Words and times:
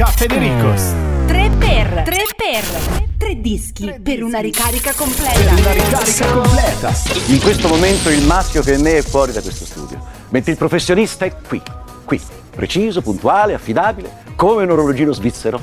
Caffè 0.00 0.24
De 0.24 0.38
Ricos. 0.38 0.94
3 1.26 1.50
per 1.58 2.02
3 2.06 2.22
per 2.34 3.06
3 3.18 3.40
dischi 3.42 4.00
per 4.02 4.22
una 4.22 4.38
ricarica 4.38 4.94
completa. 4.94 5.52
Una 5.52 5.72
ricarica 5.72 6.26
completa. 6.32 6.94
In 7.26 7.38
questo 7.38 7.68
momento 7.68 8.08
il 8.08 8.24
maschio 8.24 8.62
che 8.62 8.76
è 8.76 8.78
me 8.78 8.96
è 8.96 9.02
fuori 9.02 9.32
da 9.32 9.42
questo 9.42 9.66
studio, 9.66 10.02
mentre 10.30 10.52
il 10.52 10.56
professionista 10.56 11.26
è 11.26 11.34
qui, 11.46 11.60
qui, 12.06 12.18
preciso, 12.48 13.02
puntuale, 13.02 13.52
affidabile, 13.52 14.10
come 14.36 14.62
un 14.62 14.70
orologino 14.70 15.12
svizzero. 15.12 15.60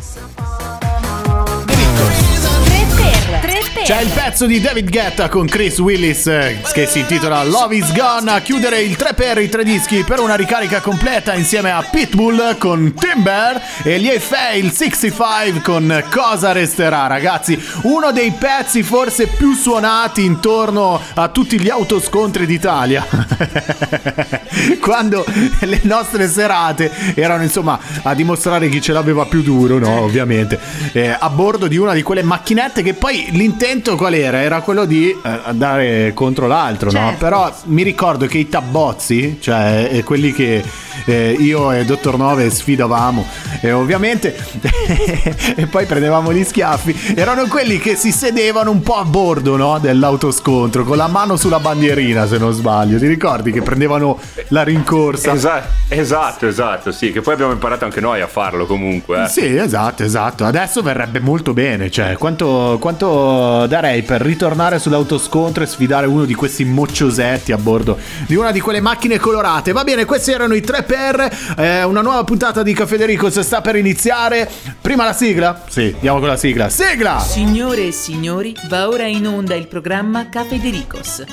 C'è 3.88 4.02
il 4.02 4.10
pezzo 4.10 4.46
di 4.48 4.60
David 4.60 4.90
Guetta 4.90 5.30
con 5.30 5.48
Chris 5.48 5.80
Willis 5.80 6.28
eh, 6.28 6.60
che 6.74 6.86
si 6.86 7.00
intitola 7.00 7.46
Love 7.46 7.78
is 7.78 7.94
Gone 7.94 8.30
a 8.30 8.42
chiudere 8.42 8.82
il 8.82 8.98
3 8.98 9.14
per 9.14 9.38
i 9.38 9.48
tre 9.48 9.64
dischi 9.64 10.04
per 10.04 10.20
una 10.20 10.36
ricarica 10.36 10.82
completa 10.82 11.34
insieme 11.34 11.72
a 11.72 11.82
Pitbull 11.90 12.58
con 12.58 12.94
Timber 12.94 13.62
e 13.84 13.98
gli 14.02 14.10
Fail 14.10 14.74
65 14.74 15.62
con 15.62 16.04
Cosa 16.10 16.52
resterà. 16.52 17.08
Ragazzi 17.08 17.58
uno 17.84 18.12
dei 18.12 18.32
pezzi 18.32 18.84
forse 18.84 19.28
più 19.28 19.54
suonati 19.54 20.22
intorno 20.22 21.00
a 21.14 21.30
tutti 21.30 21.58
gli 21.58 21.70
autoscontri 21.70 22.46
d'Italia. 22.46 23.08
Quando 24.82 25.26
le 25.60 25.80
nostre 25.84 26.28
serate 26.28 26.92
erano 27.16 27.44
insomma 27.44 27.80
a 28.02 28.14
dimostrare 28.14 28.68
chi 28.68 28.82
ce 28.82 28.92
l'aveva 28.92 29.26
più 29.28 29.42
duro 29.42 29.80
no 29.80 30.02
ovviamente. 30.02 30.60
Eh, 30.92 31.16
a 31.18 31.30
bordo 31.30 31.68
di 31.68 31.78
una 31.78 31.94
di 31.94 32.02
quelle 32.02 32.22
macchinette 32.22 32.84
che 32.84 32.94
poi 32.94 33.28
l'intento 33.32 33.76
qual 33.82 34.14
era? 34.14 34.42
Era 34.42 34.62
quello 34.62 34.86
di 34.86 35.10
eh, 35.10 35.40
andare 35.44 36.12
contro 36.14 36.48
l'altro, 36.48 36.92
no? 36.92 37.00
Certo. 37.00 37.18
Però 37.18 37.54
mi 37.66 37.84
ricordo 37.84 38.26
che 38.26 38.38
i 38.38 38.50
tabbozzi, 38.50 39.38
cioè 39.40 39.90
eh, 39.92 40.04
quelli 40.04 40.32
che 40.34 40.64
eh, 41.06 41.36
io 41.40 41.72
e 41.72 41.86
Dottor 41.86 42.18
Nove 42.18 42.50
sfidavamo, 42.50 43.26
e 43.62 43.72
ovviamente, 43.72 44.36
e 45.56 45.68
poi 45.68 45.86
prendevamo 45.86 46.34
gli 46.34 46.44
schiaffi, 46.44 47.14
erano 47.16 47.46
quelli 47.48 47.78
che 47.80 47.96
si 47.96 48.12
sedevano 48.12 48.72
un 48.72 48.82
po' 48.82 48.96
a 48.98 49.04
bordo, 49.06 49.56
no? 49.56 49.80
Dell'autoscontro, 49.80 50.84
con 50.84 50.98
la 50.98 51.08
mano 51.08 51.36
sulla 51.38 51.60
bandierina, 51.60 52.28
se 52.28 52.38
non 52.38 52.52
sbaglio. 52.54 52.98
Ti 52.98 53.08
ricordi 53.08 53.52
che 53.52 53.62
prendevano 53.62 54.20
la 54.50 54.64
rincorsa? 54.64 55.34
Esa- 55.34 55.68
esatto, 55.88 56.48
esatto, 56.48 56.92
sì, 56.92 57.12
che 57.12 57.22
poi 57.22 57.34
abbiamo 57.34 57.52
imparato 57.52 57.86
anche 57.86 58.00
noi 58.02 58.22
a 58.22 58.28
farlo 58.28 58.66
comunque. 58.66 59.24
eh. 59.24 59.28
Sì, 59.28 59.56
esatto, 59.58 60.04
esatto. 60.04 60.46
Adesso 60.46 60.82
verrebbe 60.82 61.20
molto 61.20 61.54
bene. 61.54 61.90
Cioè, 61.90 62.16
quanto, 62.18 62.78
quanto 62.80 63.67
darei 63.68 64.04
per 64.04 64.22
ritornare 64.22 64.80
sull'autoscontro 64.80 65.64
e 65.64 65.68
sfidare 65.68 66.08
uno 66.08 66.26
di 66.26 66.34
questi 66.34 66.66
mocciosetti 66.66 67.52
a 67.52 67.58
bordo 67.58 67.98
di 68.26 68.36
una 68.36 68.52
di 68.52 68.60
quelle 68.60 68.82
macchine 68.82 69.18
colorate. 69.18 69.72
Va 69.72 69.84
bene, 69.84 70.06
questi 70.06 70.32
erano 70.32 70.56
i 70.56 70.62
3 70.62 70.84
per. 70.84 71.56
eh, 71.58 71.84
una 71.84 72.02
nuova 72.02 72.24
puntata 72.24 72.64
di 72.64 72.74
Caffè 72.74 72.96
Federico 72.98 73.30
sta 73.30 73.62
per 73.62 73.76
iniziare. 73.76 74.50
Prima 74.82 75.04
la 75.06 75.14
sigla? 75.14 75.64
Sì, 75.68 75.92
andiamo 75.94 76.20
con 76.20 76.30
la 76.30 76.38
sigla. 76.38 76.68
Sigla! 76.70 77.20
Signore 77.20 77.88
e 77.88 77.92
signori, 77.92 78.56
va 78.70 78.88
ora 78.88 79.06
in 79.06 79.28
onda 79.28 79.54
il 79.54 79.68
programma 79.68 80.30
Cafe 80.30 80.60
de 80.60 80.70
Ricos. 80.72 81.24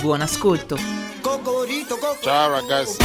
Buon 0.00 0.22
ascolto. 0.22 0.78
Ciao 2.22 2.50
ragazzi. 2.50 2.96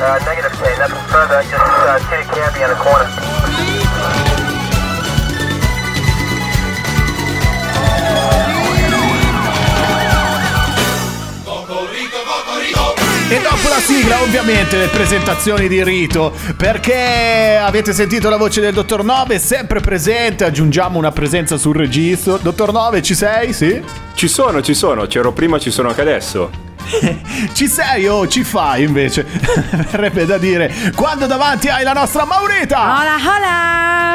Uh, 0.00 0.18
negative 0.24 0.52
10, 0.52 0.78
nothing 0.78 1.04
further, 1.10 1.42
just 1.42 1.54
uh, 1.54 1.98
Titty 2.08 2.22
Candy 2.30 2.62
on 2.62 2.70
the 2.70 2.76
corner. 2.76 4.37
E 13.30 13.42
dopo 13.42 13.68
la 13.68 13.78
sigla, 13.78 14.22
ovviamente, 14.22 14.78
le 14.78 14.86
presentazioni 14.86 15.68
di 15.68 15.84
rito. 15.84 16.32
Perché 16.56 17.58
avete 17.60 17.92
sentito 17.92 18.30
la 18.30 18.38
voce 18.38 18.62
del 18.62 18.72
dottor 18.72 19.04
Nove, 19.04 19.38
sempre 19.38 19.80
presente. 19.80 20.44
Aggiungiamo 20.44 20.98
una 20.98 21.12
presenza 21.12 21.58
sul 21.58 21.76
registro. 21.76 22.38
Dottor 22.38 22.72
Nove, 22.72 23.02
ci 23.02 23.14
sei? 23.14 23.52
Sì? 23.52 23.82
Ci 24.14 24.28
sono, 24.28 24.62
ci 24.62 24.72
sono, 24.72 25.06
c'ero 25.06 25.32
prima, 25.32 25.58
ci 25.58 25.70
sono 25.70 25.90
anche 25.90 26.00
adesso. 26.00 26.67
Ci 27.52 27.66
sei 27.68 28.06
o 28.08 28.26
ci 28.26 28.42
fai 28.44 28.84
invece? 28.84 29.24
Verrebbe 29.90 30.24
da 30.26 30.38
dire 30.38 30.72
quando 30.94 31.26
davanti 31.26 31.68
hai 31.68 31.84
la 31.84 31.92
nostra 31.92 32.24
Maurita! 32.24 32.80
Hola 32.80 33.16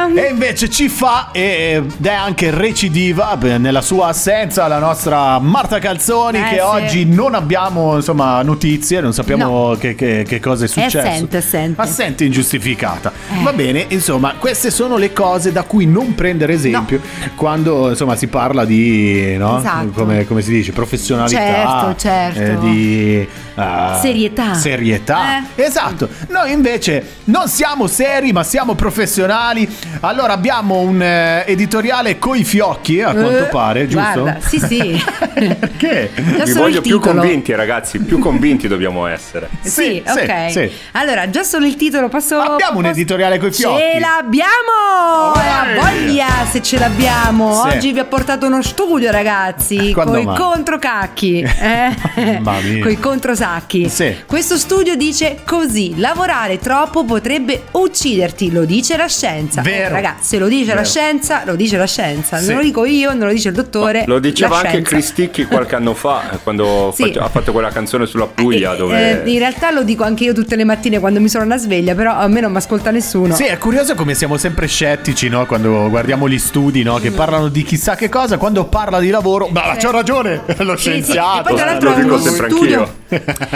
hola 0.10 0.22
E 0.22 0.30
invece 0.30 0.70
ci 0.70 0.90
fa 0.90 1.30
ed 1.32 2.06
è 2.06 2.10
anche 2.12 2.52
recidiva 2.52 3.38
nella 3.42 3.82
sua 3.82 4.08
assenza 4.08 4.68
la 4.68 4.80
nostra 4.80 5.40
Marta 5.40 5.80
Calzoni 5.80 6.40
Eh, 6.40 6.44
che 6.44 6.56
sì. 6.56 6.60
oggi 6.62 7.06
non 7.06 7.36
abbiamo 7.36 7.96
insomma 7.96 8.42
notizie, 8.42 9.00
non 9.02 9.14
sappiamo 9.14 9.76
che, 9.80 9.96
che- 9.96 10.26
che 10.28 10.40
cosa 10.40 10.66
è 10.66 10.68
successo. 10.68 10.98
assente, 11.00 11.38
assente. 11.38 11.82
Assente 11.82 12.24
ingiustificata. 12.26 13.12
Eh. 13.40 13.44
Va 13.44 13.54
bene, 13.54 13.86
insomma, 13.90 14.34
queste 14.38 14.72
sono 14.72 14.98
le 14.98 15.14
cose 15.14 15.52
da 15.52 15.64
cui 15.64 15.86
non 15.86 16.16
prendere 16.16 16.54
esempio 16.54 17.00
quando 17.36 17.90
insomma 17.90 18.16
si 18.16 18.28
parla 18.28 18.66
di, 18.66 19.36
no? 19.38 19.60
Esatto. 19.60 19.90
come, 19.90 20.26
come 20.26 20.42
si 20.42 20.52
dice, 20.52 20.72
professionalità. 20.72 21.38
Certo, 21.40 21.96
certo. 21.98 22.40
eh, 22.40 22.58
di 22.72 23.28
eh, 23.56 23.98
Serietà. 24.02 24.54
Serietà. 24.56 25.40
Eh. 25.56 25.64
Esatto. 25.66 26.10
Noi 26.30 26.52
invece 26.52 27.18
non 27.26 27.48
siamo 27.48 27.88
seri, 27.88 28.32
ma 28.32 28.44
siamo 28.44 28.74
professionali. 28.76 29.68
Allora 30.02 30.34
abbiamo 30.34 30.80
un 30.80 31.02
eh, 31.02 31.44
editoriale 31.48 32.18
coi 32.20 32.44
fiocchi, 32.44 33.02
a 33.02 33.12
quanto 33.14 33.44
Eh, 33.46 33.50
pare, 33.50 33.88
giusto? 33.88 34.22
guarda, 34.22 34.40
sì, 34.42 34.60
sì. 34.60 35.04
Perché? 35.34 36.12
Già 36.38 36.44
Vi 36.46 36.54
voglio 36.54 36.82
più 36.82 37.00
convinti, 37.00 37.54
ragazzi, 37.54 38.00
più 38.00 38.20
convinti 38.20 38.68
dobbiamo 38.68 39.06
essere. 39.08 39.50
Sì, 39.62 39.70
Sì, 39.70 40.04
sì, 40.06 40.20
ok. 40.20 40.52
sì. 40.52 40.72
Allora, 40.94 41.30
già 41.30 41.44
solo 41.44 41.66
il 41.66 41.76
titolo 41.76 42.10
posso. 42.10 42.40
Abbiamo 42.40 42.80
un 42.80 42.86
editoriale 42.86 43.38
coi 43.38 43.52
fiocchi. 43.52 43.82
Ce 43.82 44.00
l'abbiamo! 44.00 45.32
Olè! 45.36 45.76
La 45.76 45.82
voglia 45.82 46.28
se 46.50 46.62
ce 46.62 46.78
l'abbiamo! 46.80 47.62
Sì. 47.70 47.76
Oggi 47.76 47.92
vi 47.94 48.00
ho 48.00 48.06
portato 48.06 48.46
uno 48.48 48.62
studio, 48.62 49.12
ragazzi, 49.12 49.92
Quando 49.94 50.14
con 50.14 50.22
i 50.22 50.26
mai? 50.26 50.36
controcacchi, 50.38 51.40
eh? 51.42 52.42
Con 52.82 52.92
i 52.92 53.00
controsacchi. 53.00 53.90
Sì. 53.90 54.16
Questo 54.26 54.58
studio 54.58 54.96
dice 54.96 55.38
così: 55.46 55.94
lavorare 55.98 56.60
troppo 56.60 57.04
potrebbe 57.06 57.64
ucciderti, 57.72 58.52
lo 58.52 58.66
dice 58.66 58.98
la 58.98 59.08
scienza. 59.08 59.62
Vero. 59.62 59.86
Eh, 59.86 59.90
ragazzi, 59.90 60.26
se 60.28 60.38
lo 60.40 60.48
dice 60.48 60.68
la 60.70 60.76
Vero. 60.82 60.86
scienza, 60.88 61.42
lo 61.46 61.56
dice 61.56 61.78
la 61.78 61.86
scienza. 61.88 62.38
Sì. 62.38 62.48
Non 62.48 62.58
lo 62.58 62.62
dico 62.64 62.86
io, 62.86 63.10
non 63.14 63.28
lo 63.28 63.34
dice 63.34 63.50
il 63.50 63.54
dottore. 63.56 64.04
Lo 64.08 64.20
diceva 64.20 64.50
la 64.50 64.56
anche 64.58 64.70
scienza. 64.70 64.90
Chris 64.90 65.14
Ticchi 65.14 65.46
qualche 65.46 65.76
anno 65.76 65.94
fa, 65.94 66.32
eh, 66.32 66.38
quando 66.44 66.92
Sì. 66.96 67.04
faccio- 67.04 67.22
ha 67.22 67.30
fatto 67.30 67.52
quella 67.52 67.70
canzone 67.70 68.06
sulla 68.06 68.28
Puglia 68.28 68.74
Eh, 68.74 68.78
dove... 68.78 69.24
eh, 69.24 69.30
in 69.32 69.40
realtà 69.40 69.72
lo 69.72 69.84
dico 69.84 70.04
anche 70.04 70.24
io 70.26 70.34
tutte 70.34 70.56
le 70.56 70.64
mattine 70.64 71.00
quando 71.00 71.20
mi 71.20 71.30
sono 71.30 71.44
una 71.44 71.58
sveglia, 71.58 71.96
però 71.96 72.14
a 72.16 72.28
me 72.28 72.40
non 72.42 72.52
mi 72.52 72.58
ascolta 72.58 72.92
nessuno. 72.92 73.36
Sì, 73.36 73.46
è 73.46 73.58
curioso 73.58 73.96
come 73.96 74.14
siamo 74.16 74.38
sempre 74.38 74.68
scettici, 74.68 75.30
no? 75.30 75.46
Quando 75.46 75.90
guardiamo 75.90 76.28
gli 76.30 76.40
studi, 76.40 76.84
no? 76.84 76.98
Che 76.98 77.10
Mm. 77.12 77.16
parlano 77.16 77.48
di 77.50 77.64
chissà 77.64 77.96
che 77.96 78.10
cosa, 78.10 78.38
quando 78.38 78.66
parla 78.66 79.00
di 79.00 79.10
lavoro, 79.10 79.48
beh, 79.50 79.78
c'ho 79.82 79.92
ragione, 79.92 80.42
lo 80.60 80.76
Sì, 80.76 80.84
sì. 80.84 80.90
scienziato. 80.90 81.40
E 81.40 81.44
poi 81.52 81.56
tra 81.56 81.66
eh, 81.66 81.70
l'altro 81.72 81.90
lo 81.90 81.96
è 81.96 82.02
dico 82.02 82.14
uno 82.16 82.24
sempre 82.50 82.58
studio 82.58 82.80
anch'io. 82.82 83.03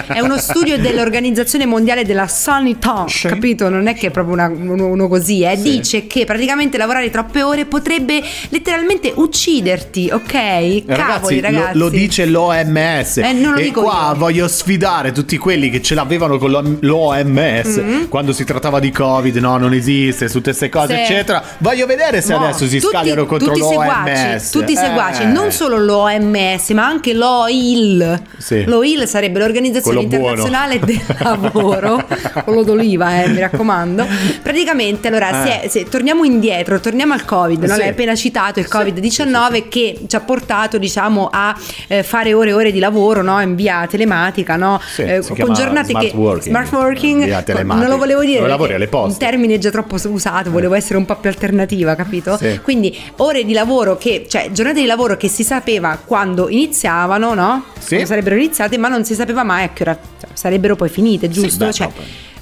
È 0.08 0.20
uno 0.20 0.38
studio 0.38 0.78
dell'Organizzazione 0.78 1.66
Mondiale 1.66 2.06
della 2.06 2.28
Sanità, 2.28 3.06
Sì. 3.08 3.28
capito? 3.28 3.70
Non 3.70 3.88
è 3.88 3.94
che 3.96 4.08
è 4.08 4.12
proprio 4.12 4.34
una- 4.34 4.48
uno, 4.54 4.86
uno 4.88 5.08
così, 5.08 5.42
eh. 5.44 5.58
dice 5.60 6.08
che 6.08 6.26
praticamente 6.26 6.78
lavorare 6.78 7.10
troppe 7.10 7.42
ore 7.44 7.66
potrebbe 7.66 8.22
letteralmente 8.50 9.12
ucciderti, 9.16 10.10
ok? 10.12 10.34
Eh, 10.34 10.84
Cavoli, 10.88 10.96
ragazzi, 10.96 11.36
lo- 11.36 11.42
ragazzi. 11.42 11.78
Lo, 11.78 11.90
dice 11.90 12.26
l'OMS. 12.26 13.18
Eh, 13.18 13.34
non 13.34 13.54
lo 13.54 13.60
e 13.60 13.64
dico 13.64 13.82
qua 13.82 14.10
io. 14.12 14.18
voglio 14.20 14.48
sfidare 14.48 15.12
tutti 15.12 15.38
quelli 15.38 15.70
che 15.70 15.82
ce 15.82 15.96
l'avevano 15.96 16.38
con 16.38 16.52
l'O- 16.52 16.78
l'OMS 16.82 17.78
Mm-hmm. 17.78 18.06
quando 18.08 18.34
si 18.34 18.44
trattava 18.44 18.80
di 18.80 18.92
Covid, 18.92 19.36
no, 19.38 19.58
non 19.58 19.74
esiste, 19.74 20.28
su 20.28 20.36
tutte 20.38 20.46
queste 20.50 20.70
cose, 20.70 20.96
Sì. 20.96 21.02
eccetera. 21.14 21.44
Voglio 21.60 21.86
vedere 21.86 22.22
se 22.22 22.34
No, 22.34 22.44
adesso 22.46 22.68
si 22.68 22.80
tutti- 22.80 22.94
scagliano 22.96 23.26
contro 23.26 23.48
tutti 23.54 23.60
l'OMS. 23.60 23.80
seguaci, 23.80 24.50
tutti 24.52 24.72
Eh. 24.74 24.76
seguaci, 24.78 25.26
non 25.26 25.52
solo 25.52 25.78
l'OMS, 25.78 26.70
ma 26.72 26.86
anche 26.86 27.14
l'OIL. 27.14 28.22
Sì. 28.38 28.64
L'OIL 28.66 29.08
sarebbe 29.08 29.40
l'Organizzazione 29.48 30.06
Quello 30.06 30.08
buono. 30.24 30.42
Internazionale 30.44 30.80
del 30.80 31.02
Lavoro, 31.20 32.06
quello 32.44 32.64
d'oliva, 32.64 33.24
eh, 33.24 33.30
mi 33.30 33.40
raccomando. 33.40 34.06
Praticamente, 34.44 35.08
allora, 35.08 35.44
Eh. 35.46 35.62
se, 35.68 35.70
se 35.70 35.90
torniamo 35.90 36.24
indietro, 36.24 36.80
torniamo 36.80 37.14
al 37.14 37.26
Covid, 37.26 37.64
no? 37.64 37.74
Sì. 37.74 37.80
l'hai 37.80 37.90
appena 37.90 38.16
citato, 38.16 38.60
il 38.60 38.68
Covid-19 38.70 39.68
che 39.70 40.00
ci 40.08 40.16
ha 40.16 40.20
portato, 40.20 40.78
diciamo, 40.78 41.30
a 41.32 41.56
eh, 41.88 42.04
fare 42.04 42.34
ore 42.34 42.50
e 42.50 42.54
ore 42.54 42.72
di 42.72 42.80
lavoro, 42.80 43.22
no? 43.22 43.40
In 43.42 43.56
via 43.56 43.86
telematica, 43.90 44.56
no? 44.56 44.80
Sì, 44.94 45.02
Eh, 45.04 45.22
con 45.26 45.54
giornate 45.54 45.90
smart 45.90 46.10
che 46.10 46.16
working. 46.16 46.44
smart 46.56 46.72
working, 46.72 47.24
Via 47.26 47.42
telematica. 47.42 47.86
non 47.88 47.90
lo 47.94 47.98
volevo 47.98 48.22
dire. 48.24 48.46
Lavori 48.48 48.74
alle 48.74 48.88
poste. 48.88 49.24
Un 49.24 49.30
termine 49.32 49.58
già 49.58 49.70
troppo 49.70 49.96
usato, 50.08 50.52
volevo 50.52 50.74
essere 50.76 50.98
un 50.98 51.06
po' 51.06 51.16
più 51.16 51.30
alternativa, 51.30 51.96
capito? 51.96 52.38
Sì. 52.38 52.60
Quindi 52.62 52.96
ore 53.18 53.44
di 53.44 53.54
lavoro 53.54 53.98
che, 53.98 54.26
cioè 54.28 54.50
giornate 54.52 54.80
di 54.82 54.86
lavoro 54.86 55.18
che 55.18 55.28
si 55.28 55.44
sapeva 55.44 55.98
quando 56.04 56.50
iniziavano, 56.50 57.34
no? 57.34 57.64
Sì. 57.88 58.06
Sarebbero 58.06 58.36
iniziate, 58.36 58.78
ma 58.78 58.88
non 58.90 59.04
si 59.06 59.14
sapeva 59.16 59.44
mai 59.44 59.64
a 59.64 59.70
che 59.70 59.84
ora 59.84 59.98
cioè, 60.20 60.30
sarebbero 60.34 60.76
poi 60.76 60.90
finite, 60.90 61.30
giusto? 61.30 61.66
beh, 61.66 61.74
cioè, 61.74 61.88
no, 61.88 61.94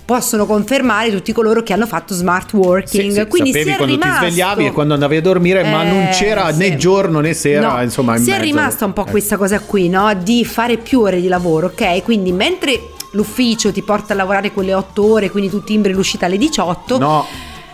possono 0.06 0.46
confermare 0.46 1.10
tutti 1.12 1.32
coloro 1.34 1.64
che 1.64 1.74
hanno 1.74 1.88
fatto 1.88 2.14
smart 2.14 2.54
working. 2.54 3.12
Sì, 3.12 3.12
sì, 3.12 3.26
Quindi 3.28 3.50
sapevi 3.52 3.70
si 3.70 3.74
è 3.74 3.78
quando 3.78 3.96
rimasto... 3.96 4.26
ti 4.26 4.32
svegliavi 4.32 4.66
e 4.68 4.72
quando 4.72 4.94
andavi 4.94 5.16
a 5.18 5.22
dormire, 5.22 5.64
ma 5.64 5.84
non 5.84 6.02
Eh, 6.04 6.10
c'era 6.12 6.52
sì. 6.52 6.60
né 6.60 6.76
giorno 6.78 7.20
né 7.22 7.34
sera, 7.34 7.74
No, 7.76 7.82
insomma, 7.82 8.16
in 8.18 8.24
si 8.24 8.30
è 8.30 8.34
mezzo. 8.34 8.44
rimasta 8.46 8.86
un 8.86 8.94
po' 8.94 9.02
Ecco. 9.02 9.12
questa 9.12 9.38
cosa 9.38 9.60
qui, 9.60 9.90
no? 9.90 10.14
Di 10.14 10.46
fare 10.46 10.78
più 10.78 11.00
ore 11.02 11.20
di 11.22 11.28
lavoro, 11.28 11.68
ok? 11.68 12.04
Quindi 12.04 12.32
mentre 12.32 12.90
l'ufficio 13.12 13.72
ti 13.72 13.82
porta 13.82 14.14
a 14.14 14.16
lavorare 14.16 14.52
quelle 14.52 14.74
8 14.74 15.04
ore, 15.12 15.32
quindi 15.32 15.50
tu 15.50 15.64
timbri 15.64 15.94
l'uscita 15.94 16.26
alle 16.28 16.38
18. 16.38 16.98
No, 17.00 17.26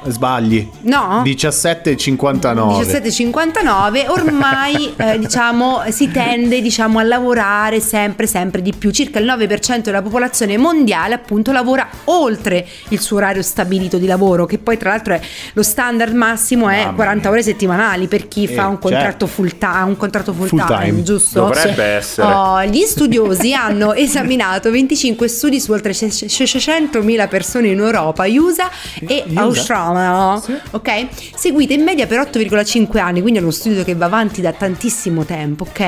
sbagli. 0.06 0.70
No? 0.82 1.22
17,59. 1.26 2.82
17,59 2.82 4.10
ormai 4.10 4.94
eh, 4.98 5.20
diciamo 5.20 5.84
si 5.90 6.12
tende 6.12 6.62
diciamo 6.62 7.00
a 7.00 7.04
lavorare 7.04 7.80
sempre 7.80 8.28
sempre 8.28 8.62
di 8.62 8.74
più 8.74 8.92
circa 8.92 9.20
il 9.20 9.26
9% 9.26 9.82
della 9.82 10.02
popolazione 10.02 10.58
mondiale 10.58 11.14
appunto 11.14 11.52
lavora 11.52 11.88
oltre 12.06 12.66
il 12.90 13.00
suo 13.00 13.18
orario 13.18 13.42
stabilito 13.42 13.98
di 13.98 14.06
lavoro 14.08 14.46
che 14.46 14.58
poi 14.58 14.78
tra 14.78 14.90
l'altro 14.90 15.14
è 15.14 15.22
lo 15.54 15.64
standard 15.64 16.14
massimo 16.14 16.70
è 16.70 16.84
Mamma 16.84 16.94
40 16.96 17.20
mia. 17.22 17.30
ore 17.32 17.44
settimanali 17.44 18.08
per 18.08 18.28
chi 18.28 18.44
Eh, 18.46 18.48
fa 18.54 18.68
un 18.68 18.80
contratto 18.80 19.26
certo. 19.26 19.28
full 19.28 19.58
time 19.58 19.84
un 19.84 19.98
contratto 19.98 20.34
full, 20.34 20.48
Full 20.48 20.66
time, 20.66 20.86
time. 20.86 21.04
giusto? 21.04 21.40
Dovrebbe 21.42 21.84
essere. 21.84 22.34
Oh, 22.34 22.64
gli 22.66 22.84
studiosi 22.86 23.54
hanno 23.56 23.94
esaminato 23.94 24.72
25 24.72 25.28
studi 25.28 25.60
su 25.60 25.72
oltre 25.72 25.92
600.000 25.94 27.28
persone 27.28 27.68
in 27.70 27.80
Europa, 27.80 28.26
USA 28.28 28.70
e 29.08 29.24
USA? 29.28 29.91
Australia, 29.98 30.60
Sì. 30.64 30.76
ok? 30.76 31.08
Seguite 31.36 31.74
in 31.74 31.84
media 31.84 32.08
per 32.08 32.20
8,5 32.20 33.00
anni, 33.00 33.22
quindi 33.22 33.40
è 33.40 33.42
uno 33.42 33.52
studio 33.52 33.84
che 33.84 33.96
va 33.96 34.06
avanti 34.06 34.42
da 34.42 34.52
tantissimo 34.52 35.24
tempo, 35.26 35.66
ok? 35.70 35.80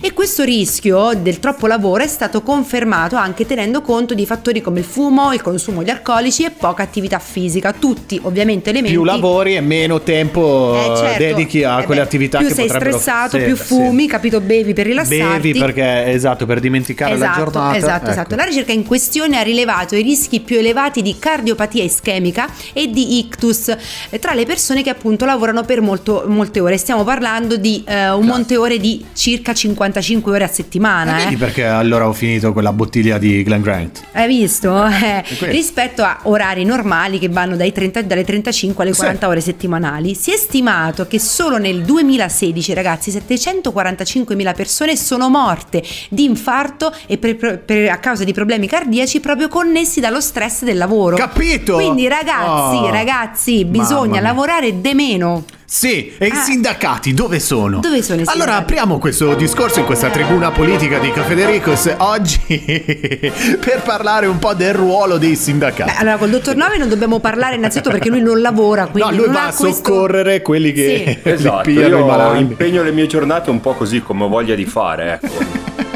E 0.00 0.12
questo 0.12 0.44
rischio 0.44 1.12
del 1.16 1.38
troppo 1.38 1.66
lavoro 1.66 2.02
è 2.02 2.06
stato 2.06 2.42
confermato 2.42 3.16
anche 3.16 3.46
tenendo 3.46 3.80
conto 3.80 4.14
di 4.14 4.26
fattori 4.26 4.60
come 4.60 4.80
il 4.80 4.84
fumo, 4.84 5.32
il 5.32 5.42
consumo 5.42 5.82
di 5.82 5.90
alcolici 5.90 6.44
e 6.44 6.50
poca 6.50 6.82
attività 6.82 7.18
fisica, 7.18 7.72
tutti 7.72 8.18
ovviamente 8.22 8.70
elementi 8.70 8.94
Più 8.96 9.04
lavori 9.04 9.56
e 9.56 9.60
meno 9.60 10.00
tempo 10.00 10.74
eh, 10.76 10.96
certo. 10.96 11.18
dedichi 11.18 11.64
a 11.64 11.80
Eh 11.80 11.84
quelle 11.84 12.00
beh, 12.00 12.06
attività 12.06 12.38
più 12.38 12.48
che 12.48 12.54
sei 12.54 12.68
stressato, 12.68 13.38
sì, 13.38 13.44
più 13.44 13.56
sì. 13.56 13.62
fumi, 13.64 14.06
capito? 14.06 14.40
Bevi 14.40 14.72
per 14.72 14.86
rilassarti. 14.86 15.52
Bevi 15.52 15.58
perché 15.58 16.12
esatto, 16.12 16.46
per 16.46 16.60
dimenticare 16.60 17.16
la 17.16 17.32
giornata. 17.36 17.76
Esatto, 17.76 18.02
ecco. 18.04 18.10
esatto. 18.10 18.34
La 18.36 18.44
ricerca 18.44 18.72
in 18.72 18.84
questione 18.84 19.38
ha 19.38 19.42
rilevato 19.42 19.94
i 19.96 20.02
rischi 20.02 20.40
più 20.40 20.58
elevati 20.58 21.02
di 21.02 21.16
cardiopatia 21.18 21.82
ischemica 21.82 22.48
e 22.72 22.90
di 22.90 23.18
ictus 23.18 23.45
eh, 23.50 24.18
tra 24.18 24.34
le 24.34 24.44
persone 24.44 24.82
che 24.82 24.90
appunto 24.90 25.24
lavorano 25.24 25.64
per 25.64 25.80
molto- 25.80 26.24
molte 26.26 26.60
ore. 26.60 26.76
Stiamo 26.76 27.04
parlando 27.04 27.56
di 27.56 27.82
eh, 27.86 28.10
un 28.10 28.26
monte 28.26 28.56
ore 28.56 28.78
di 28.78 29.04
circa 29.14 29.52
55 29.54 30.32
ore 30.32 30.44
a 30.44 30.48
settimana. 30.48 31.12
Ma 31.12 31.20
eh. 31.20 31.24
vedi 31.24 31.36
perché 31.36 31.64
allora 31.64 32.08
ho 32.08 32.12
finito 32.12 32.52
quella 32.52 32.72
bottiglia 32.72 33.18
di 33.18 33.42
Glen 33.42 33.60
Grant? 33.62 34.02
Hai 34.12 34.26
visto? 34.28 34.84
Eh, 34.86 35.24
rispetto 35.50 36.02
a 36.02 36.18
orari 36.24 36.64
normali 36.64 37.18
che 37.18 37.28
vanno 37.28 37.56
dai 37.56 37.72
30 37.72 38.02
dalle 38.02 38.24
35 38.24 38.82
alle 38.84 38.92
Sì. 38.92 39.00
40 39.00 39.28
ore 39.28 39.40
settimanali, 39.40 40.14
si 40.14 40.32
è 40.32 40.36
stimato 40.36 41.06
che 41.06 41.18
solo 41.18 41.58
nel 41.58 41.82
2016, 41.82 42.72
ragazzi, 42.74 43.10
745.000 43.10 44.54
persone 44.54 44.96
sono 44.96 45.28
morte 45.28 45.82
di 46.08 46.24
infarto 46.24 46.92
e 47.06 47.18
per- 47.18 47.36
per- 47.60 47.90
a 47.90 47.98
causa 47.98 48.24
di 48.24 48.32
problemi 48.32 48.66
cardiaci 48.66 49.20
proprio 49.20 49.48
connessi 49.48 50.00
dallo 50.00 50.20
stress 50.20 50.62
del 50.64 50.76
lavoro. 50.76 51.16
Capito? 51.16 51.74
Quindi 51.74 52.08
ragazzi, 52.08 52.76
Oh. 52.76 52.90
ragazzi, 52.90 53.35
Mamma 53.44 53.82
bisogna 53.82 54.20
lavorare 54.20 54.80
de 54.80 54.94
meno. 54.94 55.44
Sì, 55.68 56.12
e 56.16 56.26
i 56.28 56.30
Ah. 56.30 56.34
sindacati 56.36 57.12
dove 57.12 57.40
sono? 57.40 57.80
Dove 57.80 58.00
sono 58.00 58.20
i 58.20 58.24
Allora 58.24 58.32
sindacati? 58.52 58.62
apriamo 58.62 58.98
questo 58.98 59.34
discorso 59.34 59.80
in 59.80 59.84
questa 59.84 60.10
tribuna 60.10 60.50
politica 60.52 60.98
di 60.98 61.10
Cafedericos 61.10 61.92
oggi 61.98 62.38
per 63.58 63.82
parlare 63.84 64.26
un 64.26 64.38
po' 64.38 64.54
del 64.54 64.74
ruolo 64.74 65.18
dei 65.18 65.34
sindacati. 65.34 65.90
Beh, 65.90 65.96
allora 65.98 66.16
col 66.18 66.30
dottor 66.30 66.54
Nove 66.54 66.78
non 66.78 66.88
dobbiamo 66.88 67.18
parlare 67.18 67.56
innanzitutto 67.56 67.90
perché 67.90 68.08
lui 68.10 68.20
non 68.22 68.40
lavora, 68.40 68.84
no, 68.84 68.90
quindi 68.90 69.16
lui 69.16 69.24
non 69.26 69.34
va 69.34 69.40
ha 69.42 69.46
a 69.48 69.52
questo- 69.54 69.72
soccorrere 69.84 70.40
quelli 70.40 70.72
che 70.72 71.18
Sì. 71.22 71.28
Esatto, 71.30 71.68
i 71.68 71.72
io 71.74 72.34
impegno 72.36 72.82
le 72.84 72.92
mie 72.92 73.06
giornate 73.08 73.50
un 73.50 73.60
po' 73.60 73.74
così 73.74 74.00
come 74.00 74.24
ho 74.24 74.28
voglia 74.28 74.54
di 74.54 74.64
fare, 74.66 75.18
ecco. 75.20 75.34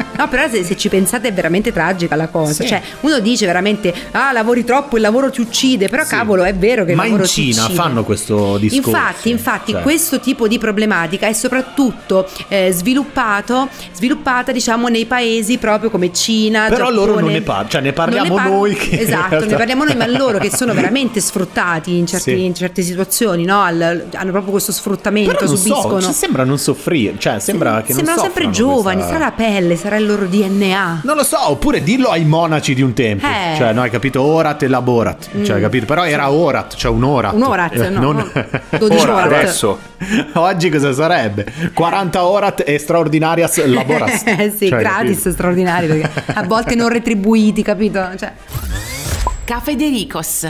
No, 0.21 0.27
però 0.29 0.47
se, 0.49 0.63
se 0.63 0.77
ci 0.77 0.87
pensate 0.89 1.29
è 1.29 1.33
veramente 1.33 1.71
tragica 1.71 2.15
la 2.15 2.27
cosa. 2.27 2.53
Sì. 2.63 2.67
Cioè, 2.67 2.81
uno 3.01 3.19
dice 3.19 3.45
veramente, 3.45 3.93
ah, 4.11 4.31
lavori 4.31 4.63
troppo, 4.63 4.95
il 4.97 5.01
lavoro 5.01 5.29
ti 5.31 5.41
uccide. 5.41 5.87
Però, 5.89 6.03
cavolo, 6.05 6.43
è 6.43 6.53
vero 6.53 6.83
che 6.85 6.91
il 6.91 6.95
Ma 6.97 7.03
in 7.05 7.11
lavoro 7.11 7.27
ti 7.27 7.33
Cina 7.51 7.63
uccide. 7.65 7.79
fanno 7.79 8.03
questo 8.03 8.57
discorso. 8.57 8.89
Infatti, 8.89 9.29
infatti, 9.29 9.71
Cioè. 9.71 9.81
questo 9.81 10.19
tipo 10.19 10.47
di 10.47 10.57
problematica 10.59 11.27
è 11.27 11.33
soprattutto 11.33 12.27
eh, 12.49 12.71
sviluppato, 12.71 13.67
sviluppata, 13.93 14.51
diciamo, 14.51 14.87
nei 14.89 15.05
paesi 15.05 15.57
proprio 15.57 15.89
come 15.89 16.13
Cina. 16.13 16.65
Però 16.69 16.85
Giappone. 16.89 16.95
loro 16.95 17.19
non 17.19 17.31
ne 17.31 17.41
par- 17.41 17.67
cioè, 17.67 17.81
ne 17.81 17.93
parliamo 17.93 18.27
Non 18.27 18.37
par- 18.37 18.49
noi 18.49 18.73
che 18.75 18.95
in 18.95 19.01
Esatto, 19.01 19.29
realtà- 19.29 19.45
ne 19.47 19.55
parliamo 19.55 19.83
noi, 19.83 19.95
ma 19.95 20.05
loro 20.17 20.37
che 20.37 20.49
sono 20.51 20.73
veramente 20.73 21.19
sfruttati 21.19 21.97
in, 21.97 22.05
certi- 22.05 22.35
Sì. 22.35 22.43
in 22.45 22.53
certe 22.53 22.81
situazioni, 22.83 23.43
no? 23.45 23.61
Al- 23.61 24.07
hanno 24.13 24.31
proprio 24.31 24.51
questo 24.51 24.71
sfruttamento, 24.71 25.31
Però 25.33 25.45
non 25.47 25.57
subiscono. 25.57 25.99
so, 26.01 26.11
sembra 26.11 26.43
non 26.43 26.57
soffrire, 26.59 27.15
cioè 27.17 27.39
sembra 27.39 27.81
che 27.81 27.93
non 27.93 27.97
Sembrano 28.03 28.21
sempre 28.21 28.43
soffrano 28.43 28.51
giovani, 28.73 28.95
questa- 28.97 29.13
sarà 29.13 29.25
la 29.25 29.31
pelle, 29.31 29.75
sarà 29.75 29.95
il 29.97 30.05
loro 30.11 30.25
DNA. 30.27 31.01
Non 31.03 31.15
lo 31.15 31.23
so, 31.23 31.49
oppure 31.49 31.81
dillo 31.83 32.09
ai 32.09 32.23
monaci 32.25 32.73
di 32.73 32.81
un 32.81 32.93
tempo. 32.93 33.25
Eh. 33.25 33.53
Mm. 33.53 33.55
Cioè, 33.55 33.73
no, 33.73 33.81
hai 33.81 33.89
capito? 33.89 34.21
Orat 34.21 34.63
e 34.63 34.67
laborat. 34.67 35.29
Cioè, 35.43 35.55
hai 35.55 35.61
capito? 35.61 35.85
Però 35.85 36.05
era 36.05 36.31
orat, 36.31 36.75
cioè 36.75 36.91
un 36.91 37.03
orat. 37.03 37.33
Un 37.33 37.43
orat, 37.43 37.75
Eh, 37.75 37.89
no, 37.89 37.99
non- 37.99 38.31
no, 38.33 38.45
12 38.77 39.01
Ora, 39.03 39.13
orat. 39.15 39.25
adesso. 39.31 39.79
Oggi 40.33 40.69
cosa 40.69 40.93
sarebbe? 40.93 41.45
40 41.73 42.25
orat 42.25 42.63
e 42.65 42.77
straordinarias 42.77 43.63
laboras. 43.65 44.23
Eh 44.41 44.53
sì, 44.55 44.67
Cioè, 44.69 44.79
gratis 44.79 45.15
capito? 45.17 45.31
straordinari 45.31 45.87
perché 45.87 46.09
a 46.33 46.43
volte 46.43 46.75
non 46.75 46.89
retribuiti, 46.89 47.61
capito? 47.63 47.99
Cioè, 48.17 48.31
Cafedericos. 49.45 50.49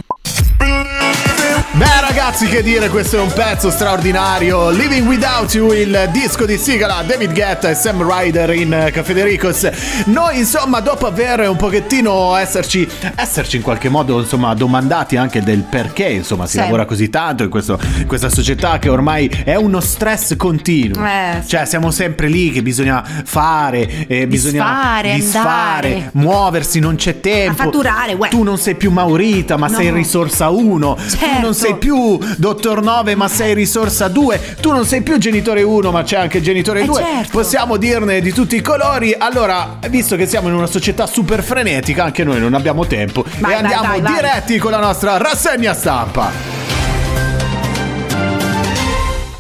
Beh 1.73 2.01
ragazzi 2.01 2.47
che 2.47 2.61
dire 2.61 2.89
questo 2.89 3.15
è 3.17 3.21
un 3.21 3.31
pezzo 3.31 3.71
straordinario 3.71 4.69
Living 4.71 5.07
Without 5.07 5.53
You 5.53 5.71
il 5.71 6.09
disco 6.11 6.45
di 6.45 6.57
sigla 6.57 7.01
David 7.07 7.31
Guetta 7.33 7.69
e 7.69 7.75
Sam 7.75 8.05
Ryder 8.05 8.49
in 8.53 8.73
eh, 8.73 8.91
Cafedericos 8.91 9.69
Noi 10.07 10.39
insomma 10.39 10.81
dopo 10.81 11.07
aver 11.07 11.47
un 11.47 11.55
pochettino 11.55 12.35
esserci 12.35 12.85
Esserci 13.15 13.55
in 13.55 13.61
qualche 13.61 13.87
modo 13.87 14.19
insomma 14.19 14.53
domandati 14.53 15.15
anche 15.15 15.41
del 15.41 15.61
perché 15.61 16.09
insomma 16.09 16.45
si 16.45 16.57
Sì. 16.57 16.57
lavora 16.57 16.83
così 16.83 17.09
tanto 17.09 17.43
in, 17.43 17.49
questo- 17.49 17.79
in 17.99 18.05
questa 18.05 18.27
società 18.29 18.77
che 18.77 18.89
ormai 18.89 19.27
è 19.45 19.55
uno 19.55 19.79
stress 19.79 20.35
continuo 20.35 21.05
Eh, 21.05 21.41
sì. 21.41 21.47
Cioè 21.47 21.65
siamo 21.65 21.89
sempre 21.89 22.27
lì 22.27 22.51
che 22.51 22.61
bisogna 22.61 23.01
fare 23.23 24.07
eh, 24.07 24.27
Bisogna 24.27 24.63
Disfare, 24.65 25.13
disfare, 25.13 26.09
muoversi 26.15 26.79
non 26.79 26.95
c'è 26.95 27.21
tempo 27.21 27.63
fatturare, 27.63 28.13
uè. 28.13 28.27
Tu 28.27 28.43
non 28.43 28.57
sei 28.57 28.75
più 28.75 28.91
Maurita 28.91 29.55
ma 29.55 29.67
No. 29.67 29.77
sei 29.77 29.89
risorsa 29.91 30.49
1 30.49 30.95
Tu 30.95 31.01
Certo. 31.17 31.59
Non 31.61 31.69
sei 31.69 31.75
più 31.77 32.17
dottor 32.37 32.81
9 32.81 33.15
ma 33.15 33.27
sei 33.27 33.53
risorsa 33.53 34.07
2 34.07 34.55
tu 34.59 34.71
non 34.71 34.85
sei 34.85 35.01
più 35.01 35.17
genitore 35.17 35.61
1 35.61 35.91
ma 35.91 36.03
c'è 36.03 36.17
anche 36.17 36.41
genitore 36.41 36.81
Eh, 36.81 36.85
2 36.85 36.95
certo. 37.01 37.29
possiamo 37.31 37.77
dirne 37.77 38.19
di 38.21 38.31
tutti 38.33 38.55
i 38.55 38.61
colori 38.61 39.13
allora 39.17 39.77
visto 39.89 40.15
che 40.15 40.25
siamo 40.25 40.47
in 40.47 40.55
una 40.55 40.65
società 40.67 41.05
super 41.05 41.43
frenetica 41.43 42.03
anche 42.03 42.23
noi 42.23 42.39
non 42.39 42.53
abbiamo 42.55 42.85
tempo 42.87 43.23
Vai, 43.23 43.35
e 43.35 43.39
vai, 43.41 43.53
andiamo 43.55 43.87
vai, 43.87 44.01
vai. 44.01 44.13
diretti 44.13 44.57
con 44.57 44.71
la 44.71 44.79
nostra 44.79 45.17
rassegna 45.17 45.73
stampa 45.73 46.31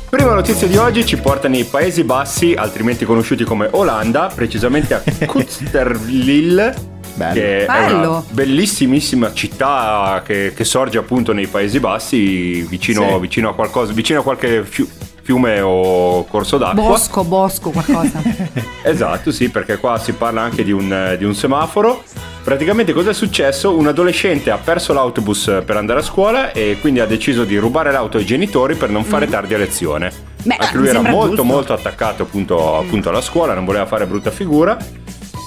Prima 0.09 0.33
notizia 0.33 0.67
di 0.67 0.75
oggi 0.75 1.05
ci 1.05 1.15
porta 1.17 1.47
nei 1.47 1.63
Paesi 1.63 2.03
Bassi, 2.03 2.53
altrimenti 2.53 3.05
conosciuti 3.05 3.45
come 3.45 3.69
Olanda, 3.71 4.29
precisamente 4.35 4.93
a 4.93 5.01
Kutsterlil. 5.25 6.90
Bello. 7.13 7.33
Che 7.33 7.61
è 7.63 7.65
Bello. 7.65 8.09
una 8.09 8.23
bellissimissima 8.29 9.33
città 9.33 10.21
che, 10.25 10.53
che 10.55 10.63
sorge 10.63 10.97
appunto 10.97 11.33
nei 11.33 11.47
Paesi 11.47 11.79
Bassi, 11.79 12.61
vicino, 12.63 13.07
Sì. 13.13 13.19
vicino 13.19 13.49
a 13.49 13.53
qualcosa, 13.53 13.93
vicino 13.93 14.19
a 14.19 14.23
qualche 14.23 14.63
fiu- 14.63 14.89
fiume 15.21 15.61
o 15.61 16.25
corso 16.25 16.57
d'acqua. 16.57 16.81
bosco, 16.81 17.23
bosco, 17.23 17.69
qualcosa. 17.71 18.21
Esatto, 18.83 19.31
sì, 19.31 19.49
perché 19.49 19.77
qua 19.77 19.99
si 19.99 20.13
parla 20.13 20.41
anche 20.41 20.63
di 20.63 20.71
un, 20.71 21.15
di 21.17 21.23
un 21.25 21.35
semaforo. 21.35 22.03
Praticamente 22.43 22.91
cosa 22.91 23.11
è 23.11 23.13
successo? 23.13 23.77
Un 23.77 23.85
adolescente 23.85 24.49
ha 24.49 24.57
perso 24.57 24.93
l'autobus 24.93 25.61
per 25.63 25.77
andare 25.77 25.99
a 25.99 26.01
scuola 26.03 26.51
e 26.51 26.77
quindi 26.81 26.99
ha 26.99 27.05
deciso 27.05 27.43
di 27.43 27.55
rubare 27.57 27.91
l'auto 27.91 28.17
ai 28.17 28.25
genitori 28.25 28.73
per 28.73 28.89
non 28.89 29.03
fare 29.03 29.27
tardi 29.27 29.53
a 29.53 29.59
lezione. 29.59 30.11
Mm. 30.11 30.29
Beh, 30.47 30.55
Anche 30.55 30.77
lui 30.77 30.87
era 30.87 31.01
molto 31.01 31.27
giusto. 31.27 31.43
molto 31.43 31.73
attaccato 31.73 32.23
appunto, 32.23 32.79
appunto 32.79 33.09
alla 33.09 33.21
scuola, 33.21 33.53
non 33.53 33.63
voleva 33.63 33.85
fare 33.85 34.07
brutta 34.07 34.31
figura. 34.31 34.75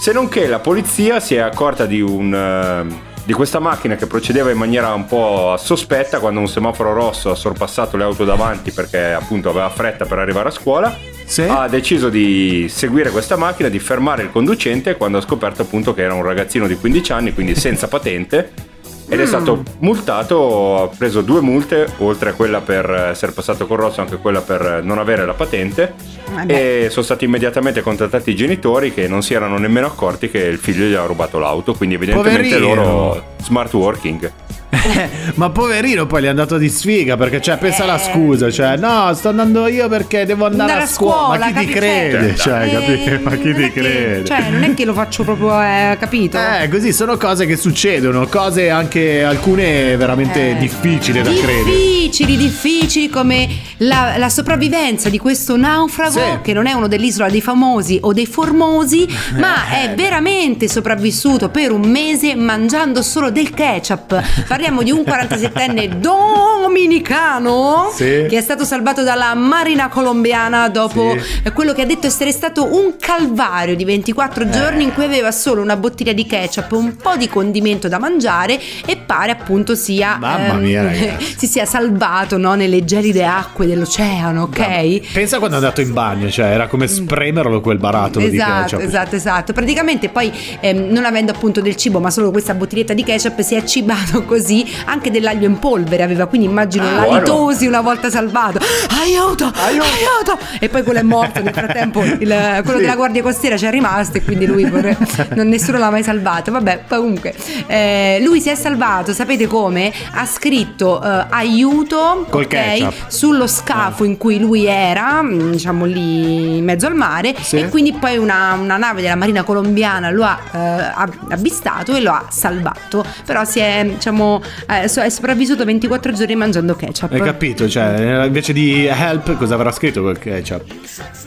Se 0.04 0.12
non 0.12 0.28
che 0.28 0.46
la 0.46 0.58
polizia 0.58 1.18
si 1.18 1.34
è 1.34 1.38
accorta 1.38 1.86
di 1.86 2.02
un... 2.02 2.34
eh, 2.34 3.12
di 3.24 3.32
questa 3.32 3.58
macchina 3.58 3.96
che 3.96 4.06
procedeva 4.06 4.50
in 4.50 4.58
maniera 4.58 4.92
un 4.92 5.06
po' 5.06 5.56
sospetta 5.56 6.20
quando 6.20 6.40
un 6.40 6.46
semaforo 6.46 6.92
rosso 6.92 7.30
ha 7.30 7.34
sorpassato 7.34 7.96
le 7.96 8.04
auto 8.04 8.26
davanti 8.26 8.70
perché 8.70 9.14
appunto 9.14 9.48
aveva 9.48 9.70
fretta 9.70 10.04
per 10.04 10.18
arrivare 10.18 10.48
a 10.48 10.52
scuola 10.52 10.94
Sì. 11.24 11.40
ha 11.48 11.66
deciso 11.68 12.10
di 12.10 12.66
seguire 12.68 13.08
questa 13.08 13.36
macchina, 13.36 13.70
di 13.70 13.78
fermare 13.78 14.24
il 14.24 14.30
conducente 14.30 14.94
quando 14.98 15.16
ha 15.16 15.22
scoperto 15.22 15.62
appunto 15.62 15.94
che 15.94 16.02
era 16.02 16.12
un 16.12 16.22
ragazzino 16.22 16.66
di 16.66 16.76
15 16.76 17.12
anni, 17.12 17.32
quindi 17.32 17.54
senza 17.54 17.88
patente. 17.88 18.52
Ed 19.06 19.20
è 19.20 19.26
stato 19.26 19.62
multato, 19.80 20.82
ha 20.82 20.88
preso 20.88 21.20
due 21.20 21.40
multe, 21.40 21.86
oltre 21.98 22.30
a 22.30 22.32
quella 22.32 22.60
per 22.60 22.90
essere 22.90 23.32
passato 23.32 23.66
col 23.66 23.78
rosso, 23.78 24.00
anche 24.00 24.16
quella 24.16 24.40
per 24.40 24.80
non 24.82 24.98
avere 24.98 25.26
la 25.26 25.34
patente. 25.34 25.94
Vabbè. 26.32 26.84
E 26.84 26.90
sono 26.90 27.04
stati 27.04 27.24
immediatamente 27.24 27.82
contattati 27.82 28.30
i 28.30 28.36
genitori 28.36 28.92
che 28.92 29.06
non 29.06 29.22
si 29.22 29.34
erano 29.34 29.58
nemmeno 29.58 29.86
accorti 29.86 30.30
che 30.30 30.38
il 30.38 30.58
figlio 30.58 30.84
gli 30.84 30.94
aveva 30.94 31.06
rubato 31.06 31.38
l'auto. 31.38 31.74
Quindi, 31.74 31.96
evidentemente 31.96 32.58
Poverino. 32.58 32.74
loro 32.74 33.24
smart 33.42 33.72
working. 33.74 34.32
Ma 35.34 35.50
poverino 35.50 36.06
poi 36.06 36.22
gli 36.22 36.24
è 36.26 36.28
andato 36.28 36.58
di 36.58 36.68
sfiga 36.68 37.16
perché 37.16 37.40
cioè 37.40 37.56
pensa 37.58 37.84
alla 37.84 37.96
Eh. 38.00 38.10
scusa, 38.10 38.50
cioè 38.50 38.76
no, 38.76 39.12
sto 39.14 39.28
andando 39.30 39.66
io 39.66 39.88
perché 39.88 40.24
devo 40.26 40.44
andare, 40.46 40.70
Andare 40.72 40.84
a 40.88 40.92
scuola. 40.92 41.38
Ma 41.38 41.46
chi 41.52 41.66
ti 41.66 41.72
crede? 41.72 42.34
certo. 42.36 42.42
Cioè, 42.42 42.62
Eh, 42.64 42.70
capi- 42.70 43.22
Ma 43.22 43.30
chi 43.36 43.54
ti 43.54 43.62
è 43.62 43.72
che- 43.72 43.80
crede? 43.80 44.24
Cioè, 44.24 44.50
non 44.50 44.62
è 44.62 44.74
che 44.74 44.84
lo 44.84 44.92
faccio 44.92 45.22
proprio, 45.24 45.60
eh, 45.62 45.96
capito? 45.98 46.38
Eh, 46.38 46.68
così 46.68 46.92
sono 46.92 47.16
cose 47.16 47.46
che 47.46 47.56
succedono, 47.56 48.26
cose 48.26 48.70
anche 48.70 49.22
alcune 49.24 49.96
veramente 49.96 50.50
Eh, 50.50 50.56
difficili 50.58 51.22
da 51.22 51.30
credere. 51.32 51.64
Difficili, 51.64 52.36
difficili 52.36 53.08
come 53.08 53.48
la, 53.78 54.14
la 54.16 54.28
sopravvivenza 54.28 55.08
di 55.08 55.18
questo 55.18 55.56
naufrago 55.56 56.10
Sì. 56.18 56.38
che 56.42 56.52
non 56.52 56.66
è 56.66 56.72
uno 56.72 56.86
dell'isola 56.88 57.28
dei 57.28 57.40
famosi 57.40 57.98
o 58.02 58.12
dei 58.12 58.26
formosi, 58.26 59.06
ma 59.38 59.70
Eh. 59.70 59.90
è 59.90 59.94
veramente 59.94 60.68
sopravvissuto 60.68 61.48
per 61.48 61.72
un 61.72 61.82
mese 61.88 62.34
mangiando 62.34 63.02
solo 63.02 63.30
del 63.30 63.50
ketchup. 63.50 64.20
Parliamo 64.64 64.82
di 64.82 64.92
un 64.92 65.02
47enne 65.06 65.96
dominicano 66.00 67.90
Sì. 67.94 68.24
che 68.30 68.38
è 68.38 68.40
stato 68.40 68.64
salvato 68.64 69.02
dalla 69.02 69.34
marina 69.34 69.88
colombiana 69.88 70.70
dopo 70.70 71.14
Sì. 71.18 71.40
eh, 71.42 71.52
quello 71.52 71.74
che 71.74 71.82
ha 71.82 71.84
detto 71.84 72.06
essere 72.06 72.32
stato 72.32 72.74
un 72.74 72.94
calvario 72.98 73.76
di 73.76 73.84
24 73.84 74.48
giorni 74.48 74.84
in 74.84 74.94
cui 74.94 75.04
aveva 75.04 75.32
solo 75.32 75.60
una 75.60 75.76
bottiglia 75.76 76.14
di 76.14 76.24
ketchup, 76.24 76.72
un 76.72 76.96
po' 76.96 77.14
di 77.16 77.28
condimento 77.28 77.88
da 77.88 77.98
mangiare 77.98 78.58
e 78.86 78.96
pare 78.96 79.32
appunto 79.32 79.74
sia 79.74 80.16
Mamma 80.18 80.54
mia, 80.54 80.82
ragazzi. 80.82 81.34
si 81.36 81.46
sia 81.46 81.66
salvato 81.66 82.38
no, 82.38 82.54
nelle 82.54 82.86
gelide 82.86 83.26
acque 83.26 83.66
dell'oceano, 83.66 84.44
ok? 84.44 85.12
Pensa 85.12 85.36
quando 85.40 85.56
è 85.56 85.58
andato 85.60 85.82
in 85.82 85.92
bagno, 85.92 86.30
cioè 86.30 86.46
era 86.46 86.68
come 86.68 86.88
spremerlo 86.88 87.60
quel 87.60 87.76
barattolo 87.76 88.26
di 88.26 88.36
Esatto, 88.36 88.62
ketchup. 88.78 88.80
esatto, 88.80 89.14
esatto. 89.16 89.52
Praticamente 89.52 90.08
poi 90.08 90.32
ehm, 90.60 90.86
non 90.90 91.04
avendo 91.04 91.32
appunto 91.32 91.60
del 91.60 91.76
cibo, 91.76 92.00
ma 92.00 92.10
solo 92.10 92.30
questa 92.30 92.54
bottiglietta 92.54 92.94
di 92.94 93.04
ketchup, 93.04 93.40
si 93.42 93.54
è 93.56 93.62
cibato 93.64 94.22
così 94.24 94.52
anche 94.86 95.10
dell'aglio 95.10 95.46
in 95.46 95.58
polvere. 95.58 96.02
Aveva 96.02 96.26
quindi 96.26 96.46
immagino 96.46 96.86
Ah, 96.86 97.06
l'alitosi 97.06 97.66
una 97.66 97.80
volta 97.80 98.10
salvato. 98.10 98.58
Aiuto! 99.00 99.50
Aiuto! 99.64 100.38
E 100.60 100.68
poi 100.68 100.82
quello 100.82 100.98
è 101.00 101.02
morto 101.02 101.42
nel 101.42 101.52
frattempo. 101.52 102.02
il- 102.04 102.18
quello 102.18 102.78
Sì. 102.78 102.84
della 102.84 102.96
guardia 102.96 103.22
costiera 103.22 103.56
ci 103.56 103.64
è 103.66 103.70
rimasto 103.70 104.18
e 104.18 104.22
quindi 104.24 104.46
lui 104.46 104.64
vorre- 104.64 104.96
non, 105.34 105.48
nessuno 105.48 105.78
l'ha 105.78 105.90
mai 105.90 106.02
salvato. 106.02 106.50
Vabbè, 106.52 106.82
comunque 106.88 107.34
eh, 107.66 108.20
lui 108.22 108.40
si 108.40 108.48
è 108.50 108.54
salvato, 108.54 109.12
sapete 109.12 109.46
come? 109.46 109.92
Ha 110.12 110.26
scritto 110.26 111.02
eh, 111.02 111.26
aiuto 111.30 112.26
Col 112.28 112.42
ok, 112.44 112.48
ketchup. 112.48 112.94
sullo 113.08 113.46
scafo 113.46 114.04
in 114.04 114.16
cui 114.16 114.38
lui 114.38 114.66
era, 114.66 115.22
mm, 115.22 115.50
diciamo 115.52 115.84
lì 115.84 116.58
in 116.58 116.64
mezzo 116.64 116.86
al 116.86 116.94
mare, 116.94 117.34
Sì. 117.40 117.58
e 117.58 117.68
quindi 117.68 117.92
poi 117.92 118.16
una, 118.18 118.56
una 118.60 118.76
nave 118.76 119.00
della 119.02 119.14
marina 119.16 119.42
colombiana 119.42 120.10
lo 120.10 120.24
ha 120.24 120.38
eh, 120.52 120.58
ab- 120.58 121.30
avvistato 121.32 121.94
e 121.94 122.00
lo 122.00 122.12
ha 122.12 122.24
salvato. 122.28 123.04
Però 123.24 123.44
si 123.44 123.58
è, 123.60 123.84
diciamo, 123.84 124.33
eh, 124.68 124.88
so- 124.88 125.02
è 125.02 125.08
sopravvissuto 125.10 125.64
24 125.64 126.12
giorni 126.12 126.34
mangiando 126.36 126.74
ketchup. 126.74 127.12
Hai 127.12 127.20
capito? 127.20 127.68
Cioè, 127.68 128.24
invece 128.26 128.52
di 128.52 128.86
help, 128.86 129.36
cosa 129.36 129.54
avrà 129.54 129.70
scritto 129.72 130.02
quel 130.02 130.18
ketchup? 130.18 130.64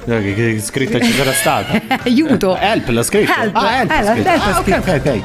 Eh, 0.06 0.22
Che, 0.22 0.34
che 0.34 0.60
scritta 0.62 1.00
ci 1.00 1.12
sarà 1.12 1.32
stata? 1.34 1.82
Aiuto! 2.06 2.56
Help 2.58 2.88
l'ha 2.90 3.04
scritto. 3.04 3.32
Help. 3.40 3.56
Ah, 3.56 3.80
help. 3.82 3.92
Eh, 3.92 4.02
l'ha 4.04 4.12
scritto. 4.14 4.30
help 4.30 4.38
l'ha 4.38 4.56
Ah, 4.56 4.60
ok, 4.60 4.64
scritto. 4.64 4.92
ok, 4.92 5.02
ok. 5.06 5.22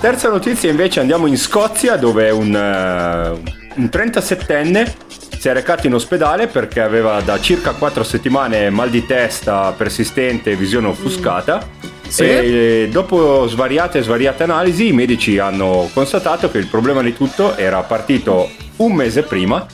Terza 0.00 0.28
notizia 0.30 0.70
invece 0.70 1.00
andiamo 1.00 1.26
in 1.26 1.36
Scozia 1.36 1.96
dove 1.96 2.30
un, 2.30 2.54
eh, 2.54 3.52
un 3.76 3.88
37enne 3.92 4.90
si 5.38 5.48
è 5.48 5.52
recato 5.52 5.86
in 5.86 5.94
ospedale 5.94 6.46
perché 6.46 6.80
aveva 6.80 7.20
da 7.20 7.38
circa 7.40 7.72
4 7.72 8.02
settimane 8.02 8.70
mal 8.70 8.88
di 8.90 9.04
testa 9.04 9.72
persistente 9.76 10.52
e 10.52 10.56
visione 10.56 10.86
offuscata. 10.88 11.66
Sì. 12.10 12.22
E 12.24 12.88
dopo 12.90 13.46
svariate 13.46 13.98
e 13.98 14.02
svariate 14.02 14.42
analisi 14.42 14.88
i 14.88 14.92
medici 14.92 15.38
hanno 15.38 15.88
constatato 15.94 16.50
che 16.50 16.58
il 16.58 16.66
problema 16.66 17.02
di 17.02 17.14
tutto 17.14 17.56
era 17.56 17.80
partito 17.82 18.50
un 18.76 18.92
mese 18.92 19.22
prima 19.22 19.64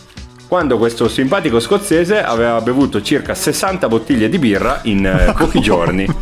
quando 0.46 0.78
questo 0.78 1.08
simpatico 1.08 1.58
scozzese 1.58 2.22
aveva 2.22 2.60
bevuto 2.60 3.02
circa 3.02 3.34
60 3.34 3.88
bottiglie 3.88 4.28
di 4.28 4.38
birra 4.38 4.80
in 4.84 5.04
eh, 5.04 5.32
pochi 5.36 5.60
giorni. 5.60 6.06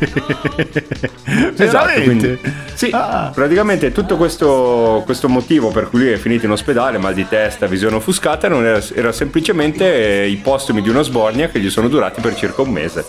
Esatto, 1.56 2.00
quindi, 2.02 2.38
sì, 2.74 2.90
Ah. 2.92 3.30
praticamente 3.34 3.90
tutto 3.92 4.16
questo, 4.16 5.02
questo 5.04 5.28
motivo 5.28 5.70
per 5.70 5.88
cui 5.88 6.00
lui 6.00 6.10
è 6.10 6.16
finito 6.16 6.44
in 6.44 6.52
ospedale, 6.52 6.98
mal 6.98 7.14
di 7.14 7.26
testa, 7.26 7.66
visione 7.66 7.96
offuscata, 7.96 8.46
non 8.48 8.64
era, 8.64 8.80
era 8.94 9.10
semplicemente 9.10 9.84
i 10.28 10.36
postumi 10.36 10.80
di 10.80 10.90
una 10.90 11.02
sbornia 11.02 11.48
che 11.48 11.58
gli 11.60 11.70
sono 11.70 11.88
durati 11.88 12.20
per 12.20 12.36
circa 12.36 12.62
un 12.62 12.70
mese. 12.70 13.04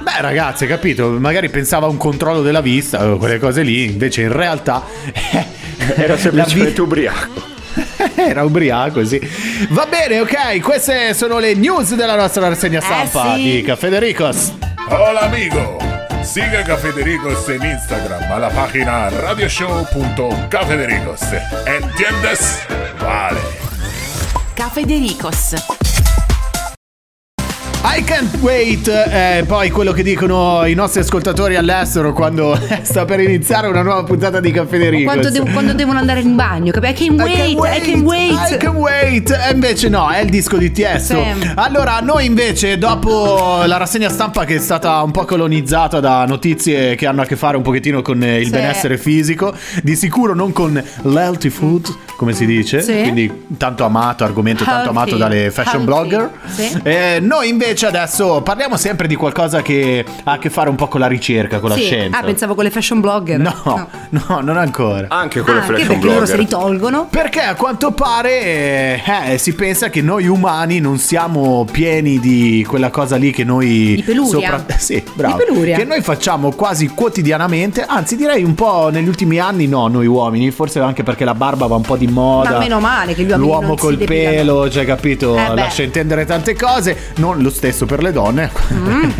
Beh, 0.00 0.20
ragazzi, 0.20 0.64
hai 0.64 0.68
capito? 0.68 1.08
Magari 1.08 1.48
pensava 1.48 1.86
a 1.86 1.88
un 1.88 1.96
controllo 1.96 2.42
della 2.42 2.60
vista 2.60 3.10
o 3.10 3.16
quelle 3.16 3.38
cose 3.38 3.62
lì, 3.62 3.84
invece 3.84 4.20
in 4.22 4.32
realtà 4.32 4.84
Era 5.96 6.14
la 6.14 6.18
semplicemente 6.18 6.74
vi- 6.74 6.80
ubriaco. 6.80 7.54
Era 8.16 8.42
ubriaco, 8.44 9.04
sì. 9.04 9.20
Va 9.70 9.86
bene, 9.86 10.20
ok, 10.20 10.60
queste 10.60 11.12
sono 11.14 11.38
le 11.38 11.54
news 11.54 11.94
della 11.94 12.16
nostra 12.16 12.48
rassegna 12.48 12.80
stampa 12.80 13.34
sì. 13.36 13.42
di 13.42 13.62
Caffè 13.62 13.88
De 13.88 13.98
Ricos. 13.98 14.52
Hola 14.88 15.22
amigo, 15.22 15.78
sigue 16.22 16.62
Cafedericos 16.62 17.48
en 17.48 17.62
Instagram 17.64 18.30
a 18.30 18.38
la 18.38 18.48
página 18.48 19.08
radioshow.cafedericos. 19.08 21.20
¿Entiendes? 21.64 22.64
Vale. 22.98 23.40
Cafedericos. 24.54 25.54
I 27.88 28.02
can't 28.02 28.34
wait 28.40 28.90
è 28.90 29.44
poi 29.46 29.70
quello 29.70 29.92
che 29.92 30.02
dicono 30.02 30.66
i 30.66 30.74
nostri 30.74 31.00
ascoltatori 31.00 31.54
all'estero 31.56 32.12
quando 32.12 32.58
sta 32.82 33.04
per 33.04 33.20
iniziare 33.20 33.68
una 33.68 33.82
nuova 33.82 34.02
puntata 34.02 34.40
di 34.40 34.50
Caffè. 34.50 35.04
Quando, 35.04 35.30
devo- 35.30 35.46
quando 35.52 35.72
devono 35.72 35.98
andare 36.00 36.20
in 36.20 36.34
bagno, 36.34 36.72
capi? 36.72 36.88
I 36.88 36.92
can 36.92 37.20
wait, 37.20 37.38
I 37.38 37.80
can 37.80 38.00
wait. 38.02 38.50
I 38.50 38.56
can 38.58 38.74
wait. 38.76 39.30
E 39.30 39.52
invece 39.52 39.88
no, 39.88 40.10
è 40.10 40.20
il 40.20 40.28
disco 40.30 40.56
di 40.56 40.72
Tiesto. 40.72 41.14
Sì. 41.22 41.50
Allora, 41.54 42.00
noi 42.00 42.26
invece, 42.26 42.76
dopo 42.76 43.62
la 43.64 43.76
rassegna 43.76 44.08
stampa 44.08 44.44
che 44.44 44.56
è 44.56 44.58
stata 44.58 45.00
un 45.02 45.12
po' 45.12 45.24
colonizzata 45.24 46.00
da 46.00 46.24
notizie 46.26 46.96
che 46.96 47.06
hanno 47.06 47.22
a 47.22 47.24
che 47.24 47.36
fare 47.36 47.56
un 47.56 47.62
pochettino 47.62 48.02
con 48.02 48.20
eh, 48.22 48.40
il 48.40 48.46
Sì. 48.46 48.50
benessere 48.50 48.98
fisico, 48.98 49.54
di 49.82 49.94
sicuro 49.94 50.34
non 50.34 50.52
con 50.52 50.82
l'healthy 51.02 51.50
food, 51.50 51.86
come 52.16 52.32
si 52.32 52.46
dice, 52.46 52.82
Sì. 52.82 53.00
quindi 53.02 53.44
tanto 53.56 53.84
amato, 53.84 54.24
argomento 54.24 54.64
tanto 54.64 54.88
Healthy. 54.88 54.96
amato 54.96 55.16
dalle 55.16 55.50
fashion 55.52 55.82
Healthy. 55.88 56.08
blogger. 56.08 56.30
Eh, 56.82 57.18
noi 57.20 57.48
invece 57.48 57.74
adesso 57.84 58.40
parliamo 58.42 58.76
sempre 58.76 59.06
di 59.06 59.14
qualcosa 59.14 59.60
che 59.62 60.04
ha 60.24 60.32
a 60.32 60.38
che 60.38 60.48
fare 60.50 60.68
un 60.70 60.76
po' 60.76 60.88
con 60.88 61.00
la 61.00 61.06
ricerca, 61.06 61.58
con 61.60 61.68
la 61.70 61.74
Sì. 61.76 61.82
scienza. 61.82 62.18
Ah, 62.18 62.22
pensavo 62.22 62.54
con 62.54 62.64
le 62.64 62.70
fashion 62.70 63.00
blogger. 63.00 63.38
No, 63.38 63.88
no, 64.08 64.40
non 64.40 64.56
ancora. 64.56 65.06
Anche 65.10 65.40
con 65.42 65.54
le 65.54 65.60
Ah, 65.60 65.62
anche 65.64 65.74
fashion 65.76 65.98
perché 65.98 66.06
loro 66.14 66.26
se 66.26 66.36
li 66.36 66.44
blogger. 66.46 66.66
tolgono. 66.68 67.06
Perché 67.10 67.40
a 67.40 67.54
quanto 67.54 67.90
pare 67.92 68.42
eh, 68.42 69.02
eh, 69.32 69.38
si 69.38 69.54
pensa 69.54 69.90
che 69.90 70.00
noi 70.00 70.26
umani 70.26 70.78
non 70.80 70.98
siamo 70.98 71.66
pieni 71.70 72.18
di 72.18 72.64
quella 72.66 72.90
cosa 72.90 73.16
lì 73.16 73.30
che 73.32 73.44
noi 73.44 73.94
Di 73.96 74.02
peluria? 74.02 74.64
sì, 74.78 75.02
bravo. 75.14 75.36
Di 75.36 75.44
peluria? 75.44 75.76
Che 75.76 75.84
noi 75.84 76.00
facciamo 76.02 76.52
quasi 76.52 76.88
quotidianamente, 76.88 77.82
anzi 77.86 78.16
direi 78.16 78.42
un 78.44 78.54
po' 78.54 78.88
negli 78.90 79.08
ultimi 79.08 79.38
anni 79.38 79.66
no, 79.66 79.88
noi 79.88 80.06
uomini, 80.06 80.50
forse 80.50 80.78
anche 80.80 81.02
perché 81.02 81.24
la 81.24 81.34
barba 81.34 81.66
va 81.66 81.74
un 81.76 81.82
po' 81.82 81.96
di 81.96 82.06
moda. 82.06 82.50
Ma 82.52 82.58
meno 82.58 82.80
male 82.80 83.14
che 83.14 83.22
gli 83.22 83.30
uomini 83.30 83.46
L'uomo 83.48 83.66
non 83.68 83.76
si 83.78 83.82
col 83.84 83.96
pelo, 83.98 84.70
cioè 84.70 84.84
capito, 84.84 85.36
Eh 85.36 85.54
lascia 85.54 85.82
intendere 85.82 86.24
tante 86.24 86.54
cose, 86.54 87.12
non 87.16 87.40
lo 87.42 87.50
stesso 87.50 87.64
per 87.86 88.02
le 88.02 88.12
donne. 88.12 88.50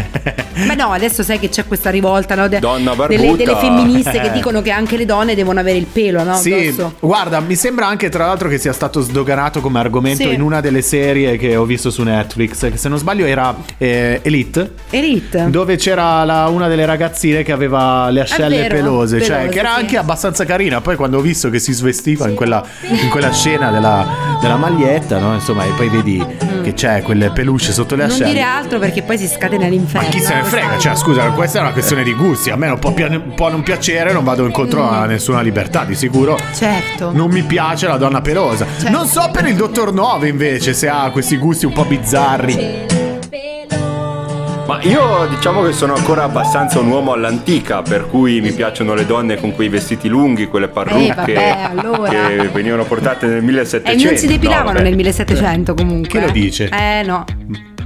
Beh 0.67 0.75
no, 0.75 0.91
adesso 0.91 1.23
sai 1.23 1.39
che 1.39 1.49
c'è 1.51 1.67
questa 1.67 1.91
rivolta 1.91 2.35
no? 2.35 2.49
de- 2.49 2.59
Donna 2.61 2.95
delle, 3.07 3.37
delle 3.37 3.57
femministe 3.57 4.11
che 4.13 4.27
Eh. 4.29 4.33
dicono 4.33 4.63
che 4.63 4.71
anche 4.71 4.97
le 4.97 5.05
donne 5.05 5.35
devono 5.35 5.61
avere 5.61 5.77
il 5.79 5.85
pelo, 5.87 6.23
no? 6.23 6.35
Sì, 6.37 6.53
Addosso. 6.53 6.95
guarda, 7.01 7.41
mi 7.41 7.55
sembra 7.57 7.87
anche 7.87 8.09
tra 8.09 8.25
l'altro 8.27 8.49
che 8.49 8.57
sia 8.59 8.73
stato 8.73 9.01
sdoganato 9.01 9.61
come 9.61 9.79
argomento 9.79 10.23
Sì. 10.23 10.33
in 10.33 10.41
una 10.41 10.61
delle 10.61 10.81
serie 10.83 11.37
che 11.37 11.57
ho 11.57 11.65
visto 11.65 11.91
su 11.91 12.03
Netflix, 12.03 12.71
che 12.71 12.77
se 12.79 12.89
non 12.89 12.97
sbaglio 12.99 13.27
era 13.27 13.55
eh, 13.77 14.21
Elite. 14.23 14.73
Elite. 14.91 15.51
Dove 15.51 15.77
c'era 15.77 16.25
la- 16.25 16.49
una 16.49 16.69
delle 16.69 16.87
ragazzine 16.87 17.43
che 17.43 17.53
aveva 17.53 18.09
le 18.11 18.21
ascelle 18.21 18.57
vero, 18.57 18.75
pelose, 18.77 19.21
cioè 19.21 19.37
pelose, 19.37 19.53
che 19.53 19.59
era 19.59 19.75
sì. 19.75 19.81
anche 19.81 19.97
abbastanza 19.99 20.45
carina. 20.47 20.81
Poi 20.81 20.97
quando 20.97 21.19
ho 21.19 21.21
visto 21.23 21.51
che 21.51 21.59
si 21.59 21.73
svestiva 21.75 22.29
in 22.29 22.35
quella, 22.35 22.65
in 22.89 23.11
quella 23.11 23.31
scena 23.33 23.71
della, 23.71 24.39
della 24.41 24.57
maglietta, 24.57 25.19
no? 25.19 25.35
Insomma, 25.35 25.65
e 25.65 25.71
poi 25.77 25.89
vedi 25.91 26.25
che 26.63 26.73
c'è 26.73 27.03
quelle 27.03 27.31
peluche 27.31 27.73
sotto 27.73 27.95
le 27.95 28.05
Mm. 28.05 28.09
non 28.09 28.21
ascelle. 28.23 28.36
Dire 28.37 28.49
altro 28.49 28.79
perché 28.79 29.03
poi 29.03 29.19
si 29.19 29.27
scatena 29.29 29.67
l'inferno. 29.67 30.07
Ma 30.09 30.13
chi 30.13 30.21
se 30.21 30.35
ne 30.35 30.43
frega? 30.45 30.79
Cioè, 30.79 30.95
scusa, 30.95 31.31
questa 31.31 31.59
è 31.59 31.61
una 31.63 31.73
questione 31.73 32.03
di 32.03 32.13
gusti. 32.15 32.51
A 32.51 32.57
me 32.57 32.69
non 32.69 32.79
può, 32.79 32.93
può 33.35 33.51
non 33.51 33.63
piacere, 33.63 34.13
non 34.13 34.25
vado 34.25 34.45
incontro 34.45 34.89
a 34.89 35.07
nessuna 35.07 35.41
libertà, 35.41 35.85
di 35.85 35.95
sicuro. 35.95 36.39
Certo. 36.55 37.11
Non 37.13 37.31
mi 37.31 37.43
piace 37.43 37.87
la 37.87 37.97
donna 37.97 38.21
pelosa. 38.21 38.67
Certo. 38.79 38.91
Non 38.91 39.07
so 39.07 39.29
per 39.33 39.47
il 39.47 39.55
dottor 39.57 39.93
Nove 39.93 40.29
invece 40.29 40.73
se 40.75 40.89
ha 40.89 41.11
questi 41.11 41.37
gusti 41.37 41.67
un 41.67 41.73
po' 41.73 41.85
bizzarri. 41.85 42.85
Ma 44.67 44.81
io 44.83 45.27
diciamo 45.31 45.63
che 45.63 45.71
sono 45.71 45.95
ancora 45.95 46.25
abbastanza 46.25 46.81
un 46.81 46.89
uomo 46.89 47.13
all'antica, 47.13 47.83
per 47.83 48.09
cui 48.09 48.41
mi 48.41 48.51
piacciono 48.51 48.95
le 48.95 49.07
donne 49.07 49.37
con 49.37 49.53
quei 49.55 49.69
vestiti 49.69 50.09
lunghi, 50.09 50.47
quelle 50.49 50.67
parrucche 50.67 51.13
Eh, 51.13 51.15
vabbè, 51.15 51.69
allora. 51.71 52.11
che 52.11 52.49
venivano 52.53 52.83
portate 52.83 53.27
nel 53.27 53.37
E 53.37 53.41
1700. 53.43 54.05
non 54.09 54.17
si 54.17 54.27
depilavano 54.27 54.79
No, 54.79 54.83
nel 54.85 54.97
1700 54.97 55.73
comunque. 55.75 56.09
Chi 56.09 56.27
lo 56.27 56.33
dice? 56.33 56.69
Eh 56.69 57.03
no. 57.07 57.25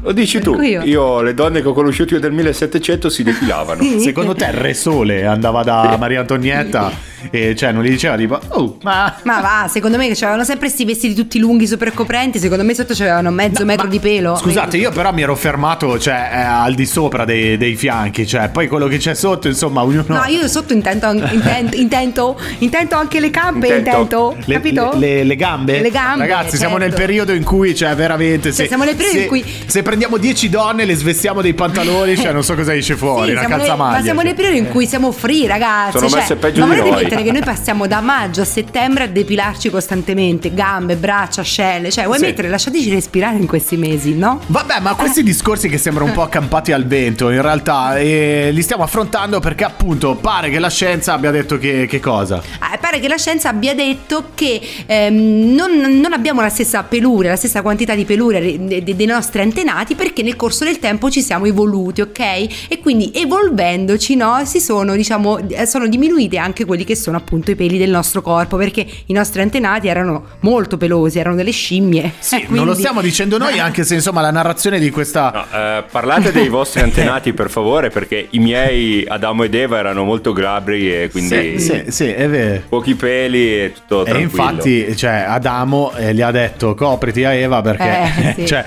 Lo 0.02 0.12
dici 0.12 0.40
tu, 0.40 0.52
Dico 0.52 0.62
io. 0.62 0.82
io. 0.82 1.20
le 1.22 1.34
donne 1.34 1.60
che 1.62 1.68
ho 1.68 1.72
conosciuto 1.72 2.14
io 2.14 2.20
del 2.20 2.32
1700 2.32 3.08
si 3.10 3.22
depilavano. 3.22 3.82
Secondo 3.98 4.34
te 4.34 4.44
il 4.46 4.52
Re 4.54 4.74
Sole 4.74 5.26
andava 5.26 5.62
da 5.62 5.96
Maria 6.00 6.20
Antonietta 6.20 6.90
e 7.30 7.54
cioè 7.54 7.72
non 7.72 7.82
gli 7.82 7.90
diceva 7.90 8.16
tipo, 8.16 8.38
oh, 8.48 8.76
ma... 8.82 9.14
Ma 9.24 9.40
va, 9.40 9.68
secondo 9.68 9.96
me 9.96 10.08
che 10.08 10.14
avevano 10.24 10.44
sempre 10.44 10.66
questi 10.68 10.84
vestiti 10.84 11.14
tutti 11.14 11.38
lunghi, 11.38 11.66
super 11.66 11.92
coprenti. 11.92 12.38
Secondo 12.38 12.64
me 12.64 12.74
sotto 12.74 12.94
c'avevano 12.94 13.30
mezzo 13.30 13.60
No, 13.60 13.66
metro 13.66 13.84
ma- 13.84 13.90
di 13.90 13.98
pelo. 13.98 14.36
Scusate, 14.36 14.76
io 14.76 14.90
però 14.90 15.12
mi 15.12 15.22
ero 15.22 15.34
fermato, 15.36 15.98
cioè, 15.98 16.30
eh, 16.32 16.36
al 16.40 16.74
di 16.74 16.86
sopra 16.86 17.24
dei, 17.24 17.56
dei 17.56 17.74
fianchi, 17.76 18.26
cioè, 18.26 18.48
poi 18.48 18.68
quello 18.68 18.86
che 18.86 18.98
c'è 18.98 19.14
sotto, 19.14 19.48
insomma, 19.48 19.82
ognuno... 19.82 20.04
No, 20.08 20.24
io 20.26 20.46
sotto 20.48 20.72
intento, 20.72 21.10
intento, 21.10 21.76
intento, 21.76 22.38
intento 22.58 22.96
anche 22.96 23.20
le 23.20 23.30
gambe, 23.30 23.66
Intento. 23.68 23.90
intento, 24.00 24.36
Le, 24.46 24.54
capito? 24.54 24.90
le- 24.94 24.98
le- 25.16 25.24
le 25.24 25.36
gambe? 25.36 25.80
Le 25.80 25.90
gambe, 25.90 26.26
Ragazzi, 26.26 26.56
siamo 26.56 26.78
certo. 26.78 26.88
nel 26.88 26.94
periodo 27.06 27.32
in 27.32 27.44
cui, 27.44 27.74
cioè, 27.74 27.94
veramente. 27.94 28.48
Cioè, 28.50 28.52
se, 28.62 28.66
siamo 28.66 28.84
nel 28.84 28.94
periodo 28.94 29.16
se- 29.18 29.22
in 29.24 29.28
cui- 29.28 29.44
Se 29.66 29.82
prendiamo 29.82 30.16
10 30.16 30.48
donne, 30.48 30.84
le 30.84 30.94
svestiamo 30.94 31.40
dei 31.42 31.54
pantaloni, 31.54 32.16
cioè, 32.16 32.32
non 32.32 32.42
so 32.44 32.54
cosa 32.54 32.74
esce 32.74 32.96
fuori, 32.96 33.26
Sì, 33.26 33.32
una 33.32 33.40
siamo 33.40 33.56
calzamaglia. 33.56 33.96
ma 33.96 34.02
siamo 34.02 34.18
cioè. 34.20 34.26
nel 34.28 34.34
periodo 34.36 34.56
in 34.58 34.68
cui 34.68 34.86
siamo 34.86 35.12
free, 35.12 35.46
ragazzi. 35.46 35.98
Sono 35.98 36.08
cioè, 36.10 36.18
messe 36.20 36.36
peggio 36.36 36.64
di 36.64 36.68
noi. 36.80 37.08
Mettere 37.10 37.22
che 37.24 37.32
noi 37.32 37.42
passiamo 37.42 37.86
da 37.86 38.00
maggio 38.00 38.42
a 38.42 38.44
settembre 38.44 39.04
a 39.04 39.06
depilarci 39.08 39.70
costantemente, 39.70 40.54
gambe, 40.54 40.96
braccia, 40.96 41.40
ascelle. 41.40 41.90
Cioè, 41.90 42.04
vuoi 42.04 42.18
Sì. 42.18 42.24
mettere, 42.26 42.48
lasciateci 42.48 42.90
respirare 42.90 43.36
in 43.36 43.46
questi 43.46 43.76
mesi, 43.76 44.14
no? 44.14 44.40
Vabbè, 44.46 44.80
ma 44.80 44.94
questi 44.94 45.22
discorsi 45.24 45.68
che 45.68 45.78
sembrano 45.78 46.10
un 46.10 46.14
po' 46.16 46.22
accampati 46.22 46.72
al 46.72 46.86
vento, 46.86 47.30
in 47.30 47.42
realtà, 47.42 47.98
eh, 47.98 48.50
li 48.52 48.62
stiamo 48.62 48.82
affrontando 48.82 49.40
perché, 49.40 49.64
appunto, 49.64 50.14
pare 50.16 50.50
che 50.50 50.58
la 50.58 50.70
scienza 50.70 51.12
abbia 51.14 51.30
detto 51.30 51.58
che, 51.58 51.86
che 51.86 52.00
cosa? 52.00 52.42
Ah, 52.60 52.78
pare 52.80 53.00
che 53.00 53.08
la 53.08 53.16
scienza 53.16 53.48
abbia 53.48 53.74
detto 53.74 54.30
che 54.34 54.60
ehm, 54.86 55.52
non, 55.54 55.78
non 56.00 56.12
abbiamo 56.12 56.40
la 56.40 56.48
stessa 56.48 56.82
peluria, 56.82 57.30
la 57.30 57.36
stessa 57.36 57.62
quantità 57.62 57.94
di 57.94 58.04
peluria 58.04 58.40
de- 58.40 58.82
de- 58.82 58.96
dei 58.96 59.06
nostri 59.06 59.40
antenati 59.40 59.94
perché 59.94 60.22
nel 60.22 60.36
corso 60.36 60.64
del 60.64 60.78
tempo 60.78 61.10
ci 61.10 61.22
siamo 61.22 61.46
evoluti, 61.46 62.00
ok? 62.00 62.20
E 62.68 62.78
quindi 62.80 63.10
evolvendoci, 63.14 64.16
no, 64.16 64.40
si 64.44 64.60
sono, 64.60 64.94
diciamo, 64.94 65.38
eh, 65.48 65.66
sono 65.66 65.86
diminuiti 65.86 66.38
anche 66.38 66.64
quelli 66.64 66.84
che 66.84 66.94
sono 66.94 66.99
appunto 67.08 67.50
i 67.50 67.54
peli 67.56 67.78
del 67.78 67.90
nostro 67.90 68.20
corpo 68.22 68.56
perché 68.56 68.86
i 69.06 69.12
nostri 69.12 69.40
antenati 69.42 69.88
erano 69.88 70.24
molto 70.40 70.76
pelosi, 70.76 71.18
erano 71.18 71.36
delle 71.36 71.50
scimmie. 71.52 72.12
Sì, 72.18 72.36
Eh, 72.36 72.44
non 72.48 72.56
lo 72.58 72.62
quindi- 72.62 72.80
stiamo 72.80 73.00
dicendo 73.00 73.38
noi, 73.38 73.58
anche 73.60 73.84
se, 73.84 73.94
insomma, 73.94 74.20
la 74.20 74.30
narrazione 74.30 74.78
di 74.78 74.90
questa... 74.90 75.30
No, 75.50 75.58
eh, 75.58 75.84
parlate 75.90 76.32
dei 76.32 76.48
vostri 76.48 76.80
antenati 76.82 77.32
per 77.32 77.50
favore 77.50 77.88
perché 77.90 78.26
i 78.30 78.38
miei 78.38 79.04
Adamo 79.06 79.44
ed 79.44 79.54
Eva 79.54 79.78
erano 79.78 80.04
molto 80.04 80.32
glabri 80.32 80.92
e 80.92 81.08
quindi 81.10 81.58
Sì, 81.58 81.84
sì, 81.84 81.84
sì, 81.90 82.04
è 82.08 82.28
vero. 82.28 82.62
pochi 82.68 82.94
peli 82.94 83.54
e 83.54 83.72
tutto 83.74 84.04
E 84.04 84.10
tranquillo. 84.10 84.42
infatti, 84.50 84.96
cioè, 84.96 85.24
Adamo 85.26 85.92
eh, 85.96 86.14
gli 86.14 86.20
ha 86.22 86.30
detto 86.30 86.74
copriti 86.74 87.24
a 87.24 87.32
Eva 87.32 87.60
perché, 87.62 87.88
Eh, 87.90 88.34
sì. 88.38 88.46
cioè, 88.46 88.64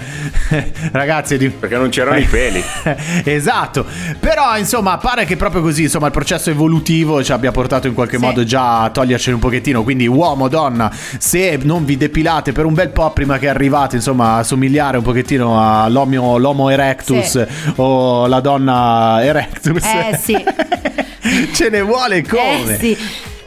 ragazzi, 0.92 1.38
di... 1.38 1.50
Perché 1.50 1.76
non 1.78 1.90
c'erano 1.90 2.18
i 2.18 2.24
peli. 2.26 2.64
esatto, 3.24 3.86
però 4.20 4.58
insomma 4.58 4.98
pare 4.98 5.26
che 5.26 5.36
proprio 5.36 5.62
così 5.62 5.84
insomma 5.84 6.08
il 6.08 6.12
processo 6.12 6.50
evolutivo 6.50 7.24
ci 7.24 7.32
abbia 7.32 7.52
portato 7.52 7.88
in 7.88 7.94
qualche 7.94 8.18
Sì. 8.18 8.23
Modo 8.28 8.44
già 8.44 8.90
togliercene 8.92 9.36
un 9.36 9.42
pochettino, 9.42 9.84
quindi 9.84 10.08
uomo, 10.08 10.48
donna, 10.48 10.92
se 11.18 11.60
non 11.64 11.86
vi 11.86 11.98
depilate 11.98 12.52
per 12.52 12.66
un 12.66 12.74
bel 12.74 12.90
po' 12.90 13.12
prima 13.12 13.38
che 13.38 13.48
arrivate 13.48 13.96
insomma 13.98 14.36
a 14.38 14.44
somigliare 14.44 14.98
un 14.98 15.04
pochettino 15.04 15.60
all'homo 15.84 16.38
l'homo 16.38 16.70
erectus 16.70 17.44
o 17.76 18.28
la 18.28 18.40
donna 18.40 19.24
erectus, 19.24 19.84
Eh, 19.84 20.18
sì. 20.18 20.44
ce 21.54 21.70
ne 21.70 21.82
vuole 21.82 22.24
come? 22.24 22.76
Eh 22.76 22.78
sì. 22.80 22.98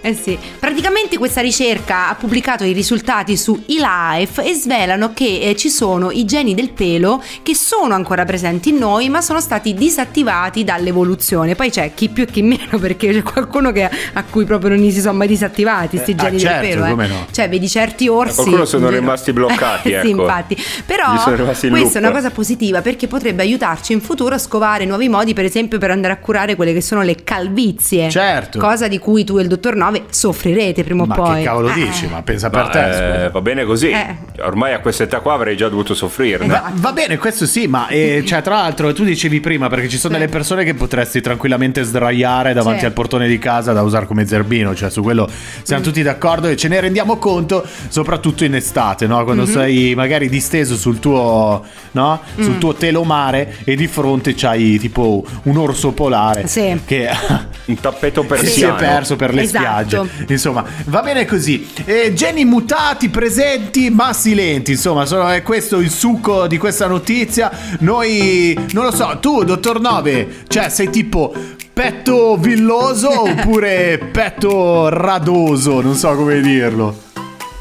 Eh 0.06 0.14
sì, 0.14 0.38
praticamente 0.60 1.18
questa 1.18 1.40
ricerca 1.40 2.10
ha 2.10 2.14
pubblicato 2.14 2.62
i 2.62 2.70
risultati 2.70 3.36
su 3.36 3.60
eLife 3.66 4.44
e 4.44 4.54
svelano 4.54 5.12
che 5.12 5.40
eh, 5.40 5.56
ci 5.56 5.68
sono 5.68 6.12
i 6.12 6.24
geni 6.24 6.54
del 6.54 6.70
pelo 6.70 7.20
che 7.42 7.56
sono 7.56 7.92
ancora 7.92 8.24
presenti 8.24 8.68
in 8.68 8.76
noi 8.76 9.08
ma 9.08 9.20
sono 9.20 9.40
stati 9.40 9.74
disattivati 9.74 10.62
dall'evoluzione. 10.62 11.56
Poi 11.56 11.70
c'è 11.70 11.90
chi 11.92 12.08
più 12.08 12.22
e 12.22 12.26
chi 12.26 12.42
meno 12.42 12.78
perché 12.78 13.10
c'è 13.12 13.24
qualcuno 13.24 13.72
che, 13.72 13.90
a 14.12 14.22
cui 14.22 14.44
proprio 14.44 14.76
non 14.76 14.90
si 14.92 15.00
sono 15.00 15.14
mai 15.14 15.26
disattivati 15.26 15.96
questi 15.96 16.12
Eh, 16.12 16.14
ah, 16.18 16.22
geni 16.22 16.38
certo, 16.38 16.60
del 16.60 16.70
pelo. 16.70 16.84
eh. 16.84 16.90
come 16.90 17.06
no. 17.08 17.26
Cioè 17.32 17.48
vedi 17.48 17.68
certi 17.68 18.06
orsi... 18.06 18.34
Qualcuno 18.36 18.64
sono 18.64 18.88
rimasti 18.88 19.32
bloccati, 19.32 19.88
sì, 19.90 19.94
ecco. 19.94 20.06
infatti. 20.06 20.56
Però 20.86 21.20
questa 21.20 21.66
è 21.66 21.70
loop. 21.70 21.94
una 21.96 22.12
cosa 22.12 22.30
positiva 22.30 22.80
perché 22.80 23.08
potrebbe 23.08 23.42
aiutarci 23.42 23.92
in 23.92 24.00
futuro 24.00 24.36
a 24.36 24.38
scovare 24.38 24.84
nuovi 24.84 25.08
modi 25.08 25.34
per 25.34 25.44
esempio 25.44 25.78
per 25.78 25.90
andare 25.90 26.12
a 26.12 26.18
curare 26.18 26.54
quelle 26.54 26.72
che 26.72 26.80
sono 26.80 27.02
le 27.02 27.16
calvizie. 27.24 28.08
Certo. 28.08 28.60
Cosa 28.60 28.86
di 28.86 28.98
cui 28.98 29.24
tu 29.24 29.38
e 29.38 29.42
il 29.42 29.48
dottor 29.48 29.74
Nove 29.74 29.94
soffrirete 30.08 30.84
prima 30.84 31.02
o 31.02 31.06
Ma 31.06 31.14
poi. 31.14 31.36
che 31.38 31.42
cavolo 31.44 31.68
Eh, 31.70 31.74
dici? 31.74 32.06
Ma 32.06 32.22
pensa 32.22 32.50
per 32.50 32.62
Ma, 32.64 32.68
te. 32.68 33.24
eh, 33.24 33.30
va 33.30 33.40
bene 33.40 33.64
così. 33.64 33.90
Eh. 33.90 34.16
Ormai 34.42 34.72
a 34.74 34.80
quest'età 34.80 35.20
qua 35.20 35.34
avrei 35.34 35.56
già 35.56 35.68
dovuto 35.68 35.94
soffrirne. 35.94 36.46
Va, 36.46 36.70
va 36.74 36.92
bene, 36.92 37.16
questo 37.18 37.46
sì, 37.46 37.66
ma 37.66 37.88
eh, 37.88 38.22
cioè, 38.26 38.42
tra 38.42 38.56
l'altro 38.56 38.92
tu 38.92 39.04
dicevi 39.04 39.40
prima 39.40 39.68
perché 39.68 39.88
ci 39.88 39.98
sono 39.98 40.14
Sì. 40.14 40.20
delle 40.20 40.30
persone 40.30 40.64
che 40.64 40.74
potresti 40.74 41.20
tranquillamente 41.20 41.82
sdraiare 41.82 42.52
davanti 42.52 42.80
Sì. 42.80 42.84
al 42.86 42.92
portone 42.92 43.26
di 43.28 43.38
casa 43.38 43.72
da 43.72 43.82
usare 43.82 44.06
come 44.06 44.26
zerbino, 44.26 44.74
cioè 44.74 44.90
su 44.90 45.02
quello 45.02 45.28
siamo 45.62 45.82
tutti 45.82 46.02
d'accordo 46.02 46.48
e 46.48 46.56
ce 46.56 46.68
ne 46.68 46.80
rendiamo 46.80 47.16
conto 47.16 47.64
soprattutto 47.88 48.44
in 48.44 48.54
estate, 48.54 49.06
no? 49.06 49.22
quando 49.24 49.44
Mhm. 49.44 49.52
sei 49.52 49.94
magari 49.94 50.28
disteso 50.28 50.76
sul 50.76 50.98
tuo, 50.98 51.64
no? 51.92 52.20
Mm. 52.38 52.42
sul 52.42 52.58
tuo 52.58 52.74
telomare 52.74 53.56
e 53.64 53.74
di 53.76 53.86
fronte 53.86 54.34
c'hai 54.34 54.78
tipo 54.78 55.24
un 55.44 55.56
orso 55.56 55.92
polare 55.92 56.46
Sì. 56.46 56.78
che... 56.84 57.08
Un 57.66 57.80
tappeto 57.80 58.20
che 58.26 58.36
si 58.36 58.62
è 58.62 58.68
persiano. 58.68 58.74
perso 58.76 59.16
per 59.16 59.34
le 59.34 59.42
Esatto. 59.42 59.64
spiagge. 59.64 59.85
Insomma, 60.28 60.64
va 60.86 61.00
bene 61.02 61.24
così. 61.24 61.66
Eh, 61.84 62.12
geni 62.14 62.44
mutati, 62.44 63.08
presenti, 63.08 63.90
ma 63.90 64.12
silenti. 64.12 64.72
Insomma, 64.72 65.06
sono- 65.06 65.28
è 65.28 65.42
questo 65.42 65.78
il 65.78 65.90
succo 65.90 66.46
di 66.46 66.58
questa 66.58 66.86
notizia. 66.86 67.50
Noi, 67.80 68.58
non 68.72 68.84
lo 68.84 68.90
so, 68.92 69.18
tu, 69.20 69.44
dottor 69.44 69.80
Nove, 69.80 70.44
cioè 70.48 70.68
sei 70.68 70.90
tipo 70.90 71.34
petto 71.72 72.36
villoso 72.36 73.08
oppure 73.28 73.98
petto 74.12 74.88
radoso? 74.88 75.80
Non 75.80 75.94
so 75.94 76.14
come 76.14 76.40
dirlo. 76.40 77.04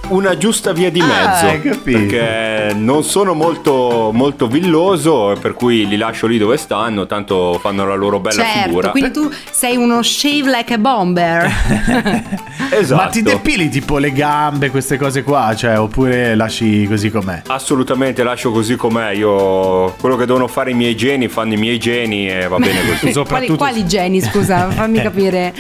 Una 0.07 0.37
giusta 0.37 0.71
via 0.71 0.91
di 0.91 0.99
Ah, 1.01 1.05
mezzo. 1.05 1.45
capito. 1.69 1.97
Perché 1.97 2.73
non 2.75 3.03
sono 3.03 3.33
molto, 3.33 4.11
molto 4.13 4.45
villoso, 4.47 5.35
per 5.41 5.53
cui 5.53 5.87
li 5.87 5.97
lascio 5.97 6.27
lì 6.27 6.37
dove 6.37 6.57
stanno, 6.57 7.07
tanto 7.07 7.57
fanno 7.59 7.87
la 7.87 7.95
loro 7.95 8.19
bella 8.19 8.43
Certo, 8.43 8.61
figura. 8.67 8.89
quindi 8.91 9.11
tu 9.11 9.29
sei 9.51 9.75
uno 9.77 10.03
shave 10.03 10.49
like 10.49 10.73
a 10.73 10.77
bomber. 10.77 11.51
Esatto. 12.67 13.01
Ma 13.03 13.09
ti 13.09 13.21
depili 13.21 13.69
tipo 13.69 13.99
le 13.99 14.11
gambe, 14.11 14.69
queste 14.71 14.97
cose 14.97 15.21
qua, 15.23 15.53
cioè, 15.55 15.79
oppure 15.79 16.35
lasci 16.35 16.85
così 16.87 17.09
com'è? 17.11 17.43
Assolutamente 17.47 18.23
lascio 18.23 18.51
così 18.51 18.75
com'è. 18.75 19.11
Io 19.11 19.93
quello 19.99 20.15
che 20.17 20.25
devono 20.25 20.47
fare 20.47 20.71
i 20.71 20.73
miei 20.73 20.95
geni 20.95 21.27
fanno 21.27 21.53
i 21.53 21.57
miei 21.57 21.77
geni 21.77 22.27
e 22.27 22.47
va 22.47 22.57
bene 22.57 22.79
così. 22.85 22.97
quali, 22.99 23.13
soprattutto- 23.13 23.55
quali 23.57 23.85
geni, 23.85 24.19
scusa, 24.19 24.67
fammi 24.71 24.99
capire 25.01 25.53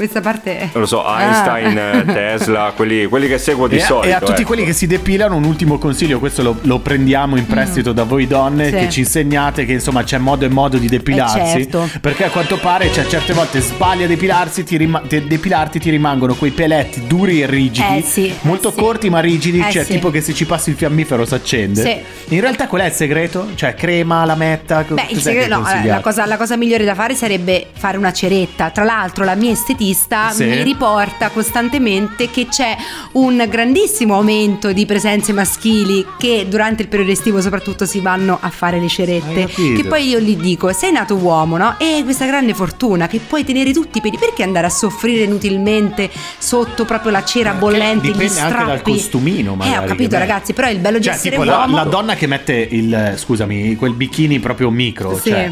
questa 0.00 0.20
parte. 0.20 0.70
Non 0.72 0.82
lo 0.82 0.86
so, 0.86 1.04
Ah. 1.04 1.22
Einstein, 1.22 1.78
eh, 1.78 2.04
Tesla, 2.12 2.72
quelli, 2.74 3.06
quelli 3.06 3.28
che 3.28 3.38
seguo 3.38 3.66
di 3.68 3.76
E 3.76 3.82
a, 3.82 3.86
solito. 3.86 4.06
e 4.08 4.12
a 4.12 4.18
tutti 4.18 4.32
ecco. 4.32 4.44
quelli 4.44 4.64
che 4.64 4.72
si 4.72 4.86
depilano 4.86 5.36
un 5.36 5.44
ultimo 5.44 5.78
consiglio, 5.78 6.18
questo 6.18 6.42
lo, 6.42 6.56
lo 6.62 6.78
prendiamo 6.78 7.36
in 7.36 7.46
prestito 7.46 7.92
da 7.92 8.04
voi 8.04 8.26
donne 8.26 8.68
Mm. 8.70 8.72
Sì. 8.72 8.76
che 8.78 8.88
ci 8.90 9.00
insegnate 9.00 9.64
che 9.64 9.72
insomma 9.72 10.02
c'è 10.04 10.18
modo 10.18 10.44
e 10.44 10.48
modo 10.48 10.76
di 10.78 10.88
depilarsi, 10.88 11.38
Eh, 11.38 11.46
certo. 11.62 11.88
perché 12.00 12.24
a 12.24 12.30
quanto 12.30 12.56
pare 12.58 12.92
cioè, 12.92 13.06
certe 13.06 13.32
volte 13.32 13.60
sbagli 13.60 14.02
a 14.02 14.06
depilarsi, 14.06 14.64
ti 14.64 14.76
rima- 14.76 15.02
te- 15.06 15.26
depilarti 15.26 15.78
ti 15.78 15.90
rimangono 15.90 16.34
quei 16.34 16.50
peletti 16.50 17.06
duri 17.06 17.42
e 17.42 17.46
rigidi, 17.46 17.96
Eh, 17.98 18.02
sì, 18.02 18.32
molto 18.42 18.68
eh, 18.68 18.72
sì. 18.72 18.78
corti 18.78 19.10
ma 19.10 19.20
rigidi, 19.20 19.58
Eh, 19.60 19.70
cioè 19.70 19.84
sì. 19.84 19.92
tipo 19.92 20.10
che 20.10 20.20
se 20.20 20.32
ci 20.34 20.44
passi 20.46 20.70
il 20.70 20.76
fiammifero 20.76 21.24
si 21.24 21.34
accende. 21.34 21.82
Sì. 21.82 22.34
In 22.34 22.40
realtà 22.40 22.66
qual 22.68 22.82
è 22.82 22.86
il 22.86 22.92
segreto? 22.92 23.48
Cioè 23.54 23.74
crema, 23.74 24.24
lametta, 24.24 24.84
Beh, 24.88 25.06
il 25.10 25.20
segreto, 25.20 25.56
no, 25.58 25.66
la 25.84 26.00
cosa, 26.00 26.24
la 26.26 26.36
cosa 26.36 26.56
migliore 26.56 26.84
da 26.84 26.94
fare 26.94 27.14
sarebbe 27.14 27.66
fare 27.72 27.96
una 27.96 28.12
ceretta. 28.12 28.70
Tra 28.70 28.84
l'altro, 28.84 29.24
la 29.24 29.34
mia 29.34 29.50
estetista 29.90 30.30
Sì. 30.30 30.44
mi 30.44 30.62
riporta 30.62 31.28
costantemente 31.30 32.30
che 32.30 32.46
c'è 32.48 32.76
un 33.12 33.44
grandissimo 33.48 34.14
aumento 34.14 34.72
di 34.72 34.86
presenze 34.86 35.32
maschili 35.32 36.04
che 36.18 36.46
durante 36.48 36.82
il 36.82 36.88
periodo 36.88 37.10
estivo, 37.12 37.40
soprattutto, 37.40 37.84
si 37.86 38.00
vanno 38.00 38.38
a 38.40 38.50
fare 38.50 38.80
le 38.80 38.88
cerette. 38.88 39.46
Che 39.46 39.84
poi 39.86 40.08
io 40.08 40.20
gli 40.20 40.36
dico: 40.36 40.72
sei 40.72 40.92
nato 40.92 41.14
uomo, 41.16 41.56
no? 41.56 41.76
E 41.78 42.00
questa 42.04 42.26
grande 42.26 42.54
fortuna 42.54 43.06
che 43.08 43.18
puoi 43.20 43.44
tenere 43.44 43.72
tutti 43.72 43.98
i 43.98 44.00
peli. 44.00 44.18
Perché 44.18 44.42
andare 44.42 44.66
a 44.66 44.70
soffrire 44.70 45.24
inutilmente 45.24 46.10
sotto 46.38 46.84
proprio 46.84 47.10
la 47.10 47.24
cera 47.24 47.52
bollente, 47.52 48.08
gli 48.08 48.12
dipende 48.12 48.40
anche 48.40 48.52
strappi? 48.52 48.66
dal 48.66 48.82
costumino, 48.82 49.54
magari, 49.54 49.76
Eh, 49.76 49.78
ho 49.78 49.88
capito, 49.88 50.18
ragazzi. 50.18 50.52
Però 50.52 50.68
il 50.70 50.78
bello 50.78 50.98
di 50.98 51.04
Cioè, 51.04 51.14
essere 51.14 51.30
tipo 51.30 51.44
la, 51.44 51.58
uomo. 51.58 51.76
la 51.76 51.84
donna 51.84 52.14
che 52.14 52.26
mette 52.26 52.54
il, 52.70 53.14
scusami, 53.16 53.76
quel 53.76 53.92
bikini 53.94 54.38
proprio 54.40 54.70
micro, 54.70 55.16
Sì. 55.16 55.30
cioè, 55.30 55.50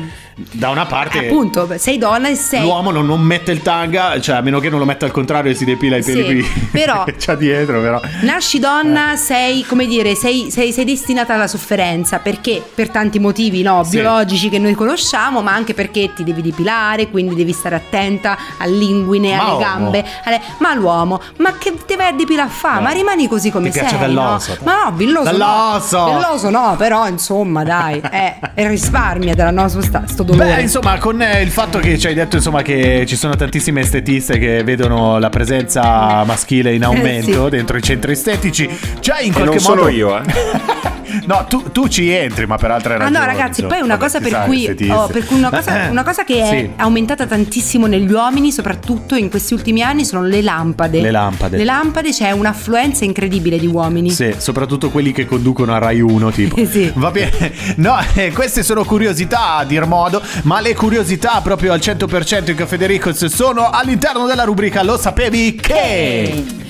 da 0.53 0.70
una 0.70 0.87
parte 0.87 1.18
Appunto, 1.18 1.68
sei 1.79 1.98
donna 1.98 2.29
e 2.29 2.35
sei 2.37 2.62
l'uomo 2.62 2.90
non, 2.90 3.07
non 3.07 3.20
mette 3.20 3.51
il 3.51 3.61
tanga, 3.62 4.20
cioè 4.20 4.37
a 4.37 4.40
meno 4.40 4.61
che 4.61 4.68
non 4.70 4.79
lo 4.79 4.85
metta 4.85 5.05
al 5.05 5.11
contrario 5.11 5.51
e 5.51 5.55
si 5.55 5.64
depila 5.64 5.96
i 5.96 6.03
peli 6.03 6.42
Sì, 6.42 6.51
qui. 6.51 6.68
però- 6.70 7.05
c'ha 7.18 7.35
dietro, 7.35 7.81
però. 7.81 8.01
Nasci 8.22 8.59
donna, 8.61 9.16
sei, 9.16 9.64
come 9.64 9.87
dire, 9.87 10.14
sei, 10.14 10.51
sei- 10.51 10.72
sei 10.72 10.85
destinata 10.85 11.35
alla 11.35 11.48
sofferenza 11.48 12.18
perché 12.18 12.62
per 12.74 12.90
tanti 12.90 13.18
motivi 13.18 13.62
no, 13.62 13.83
Sì. 13.85 13.96
biologici 13.96 14.48
che 14.48 14.59
noi 14.59 14.74
conosciamo, 14.74 15.42
ma 15.42 15.53
anche 15.53 15.74
perché 15.74 16.12
ti 16.14 16.22
devi 16.24 16.42
depilare, 16.42 17.09
quindi 17.09 17.35
devi 17.35 17.53
stare 17.53 17.74
attenta 17.74 18.37
all'inguine, 18.59 19.35
Ma 19.35 19.42
alle 19.42 19.51
uomo. 19.53 19.59
gambe. 19.64 20.05
alle- 20.24 20.40
Ma 20.59 20.74
l'uomo, 20.74 21.20
ma 21.38 21.55
che 21.59 21.74
te 21.85 21.96
vai 21.96 22.09
a 22.09 22.12
depilare 22.12 22.48
a 22.48 22.53
fa? 22.53 22.79
Eh. 22.79 22.83
Ma 22.83 22.90
rimani 22.90 23.27
così 23.29 23.51
come 23.51 23.70
Ti 23.70 23.79
sei. 23.79 23.83
piace 23.88 23.98
dall'osso, 23.98 24.57
no? 24.61 24.64
Ma 24.64 24.85
no, 24.85 24.92
villoso. 24.96 25.24
Dall'osso. 25.31 25.98
No. 25.98 26.18
Villoso 26.18 26.51
no, 26.51 26.74
però 26.79 27.09
insomma, 27.09 27.64
dai, 27.64 28.01
eh, 28.11 28.37
risparmia 28.68 29.35
della 29.35 29.51
no, 29.51 29.68
sto, 29.68 29.81
sta- 29.83 30.05
sto 30.07 30.22
dolore. 30.33 30.57
Beh, 30.57 30.62
insomma, 30.62 30.99
con 30.99 31.21
eh, 31.23 31.43
il 31.43 31.51
fatto 31.51 31.79
che 31.79 31.99
ci 31.99 32.07
hai 32.07 32.14
detto 32.14 32.37
insomma 32.37 32.62
che 32.62 33.05
ci 33.07 33.17
sono 33.17 33.35
tantissime 33.37 33.81
estetiste 33.81 34.38
che 34.38 34.62
vedono 34.64 35.19
la 35.19 35.29
presenza 35.31 36.25
maschile 36.25 36.75
in 36.75 36.85
aumento 36.85 37.45
Sì. 37.45 37.51
dentro 37.51 37.77
i 37.77 37.83
centri 37.83 38.12
estetici, 38.12 38.69
già 39.01 39.19
in 39.21 39.31
E 39.31 39.35
qualche 39.35 39.55
non 39.57 39.64
modo 39.64 39.81
sono 39.83 39.88
io, 39.88 40.19
eh. 40.19 40.23
No, 41.25 41.47
tu, 41.49 41.71
tu 41.73 41.88
ci 41.88 42.11
entri, 42.11 42.47
ma 42.47 42.57
per 42.57 42.71
altre 42.71 42.95
Ah 42.95 42.99
ragioni. 42.99 43.19
no 43.19 43.25
ragazzi, 43.25 43.61
insomma. 43.62 43.69
poi 43.69 43.81
una 43.83 43.97
cosa 43.97 44.21
per 44.21 44.43
cui, 44.45 44.67
oh, 44.91 45.07
per 45.09 45.25
cui 45.25 45.37
una, 45.38 45.51
cosa, 45.51 45.87
Eh, 45.87 45.88
una 45.88 46.03
cosa 46.03 46.25
che 46.25 46.43
è 46.43 46.49
sì. 46.49 46.71
aumentata 46.77 47.27
tantissimo 47.27 47.87
negli 47.87 48.11
uomini, 48.12 48.53
soprattutto 48.53 49.14
in 49.14 49.31
questi 49.31 49.55
ultimi 49.55 49.83
anni, 49.83 50.05
sono 50.05 50.23
le 50.23 50.43
lampade. 50.43 51.01
Le 51.01 51.11
lampade. 51.11 51.57
Le 51.57 51.64
lampade 51.64 52.11
c'è 52.11 52.31
un'affluenza 52.31 53.05
incredibile 53.05 53.59
di 53.59 53.67
uomini. 53.67 54.11
Sì, 54.11 54.35
soprattutto 54.37 54.91
quelli 54.91 55.12
che 55.12 55.25
conducono 55.27 55.75
a 55.75 55.79
Rai 55.79 56.01
1, 56.01 56.31
tipo. 56.31 56.57
Sì. 56.69 56.91
Va 56.95 57.11
bene. 57.11 57.53
No, 57.77 57.97
eh, 58.14 58.31
queste 58.33 58.62
sono 58.62 58.85
curiosità 58.85 59.57
a 59.57 59.64
dir 59.64 59.87
modo, 59.87 60.17
ma 60.42 60.61
le 60.61 60.74
curiosità 60.74 61.40
proprio 61.42 61.72
al 61.72 61.81
100% 61.81 62.50
in 62.50 62.57
Caffè 62.57 62.76
De 62.76 62.87
Ricos 62.87 63.24
sono 63.26 63.70
all'interno 63.70 64.26
della 64.26 64.44
rubrica 64.44 64.83
Lo 64.83 64.96
sapevi 64.96 65.54
che? 65.54 66.66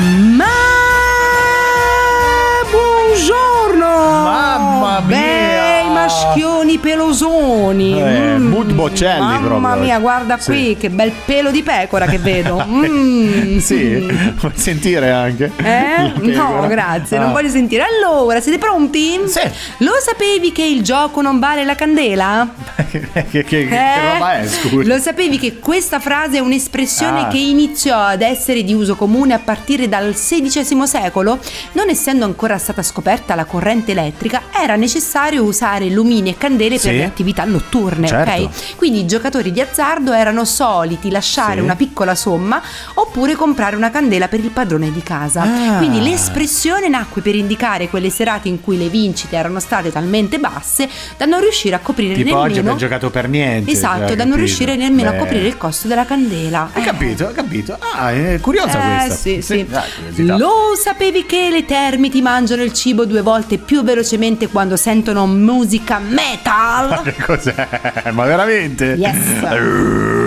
Ma 0.00 0.69
acho 6.10 6.34
que 6.34 6.44
o 6.44 6.59
maschioni 6.70 6.78
pelosoni! 6.78 8.00
Eh, 8.00 8.38
Mood 8.38 8.72
Boccelli 8.72 9.18
Mamma 9.20 9.58
proprio. 9.68 9.82
mia, 9.84 9.98
guarda 9.98 10.38
Sì. 10.38 10.50
qui, 10.50 10.76
che 10.76 10.90
bel 10.90 11.12
pelo 11.24 11.50
di 11.50 11.62
pecora 11.62 12.06
che 12.06 12.18
vedo! 12.18 12.58
Mm. 12.80 13.58
Sì, 13.58 14.06
vuoi 14.38 14.52
sentire 14.54 15.10
anche? 15.10 15.50
Eh? 15.56 16.12
No, 16.30 16.66
grazie, 16.68 17.18
non 17.18 17.28
Ah. 17.28 17.32
voglio 17.32 17.48
sentire. 17.48 17.84
Allora, 17.84 18.40
siete 18.40 18.58
pronti? 18.58 19.20
Sì. 19.26 19.40
Lo 19.78 19.92
sapevi 20.00 20.52
che 20.52 20.62
il 20.64 20.82
gioco 20.82 21.20
non 21.20 21.38
vale 21.38 21.64
la 21.64 21.74
candela? 21.74 22.48
che, 22.90 23.00
che- 23.30 23.44
che 23.44 23.68
Eh? 23.68 24.12
roba 24.12 24.38
è, 24.40 24.46
scusa? 24.46 24.86
Lo 24.88 24.98
sapevi 24.98 25.38
che 25.38 25.58
questa 25.58 25.98
frase 26.00 26.36
è 26.38 26.40
un'espressione 26.40 27.22
Ah. 27.22 27.28
che 27.28 27.38
iniziò 27.38 27.98
ad 27.98 28.22
essere 28.22 28.62
di 28.62 28.72
uso 28.72 28.94
comune 28.96 29.34
a 29.34 29.38
partire 29.42 29.88
dal 29.88 30.12
XVI 30.14 30.86
secolo? 30.86 31.38
Non 31.72 31.88
essendo 31.88 32.24
ancora 32.24 32.56
stata 32.58 32.82
scoperta 32.82 33.34
la 33.34 33.44
corrente 33.44 33.92
elettrica, 33.92 34.42
era 34.52 34.76
necessario 34.76 35.42
usare 35.42 35.86
lumini 35.88 36.30
e 36.30 36.36
candele 36.38 36.59
per 36.68 36.78
Sì. 36.92 36.96
le 36.98 37.04
attività 37.04 37.44
notturne, 37.44 38.06
Certo. 38.06 38.42
ok? 38.42 38.76
Quindi 38.76 39.00
i 39.00 39.06
giocatori 39.06 39.52
di 39.52 39.60
azzardo 39.60 40.12
erano 40.12 40.44
soliti 40.44 41.10
lasciare 41.10 41.56
Sì. 41.56 41.60
una 41.60 41.76
piccola 41.76 42.14
somma 42.14 42.60
oppure 42.94 43.34
comprare 43.34 43.76
una 43.76 43.90
candela 43.90 44.28
per 44.28 44.40
il 44.40 44.50
padrone 44.50 44.92
di 44.92 45.02
casa. 45.02 45.42
Ah. 45.42 45.76
Quindi 45.78 46.00
l'espressione 46.02 46.88
nacque 46.88 47.22
per 47.22 47.34
indicare 47.34 47.88
quelle 47.88 48.10
serate 48.10 48.48
in 48.48 48.60
cui 48.60 48.76
le 48.78 48.88
vincite 48.88 49.36
erano 49.36 49.60
state 49.60 49.90
talmente 49.92 50.38
basse 50.38 50.88
da 51.16 51.24
non 51.26 51.40
riuscire 51.40 51.74
a 51.76 51.78
coprire 51.80 52.14
Tipo 52.14 52.26
nemmeno 52.28 52.44
oggi 52.46 52.58
abbiamo 52.58 52.76
giocato 52.78 53.10
per 53.10 53.28
niente. 53.28 53.70
Esatto, 53.70 54.06
cioè, 54.06 54.16
da 54.16 54.24
non 54.24 54.32
capito? 54.32 54.36
riuscire 54.36 54.76
nemmeno 54.76 55.08
a 55.08 55.12
Beh. 55.12 55.18
coprire 55.18 55.46
il 55.46 55.56
costo 55.56 55.88
della 55.88 56.04
candela. 56.04 56.70
Hai 56.72 56.82
Eh. 56.82 56.84
capito, 56.84 57.26
hai 57.28 57.34
capito. 57.34 57.76
Ah, 57.78 58.10
è 58.12 58.38
curiosa 58.40 58.78
Eh, 58.78 58.96
questa. 59.06 59.14
sì, 59.14 59.42
sì. 59.42 59.64
curiosità. 59.66 60.36
Lo 60.36 60.52
sapevi 60.80 61.24
che 61.26 61.48
le 61.50 61.64
termiti 61.64 62.20
mangiano 62.22 62.62
il 62.62 62.72
cibo 62.72 63.04
due 63.04 63.22
volte 63.22 63.58
più 63.58 63.82
velocemente 63.82 64.48
quando 64.48 64.76
sentono 64.76 65.26
musica 65.26 65.98
metal? 65.98 66.49
Che 67.04 67.14
cos'è? 67.24 68.10
Ma 68.12 68.24
veramente? 68.24 68.96
Yes. 68.98 70.18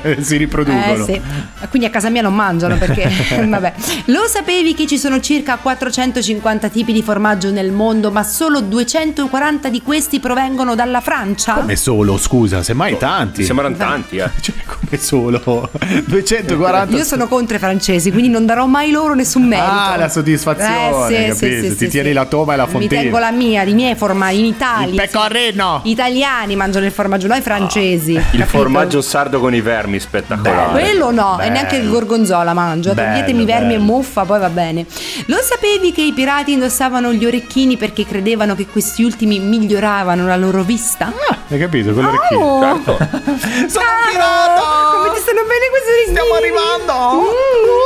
si 0.20 0.36
riproducono. 0.36 1.06
Eh 1.06 1.12
sì, 1.12 1.20
quindi 1.68 1.88
a 1.88 1.90
casa 1.90 2.08
mia 2.10 2.22
non 2.22 2.34
mangiano 2.34 2.76
perché 2.76 3.10
vabbè. 3.46 3.72
Lo 4.06 4.26
sapevi 4.26 4.74
che 4.74 4.86
ci 4.86 4.98
sono 4.98 5.20
circa 5.20 5.56
450 5.56 6.68
tipi 6.68 6.92
di 6.92 7.02
formaggio 7.02 7.50
nel 7.50 7.70
mondo, 7.72 8.10
ma 8.10 8.22
solo 8.22 8.60
240 8.60 9.68
di 9.68 9.82
questi 9.82 10.20
provengono 10.20 10.74
dalla 10.74 11.00
Francia? 11.00 11.54
Come 11.54 11.76
solo, 11.76 12.16
scusa, 12.18 12.62
semmai 12.62 12.96
tanti. 12.98 13.40
Mi 13.40 13.46
sembrano 13.46 13.76
tanti, 13.76 14.16
eh. 14.16 14.30
Cioè, 14.40 14.54
come 14.66 14.98
solo? 15.00 15.70
240. 16.06 16.96
Io 16.96 17.04
sono 17.04 17.26
contro 17.28 17.56
i 17.56 17.58
francesi, 17.58 18.10
quindi 18.10 18.28
non 18.28 18.46
darò 18.46 18.66
mai 18.66 18.90
loro 18.90 19.14
nessun 19.14 19.42
merito. 19.44 19.70
Ah, 19.70 19.96
la 19.96 20.08
soddisfazione, 20.08 21.28
Eh, 21.28 21.34
sì, 21.34 21.44
capito? 21.46 21.62
sì, 21.62 21.62
sì, 21.62 21.76
Ti 21.76 21.84
sì, 21.84 21.88
tieni 21.88 22.08
sì. 22.08 22.14
la 22.14 22.24
toma 22.26 22.54
e 22.54 22.56
la 22.56 22.64
Mi 22.66 22.70
fontina. 22.72 23.00
tengo 23.00 23.18
la 23.18 23.30
mia, 23.30 23.62
i 23.62 23.74
miei 23.74 23.94
formaggi 23.94 24.38
in 24.40 24.44
Italia. 24.46 24.88
Il 24.88 25.08
pecorino. 25.10 25.80
Gli 25.84 25.90
italiani 25.90 26.56
mangiano 26.56 26.86
il 26.86 26.92
formaggio, 26.92 27.26
noi 27.26 27.40
francesi. 27.40 28.12
Il 28.12 28.22
capito? 28.30 28.46
formaggio 28.46 29.00
sardo 29.00 29.40
con 29.40 29.54
i 29.54 29.60
vermi, 29.60 29.81
spettacolare. 29.98 30.70
Quello 30.70 31.10
no, 31.10 31.34
e 31.34 31.42
Bello. 31.44 31.52
neanche 31.52 31.76
il 31.76 31.88
gorgonzola 31.88 32.52
mangio. 32.54 32.92
Bello, 32.94 33.08
Toglietemi 33.12 33.44
vermi 33.44 33.74
e 33.74 33.78
bello. 33.78 33.92
muffa, 33.92 34.24
poi 34.24 34.38
va 34.40 34.48
bene. 34.48 34.86
Lo 35.26 35.38
sapevi 35.42 35.92
che 35.92 36.02
i 36.02 36.12
pirati 36.12 36.52
indossavano 36.52 37.12
gli 37.12 37.24
orecchini 37.24 37.76
perché 37.76 38.04
credevano 38.06 38.54
che 38.54 38.66
questi 38.66 39.02
ultimi 39.02 39.38
miglioravano 39.38 40.26
la 40.26 40.36
loro 40.36 40.62
vista? 40.62 41.06
Ah, 41.28 41.36
hai 41.48 41.58
capito? 41.58 41.92
Quello 41.92 42.08
orecchino. 42.08 42.40
Oh! 42.44 42.62
Certo. 42.62 42.96
Sono 43.68 43.84
Ah, 43.84 44.06
un 44.06 44.10
pirata! 44.10 44.62
Come 44.96 45.14
ti 45.14 45.20
stanno 45.20 45.42
bene 45.42 45.66
questi 45.70 45.90
orecchini? 45.90 46.16
Stiamo 46.16 46.34
arrivando! 46.34 47.20
Mm. 47.20 47.81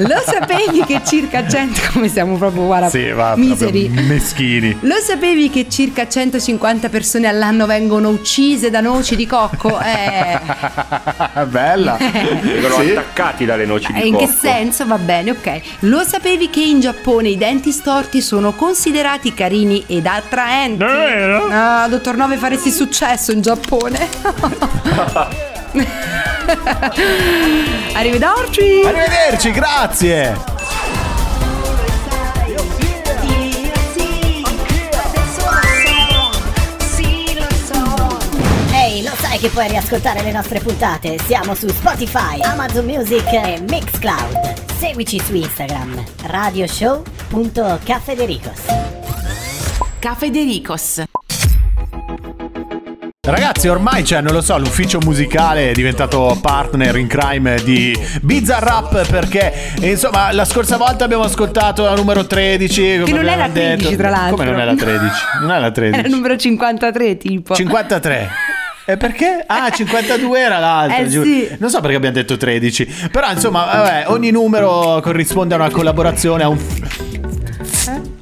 Lo 0.00 0.22
sapevi 0.24 0.84
che 0.86 1.00
circa 1.04 1.46
100 1.46 1.80
come 1.92 2.08
siamo 2.08 2.36
proprio 2.36 2.66
guarda 2.66 2.88
Sì, 2.88 3.10
va, 3.10 3.34
miseri. 3.36 3.86
proprio 3.86 4.06
meschini. 4.06 4.76
Lo 4.82 4.94
sapevi 5.00 5.50
che 5.50 5.68
circa 5.68 6.06
150 6.08 6.88
persone 6.88 7.26
all'anno 7.26 7.66
vengono 7.66 8.08
uccise 8.08 8.70
da 8.70 8.80
noci 8.80 9.16
di 9.16 9.26
cocco? 9.26 9.78
Eh, 9.80 10.38
Bella. 11.46 11.96
Vengono 11.98 12.80
Sì. 12.80 12.90
attaccati 12.90 13.44
dalle 13.44 13.66
noci 13.66 13.92
di 13.92 14.00
eh, 14.00 14.06
in 14.06 14.14
cocco. 14.14 14.26
che 14.26 14.32
senso? 14.32 14.86
Va 14.86 14.98
bene, 14.98 15.32
ok. 15.32 15.60
Lo 15.80 16.04
sapevi 16.04 16.48
che 16.48 16.60
in 16.60 16.78
Giappone 16.80 17.28
i 17.30 17.36
denti 17.36 17.72
storti 17.72 18.20
sono 18.20 18.52
considerati 18.52 19.34
carini 19.34 19.82
ed 19.86 20.06
attraenti? 20.06 20.76
Davvero? 20.78 21.48
Ah, 21.50 21.88
dottor 21.88 22.16
Nove 22.16 22.36
faresti 22.36 22.70
successo 22.70 23.32
in 23.32 23.40
Giappone. 23.40 24.08
Arrivederci. 27.94 28.82
Arrivederci, 28.84 29.50
grazie. 29.50 30.36
Ehi, 38.72 39.02
lo 39.02 39.10
sai 39.16 39.38
che 39.38 39.48
puoi 39.48 39.68
riascoltare 39.68 40.22
le 40.22 40.32
nostre 40.32 40.60
puntate? 40.60 41.18
Siamo 41.26 41.54
su 41.54 41.68
Spotify, 41.68 42.40
Amazon 42.42 42.84
Music 42.86 43.30
e 43.32 43.60
Mixcloud. 43.68 44.54
Seguici 44.78 45.20
su 45.20 45.34
Instagram, 45.34 46.02
radioshow.cafedericos. 46.22 48.60
Cafedericos. 49.98 51.07
Ragazzi, 53.30 53.68
ormai 53.68 54.02
c'è, 54.04 54.22
non 54.22 54.32
lo 54.32 54.40
so, 54.40 54.56
l'ufficio 54.58 54.98
musicale 55.04 55.68
è 55.70 55.72
diventato 55.72 56.38
partner 56.40 56.96
in 56.96 57.06
crime 57.06 57.56
di 57.62 57.94
Bizarrap 58.22 59.06
perché, 59.06 59.52
insomma, 59.80 60.32
la 60.32 60.46
scorsa 60.46 60.78
volta 60.78 61.04
abbiamo 61.04 61.24
ascoltato 61.24 61.84
la 61.84 61.94
numero 61.94 62.26
13. 62.26 63.00
Come 63.00 63.04
Che 63.04 63.12
non 63.12 63.28
è 63.28 63.36
la 63.36 63.48
13, 63.50 63.84
detto. 63.84 63.96
tra 63.96 64.08
l'altro. 64.10 64.36
Come 64.36 64.50
non 64.50 64.60
è 64.60 64.64
la 64.64 64.74
13? 64.74 65.12
Non 65.42 65.50
è 65.50 65.58
la 65.60 65.70
13. 65.70 65.98
Era 66.00 66.08
il 66.08 66.14
numero 66.14 66.36
53 66.38 67.16
tipo. 67.18 67.54
53. 67.54 68.28
E 68.86 68.96
perché? 68.96 69.44
Ah, 69.46 69.68
52 69.68 70.40
era 70.40 70.58
l'altro. 70.58 70.96
Eh, 71.04 71.10
sì. 71.10 71.48
Non 71.58 71.68
so 71.68 71.80
perché 71.80 71.96
abbiamo 71.96 72.14
detto 72.14 72.38
13. 72.38 73.08
Però, 73.12 73.30
insomma, 73.30 73.64
vabbè, 73.66 74.04
ogni 74.06 74.30
numero 74.30 75.00
corrisponde 75.02 75.52
a 75.52 75.58
una 75.58 75.68
collaborazione, 75.70 76.44
a 76.44 76.48
un 76.48 76.58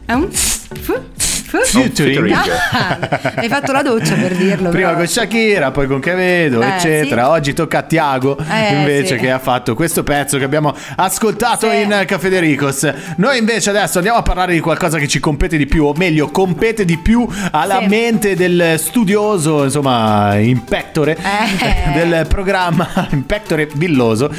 È 0.05 0.13
un 0.13 0.29
f- 0.33 0.67
f- 0.81 1.01
Featuring. 1.47 2.35
Ah, 2.73 2.99
hai 3.37 3.49
fatto 3.49 3.73
la 3.73 3.83
doccia 3.83 4.15
per 4.15 4.35
dirlo. 4.35 4.71
Prima 4.71 4.89
però. 4.89 4.99
con 4.99 5.07
Shakira, 5.07 5.71
poi 5.71 5.87
con 5.87 6.01
Quevedo, 6.01 6.61
Eh, 6.63 6.67
eccetera. 6.69 7.25
sì. 7.25 7.31
Oggi 7.31 7.53
tocca 7.55 7.79
a 7.79 7.83
Tiago 7.83 8.37
Eh, 8.39 8.75
invece 8.79 9.15
sì. 9.17 9.21
che 9.23 9.31
ha 9.31 9.39
fatto 9.39 9.75
questo 9.75 10.03
pezzo 10.03 10.39
che 10.39 10.45
abbiamo 10.45 10.75
ascoltato 10.97 11.71
Sì. 11.71 11.81
in 11.83 12.03
Caffè 12.07 12.29
De 12.29 12.41
Ricos. 12.41 12.91
Noi 13.17 13.39
invece 13.39 13.71
adesso 13.71 13.99
andiamo 13.99 14.19
a 14.19 14.23
parlare 14.23 14.53
di 14.53 14.61
qualcosa 14.61 14.99
che 14.99 15.07
ci 15.09 15.21
compete 15.21 15.57
di 15.57 15.67
più, 15.67 15.85
o 15.85 15.93
meglio, 15.97 16.29
compete 16.29 16.85
di 16.85 16.99
più 16.99 17.27
alla 17.53 17.79
Sì. 17.81 17.87
mente 17.87 18.35
del 18.35 18.75
studioso, 18.79 19.65
insomma, 19.65 20.35
impectore 20.37 21.17
Eh. 21.17 21.93
del 22.07 22.27
programma, 22.29 23.09
impectore 23.11 23.67
billoso, 23.73 24.31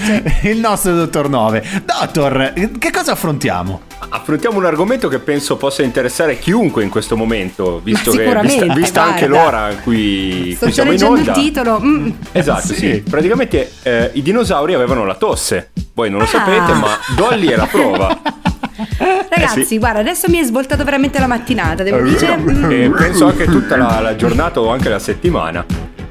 il 0.42 0.58
nostro 0.60 0.94
dottor 0.94 1.30
Nove. 1.30 1.64
Dottor, 1.86 2.54
che 2.80 2.92
cosa 2.92 3.14
affrontiamo? 3.14 3.82
Affrontiamo 4.10 4.58
un 4.58 4.66
argomento 4.66 5.08
che 5.08 5.20
penso 5.20 5.58
possa 5.58 5.82
interessare 5.84 6.38
chiunque 6.38 6.84
in 6.84 6.90
questo 6.90 6.97
momento, 7.16 7.80
visto 7.84 8.12
che 8.12 8.38
vista, 8.42 8.74
vista 8.74 9.04
anche 9.04 9.28
l'ora 9.28 9.70
in 9.72 9.82
cui, 9.82 10.54
Sto 10.56 10.66
cui 10.66 10.74
siamo 10.74 10.92
in 10.92 10.98
leggendo 10.98 11.20
onda. 11.20 11.32
il 11.34 11.38
titolo. 11.44 11.80
mm. 11.80 12.10
Esatto, 12.32 12.68
Sì. 12.68 12.76
sì. 12.76 13.04
Praticamente 13.10 13.72
eh, 13.84 14.10
i 14.14 14.22
dinosauri 14.22 14.74
avevano 14.74 15.06
la 15.06 15.16
tosse. 15.16 15.72
Voi 15.94 16.10
non 16.10 16.20
lo 16.20 16.26
Ah. 16.26 16.28
sapete, 16.28 16.74
ma 16.74 16.90
Dolly 17.16 17.48
è 17.48 17.56
la 17.56 17.66
prova. 17.68 18.20
Ragazzi, 19.30 19.60
Eh 19.62 19.66
sì. 19.66 19.78
guarda, 19.80 20.00
adesso 20.00 20.28
mi 20.30 20.38
è 20.40 20.44
svoltato 20.44 20.84
veramente 20.84 21.20
la 21.20 21.28
mattinata. 21.28 21.84
Devo 21.84 22.02
dire. 22.02 22.38
mm, 22.38 22.72
e 22.72 22.90
penso 22.96 23.26
anche 23.28 23.46
tutta 23.46 23.76
la, 23.78 24.00
la 24.02 24.16
giornata 24.16 24.60
o 24.60 24.70
anche 24.70 24.90
la 24.90 25.00
settimana. 25.00 25.66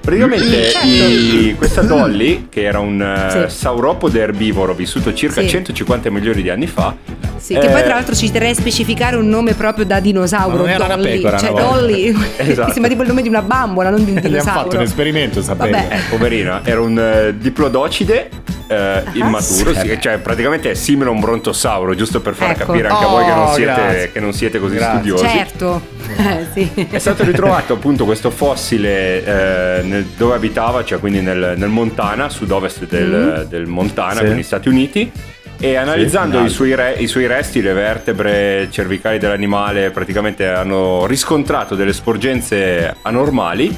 Praticamente 0.06 0.70
Certo. 0.70 0.86
i- 0.86 1.54
questa 1.58 1.82
Dolly, 1.82 2.46
che 2.48 2.62
era 2.62 2.78
un 2.78 3.02
eh, 3.02 3.48
Sì. 3.48 3.56
sauropodo 3.56 4.16
erbivoro 4.20 4.72
vissuto 4.72 5.12
circa 5.12 5.40
Sì. 5.40 5.48
150 5.48 6.10
milioni 6.10 6.42
di 6.42 6.48
anni 6.48 6.68
fa, 6.68 6.94
Sì, 7.38 7.54
che 7.54 7.68
poi 7.68 7.80
eh, 7.80 7.82
tra 7.82 7.94
l'altro 7.94 8.14
ci 8.14 8.30
terrei 8.30 8.50
a 8.50 8.54
specificare 8.54 9.16
un 9.16 9.28
nome 9.28 9.54
proprio 9.54 9.84
da 9.84 9.98
dinosauro. 9.98 10.50
Ma 10.58 10.60
non 10.62 10.68
era 10.68 10.84
una 10.84 10.94
Dolly. 10.96 11.10
pecora, 11.16 11.38
Cioè, 11.38 11.50
una. 11.50 11.60
Dolly. 11.62 12.16
Esatto. 12.36 12.70
Sembra 12.70 12.88
tipo 12.90 13.02
il 13.02 13.08
nome 13.08 13.22
di 13.22 13.28
una 13.28 13.42
bambola, 13.42 13.90
non 13.90 14.04
di 14.04 14.12
un 14.12 14.20
dinosauro. 14.20 14.60
fatto 14.60 14.76
un 14.76 14.82
esperimento, 14.82 15.42
sapete. 15.42 15.88
Eh, 15.90 15.98
poverina, 16.08 16.60
era 16.62 16.80
un 16.80 16.96
eh, 16.98 17.34
diplodocide 17.36 18.30
eh, 18.66 19.02
immaturo, 19.12 19.72
sì. 19.74 19.80
sì, 19.88 19.98
cioè 20.00 20.18
praticamente 20.18 20.70
è 20.70 20.74
simile 20.74 21.08
a 21.08 21.12
un 21.12 21.20
brontosauro, 21.20 21.94
giusto 21.94 22.20
per 22.20 22.34
far 22.34 22.50
Ecco. 22.50 22.66
capire 22.66 22.88
anche 22.88 23.04
a 23.04 23.08
voi 23.08 23.24
che 23.24 23.30
non 23.30 23.44
Oh, 23.46 23.52
siete, 23.54 24.10
che 24.12 24.20
non 24.20 24.32
siete 24.32 24.58
così 24.58 24.74
Grazie. 24.76 24.96
studiosi. 24.98 25.26
Certo. 25.28 25.80
Eh, 26.16 26.46
sì. 26.52 26.86
È 26.90 26.98
stato 26.98 27.24
ritrovato 27.24 27.74
appunto 27.74 28.04
questo 28.04 28.30
fossile 28.30 29.24
eh, 29.24 29.82
nel- 29.82 30.04
dove 30.16 30.34
abitava, 30.34 30.84
cioè 30.84 30.98
quindi 30.98 31.20
nel, 31.20 31.54
nel 31.56 31.68
Montana, 31.68 32.28
sud-ovest 32.28 32.86
del, 32.86 33.46
del 33.48 33.66
Montana, 33.66 34.14
Sì. 34.18 34.24
quindi 34.24 34.42
Stati 34.42 34.68
Uniti. 34.68 35.10
E 35.58 35.74
analizzando 35.76 36.38
in 36.38 36.44
i, 36.46 36.48
suoi 36.50 36.74
re- 36.74 36.96
i 36.98 37.06
suoi 37.06 37.26
resti, 37.26 37.62
le 37.62 37.72
vertebre 37.72 38.68
cervicali 38.70 39.18
dell'animale, 39.18 39.90
praticamente 39.90 40.46
hanno 40.46 41.06
riscontrato 41.06 41.74
delle 41.74 41.94
sporgenze 41.94 42.94
anormali 43.02 43.74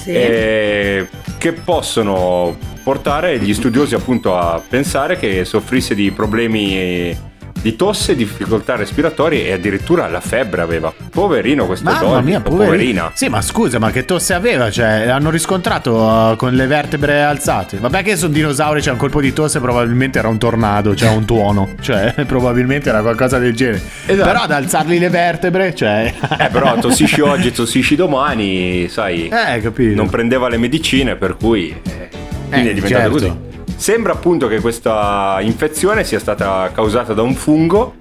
Sì. 0.00 0.12
eh, 0.12 1.08
che 1.36 1.52
possono 1.52 2.56
portare 2.82 3.38
gli 3.38 3.52
studiosi 3.52 3.94
appunto 3.94 4.36
a 4.36 4.60
pensare 4.66 5.18
che 5.18 5.44
soffrisse 5.44 5.94
di 5.94 6.10
problemi 6.10 7.28
di 7.62 7.76
tosse, 7.76 8.16
difficoltà 8.16 8.74
respiratorie 8.76 9.46
e 9.46 9.52
addirittura 9.52 10.08
la 10.08 10.20
febbre 10.20 10.62
aveva. 10.62 10.92
Poverino 11.10 11.66
questo 11.66 11.84
Mamma 11.84 11.98
Dolly, 12.00 12.22
mia, 12.24 12.40
poverina. 12.40 12.64
poverina. 12.70 13.10
Sì, 13.14 13.28
ma 13.28 13.42
scusa, 13.42 13.78
ma 13.78 13.90
che 13.90 14.04
tosse 14.04 14.32
aveva? 14.34 14.70
Cioè, 14.70 15.08
hanno 15.08 15.30
riscontrato 15.30 15.94
uh, 15.96 16.36
con 16.36 16.52
le 16.54 16.66
vertebre 16.66 17.22
alzate. 17.22 17.76
Vabbè 17.78 18.02
che 18.02 18.16
sono 18.16 18.32
dinosauri, 18.32 18.80
c'è 18.80 18.90
un 18.90 18.96
colpo 18.96 19.20
di 19.20 19.32
tosse, 19.32 19.60
probabilmente 19.60 20.18
era 20.18 20.28
un 20.28 20.38
tornado, 20.38 20.94
cioè 20.94 21.10
un 21.10 21.24
tuono. 21.24 21.68
Cioè, 21.90 22.14
probabilmente 22.26 22.88
era 22.88 23.00
qualcosa 23.00 23.38
del 23.38 23.54
genere. 23.56 23.82
Esatto. 24.06 24.28
Però 24.28 24.42
ad 24.42 24.52
alzargli 24.52 24.98
le 24.98 25.08
vertebre, 25.08 25.74
cioè... 25.74 26.12
Eh, 26.38 26.48
però 26.50 26.78
tossisci 26.78 27.20
oggi, 27.20 27.50
tossisci 27.50 27.96
domani, 27.96 28.86
sai. 28.88 29.28
Eh, 29.28 29.60
capito. 29.60 29.94
Non 29.96 30.08
prendeva 30.08 30.48
le 30.48 30.56
medicine, 30.58 31.16
per 31.16 31.36
cui. 31.36 31.70
eh, 31.70 32.08
quindi 32.48 32.68
Eh, 32.68 32.70
è 32.70 32.74
diventato 32.74 33.02
certo. 33.02 33.10
così. 33.12 33.49
Sembra 33.80 34.12
appunto 34.12 34.46
che 34.46 34.60
questa 34.60 35.38
infezione 35.40 36.04
sia 36.04 36.18
stata 36.18 36.70
causata 36.70 37.14
da 37.14 37.22
un 37.22 37.34
fungo. 37.34 37.94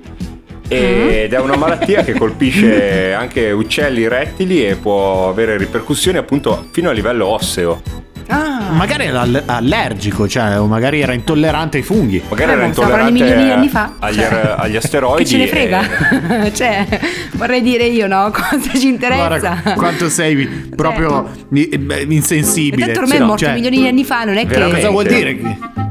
Ed 0.68 1.32
è 1.32 1.40
una 1.40 1.56
malattia 1.56 2.04
che 2.04 2.16
colpisce 2.16 3.14
anche 3.14 3.50
uccelli, 3.52 4.06
rettili 4.10 4.68
e 4.68 4.76
può 4.76 5.30
avere 5.30 5.56
ripercussioni 5.56 6.18
appunto 6.18 6.68
fino 6.72 6.90
a 6.90 6.92
livello 6.92 7.28
osseo. 7.28 7.82
Ah, 8.32 8.72
Magari 8.72 9.06
era 9.06 9.22
all- 9.22 9.44
allergico, 9.46 10.28
cioè, 10.28 10.60
o 10.60 10.68
magari 10.68 11.02
era 11.02 11.14
intollerante 11.14 11.78
ai 11.78 11.84
funghi. 11.84 12.22
Magari 12.30 12.52
Eh, 12.52 12.54
era 12.54 12.66
intollerante 12.66 13.12
milioni 13.12 13.44
di 13.44 13.50
anni 13.50 13.68
fa. 13.68 13.94
agli, 14.00 14.16
Cioè, 14.16 14.24
er- 14.26 14.56
agli 14.60 14.76
asteroidi. 14.76 15.24
Che 15.24 15.30
ce 15.30 15.38
ne 15.38 15.44
e- 15.44 15.48
frega? 15.48 16.52
cioè, 16.54 16.86
vorrei 17.34 17.62
dire 17.62 17.86
io, 17.86 18.06
no? 18.08 18.30
Cosa 18.32 18.78
ci 18.78 18.88
interessa? 18.88 19.26
Guarda 19.28 19.74
quanto 19.76 20.10
sei 20.10 20.46
proprio 20.76 21.28
eh, 21.52 22.06
insensibile. 22.10 22.86
Tanto 22.94 23.00
ormai 23.02 23.18
Sì, 23.18 23.24
è 23.24 23.26
morto 23.26 23.44
cioè, 23.46 23.54
milioni 23.56 23.78
di 23.78 23.88
anni 23.88 24.04
fa, 24.04 24.24
non 24.24 24.38
è 24.38 24.42
che... 24.42 24.48
Veramente. 24.54 24.76
Cosa 24.80 24.90
vuol 24.92 25.06
dire? 25.06 25.38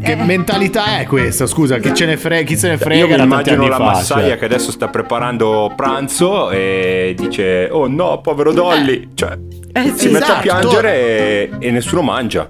Che, 0.09 0.15
Eh. 0.15 0.25
mentalità 0.25 0.99
è 1.01 1.07
questa? 1.07 1.47
Scusa, 1.47 1.77
chi, 1.79 1.93
ce 1.95 2.07
ne 2.07 2.17
frega, 2.17 2.47
chi 2.47 2.57
se 2.57 2.69
ne 2.71 2.79
frega 2.79 3.05
Io 3.07 3.23
immagino 3.23 3.67
la 3.69 3.77
fa, 3.77 3.85
massaia 3.85 4.29
cioè. 4.29 4.39
che 4.39 4.45
adesso 4.47 4.71
sta 4.71 4.89
preparando 4.89 5.71
pranzo 5.77 6.51
e 6.51 7.15
dice: 7.17 7.69
Oh 7.71 7.87
no, 7.89 8.21
povero 8.23 8.53
Dolly. 8.53 9.11
Cioè, 9.15 9.37
Eh, 9.73 9.93
si 9.95 9.99
sì. 9.99 10.09
mette 10.09 10.25
a 10.25 10.41
esatto. 10.41 10.41
piangere 10.41 10.95
e, 10.95 11.51
e 11.59 11.71
nessuno 11.71 12.01
mangia. 12.01 12.49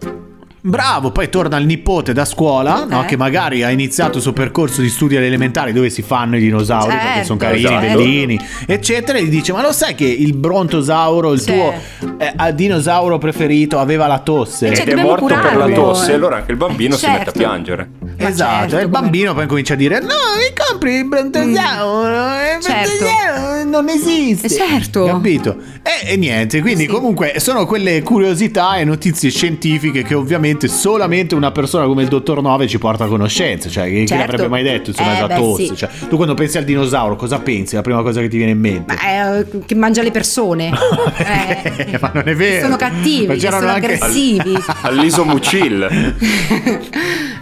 Bravo, 0.69 1.11
poi 1.13 1.31
torna 1.31 1.57
il 1.57 1.65
nipote 1.65 2.13
da 2.13 2.27
scuola, 2.27 2.85
no, 2.85 3.03
Eh. 3.03 3.07
che 3.07 3.17
magari 3.17 3.63
ha 3.63 3.71
iniziato 3.71 4.19
il 4.19 4.23
suo 4.23 4.35
percorso 4.35 4.83
di 4.83 4.91
studi 4.91 5.17
alle 5.17 5.27
elementari 5.27 5.73
dove 5.73 5.89
si 5.89 6.03
fanno 6.03 6.37
i 6.37 6.41
dinosauri 6.41 6.89
perché 6.91 7.07
Certo, 7.07 7.25
sono 7.25 7.39
carini, 7.39 7.65
esatto. 7.65 7.87
bellini, 7.97 8.41
eccetera, 8.67 9.17
e 9.19 9.25
gli 9.25 9.31
dice: 9.31 9.53
Ma 9.53 9.63
lo 9.63 9.73
sai 9.73 9.95
che 9.95 10.05
il 10.05 10.35
brontosauro, 10.37 11.33
il 11.33 11.41
Sì. 11.41 11.53
tuo 11.53 11.73
eh, 12.19 12.55
dinosauro 12.55 13.17
preferito, 13.17 13.79
aveva 13.79 14.07
la 14.07 14.19
tosse? 14.19 14.67
Ed 14.69 14.77
cioè, 14.77 14.85
è 14.87 14.95
morto 15.03 15.25
per 15.27 15.37
la 15.37 15.51
curarlo. 15.65 15.75
tosse, 15.75 16.13
allora 16.13 16.37
anche 16.37 16.51
il 16.51 16.59
bambino 16.59 16.97
si 16.97 17.07
mette 17.07 17.21
a 17.21 17.25
Certo. 17.25 17.39
piangere. 17.39 17.89
Esatto, 18.27 18.61
certo, 18.71 18.77
e 18.79 18.83
il 18.83 18.85
come- 18.89 19.01
bambino 19.01 19.35
poi 19.35 19.47
comincia 19.47 19.75
a 19.75 19.77
dire: 19.77 20.01
No, 20.01 20.07
mi 20.07 20.53
compri 20.69 20.95
il 20.97 21.05
brontosauro, 21.07 22.09
il 22.57 22.63
Certo. 22.63 22.91
brontosauro 23.05 23.65
non 23.69 23.89
esiste. 23.89 24.47
Eh, 24.47 24.51
certo. 24.51 25.05
Capito? 25.05 25.57
E, 25.83 26.13
e 26.13 26.17
niente, 26.17 26.61
quindi 26.61 26.83
Sì. 26.85 26.89
comunque 26.89 27.35
sono 27.39 27.65
quelle 27.67 28.03
curiosità 28.03 28.77
e 28.77 28.85
notizie 28.85 29.31
scientifiche 29.31 30.03
che 30.03 30.15
ovviamente 30.15 30.69
solamente 30.69 31.35
una 31.35 31.53
persona 31.53 31.87
come 31.87 32.03
il 32.03 32.09
dottor 32.09 32.43
Nove 32.43 32.67
ci 32.67 32.79
porta 32.79 33.05
a 33.05 33.07
conoscenza. 33.09 33.69
Cioè, 33.69 33.85
chi, 33.89 34.01
chi 34.01 34.07
Certo. 34.09 34.23
l'avrebbe 34.25 34.49
mai 34.49 34.63
detto? 34.63 34.91
Insomma, 34.91 35.27
Eh, 35.27 35.35
tosse. 35.37 35.67
sì. 35.67 35.77
Cioè, 35.77 35.89
tu 36.09 36.17
quando 36.17 36.35
pensi 36.35 36.59
al 36.59 36.65
dinosauro, 36.65 37.15
cosa 37.17 37.39
pensi? 37.39 37.75
La 37.77 37.83
prima 37.83 38.03
cosa 38.03 38.21
che 38.21 38.29
ti 38.29 38.37
viene 38.37 38.53
in 38.53 38.59
mente? 38.61 38.95
Ma, 38.95 39.39
eh, 39.39 39.47
che 39.65 39.75
mangia 39.75 40.03
le 40.03 40.11
persone. 40.11 40.71
Eh, 41.19 41.99
Ma 42.01 42.11
non 42.15 42.23
è 42.27 42.35
vero. 42.35 42.63
Sono 42.65 42.77
cattivi, 42.77 43.37
che 43.39 43.51
sono 43.51 43.69
anche- 43.69 43.87
aggressivi. 43.95 44.57
All'isomucil. 44.83 46.15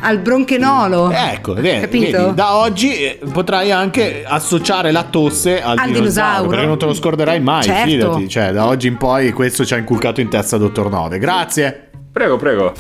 Al 0.01 0.19
bronchenolo. 0.67 1.11
Ecco, 1.11 1.55
vedi, 1.55 1.81
Capito? 1.81 2.19
vedi, 2.25 2.35
da 2.35 2.57
oggi 2.57 2.95
eh, 2.95 3.19
potrai 3.33 3.71
anche 3.73 4.25
associare 4.27 4.91
la 4.93 5.05
tosse 5.05 5.63
al, 5.63 5.79
Al 5.79 5.87
dinosauro, 5.87 6.01
dinosauro. 6.01 6.49
perché 6.51 6.67
non 6.67 6.79
te 6.79 6.85
lo 6.87 6.95
scorderai 6.95 7.41
mai, 7.41 7.63
Certo. 7.63 7.89
fidati. 7.89 8.29
Cioè, 8.29 8.53
da 8.53 8.67
oggi 8.67 8.87
in 8.89 8.97
poi 8.97 9.33
questo 9.33 9.65
ci 9.65 9.75
ha 9.75 9.77
inculcato 9.77 10.21
in 10.21 10.29
testa 10.29 10.57
Dottor 10.57 10.91
Nove. 10.91 11.19
Grazie. 11.19 11.91
Prego, 12.13 12.37
prego. 12.37 12.73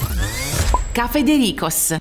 Caffè 0.92 1.22
De 1.22 1.36
Ricos. 1.36 1.96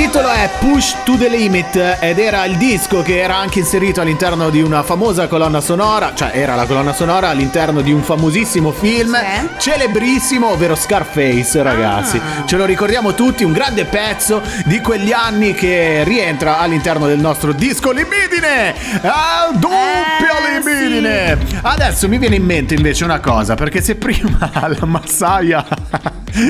Titolo 0.00 0.30
è 0.30 0.48
Push 0.58 0.96
to 1.04 1.18
the 1.18 1.28
Limit 1.28 1.98
ed 2.00 2.18
era 2.18 2.46
il 2.46 2.56
disco 2.56 3.02
che 3.02 3.20
era 3.20 3.36
anche 3.36 3.58
inserito 3.58 4.00
all'interno 4.00 4.48
di 4.48 4.62
una 4.62 4.82
famosa 4.82 5.28
colonna 5.28 5.60
sonora, 5.60 6.12
cioè 6.14 6.30
era 6.32 6.54
la 6.54 6.64
colonna 6.64 6.94
sonora 6.94 7.28
all'interno 7.28 7.82
di 7.82 7.92
un 7.92 8.02
famosissimo 8.02 8.72
film 8.72 9.14
Sì. 9.14 9.48
celebrissimo, 9.70 10.52
ovvero 10.52 10.74
Scarface, 10.74 11.62
ragazzi. 11.62 12.16
Ah. 12.16 12.46
Ce 12.46 12.56
lo 12.56 12.64
ricordiamo 12.64 13.12
tutti, 13.12 13.44
un 13.44 13.52
grande 13.52 13.84
pezzo 13.84 14.40
di 14.64 14.80
quegli 14.80 15.12
anni 15.12 15.52
che 15.52 16.02
rientra 16.04 16.60
all'interno 16.60 17.06
del 17.06 17.18
nostro 17.18 17.52
disco 17.52 17.92
Libidine. 17.92 18.74
Al 19.02 19.58
doppio 19.58 19.76
Eh, 19.76 20.60
Libidine. 20.60 21.38
Adesso 21.60 22.08
mi 22.08 22.16
viene 22.16 22.36
in 22.36 22.44
mente 22.46 22.72
invece 22.72 23.04
una 23.04 23.20
cosa, 23.20 23.54
perché 23.54 23.82
se 23.82 23.96
prima 23.96 24.50
la 24.78 24.86
massaia 24.86 25.62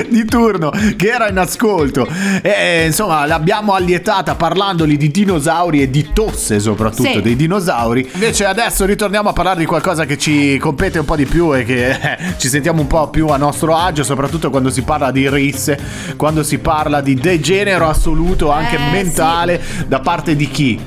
di 0.07 0.25
turno 0.25 0.69
che 0.95 1.07
era 1.07 1.27
in 1.27 1.39
ascolto 1.39 2.07
e 2.43 2.83
insomma 2.85 3.25
l'abbiamo 3.41 3.73
allietata 3.73 4.35
parlandoli 4.35 4.97
di 4.97 5.09
dinosauri 5.09 5.81
e 5.81 5.89
di 5.89 6.09
tosse 6.13 6.59
soprattutto 6.59 7.09
Sì. 7.13 7.21
dei 7.23 7.35
dinosauri 7.35 8.07
invece 8.13 8.45
adesso 8.45 8.85
ritorniamo 8.85 9.29
a 9.29 9.33
parlare 9.33 9.57
di 9.57 9.65
qualcosa 9.65 10.05
che 10.05 10.15
ci 10.15 10.59
compete 10.59 10.99
un 10.99 11.05
po' 11.05 11.15
di 11.15 11.25
più 11.25 11.51
e 11.55 11.63
che 11.65 11.89
eh, 11.89 12.17
ci 12.37 12.49
sentiamo 12.49 12.81
un 12.81 12.87
po' 12.87 13.09
più 13.09 13.29
a 13.29 13.37
nostro 13.37 13.75
agio 13.75 14.03
soprattutto 14.03 14.51
quando 14.51 14.69
si 14.69 14.83
parla 14.83 15.09
di 15.09 15.27
risse 15.27 15.79
quando 16.17 16.43
si 16.43 16.59
parla 16.59 17.01
di 17.01 17.15
degenero 17.15 17.87
assoluto 17.89 18.51
anche 18.51 18.75
Eh, 18.75 18.91
mentale 18.91 19.59
da 19.87 19.99
parte 20.01 20.35
di 20.35 20.47
chi? 20.47 20.79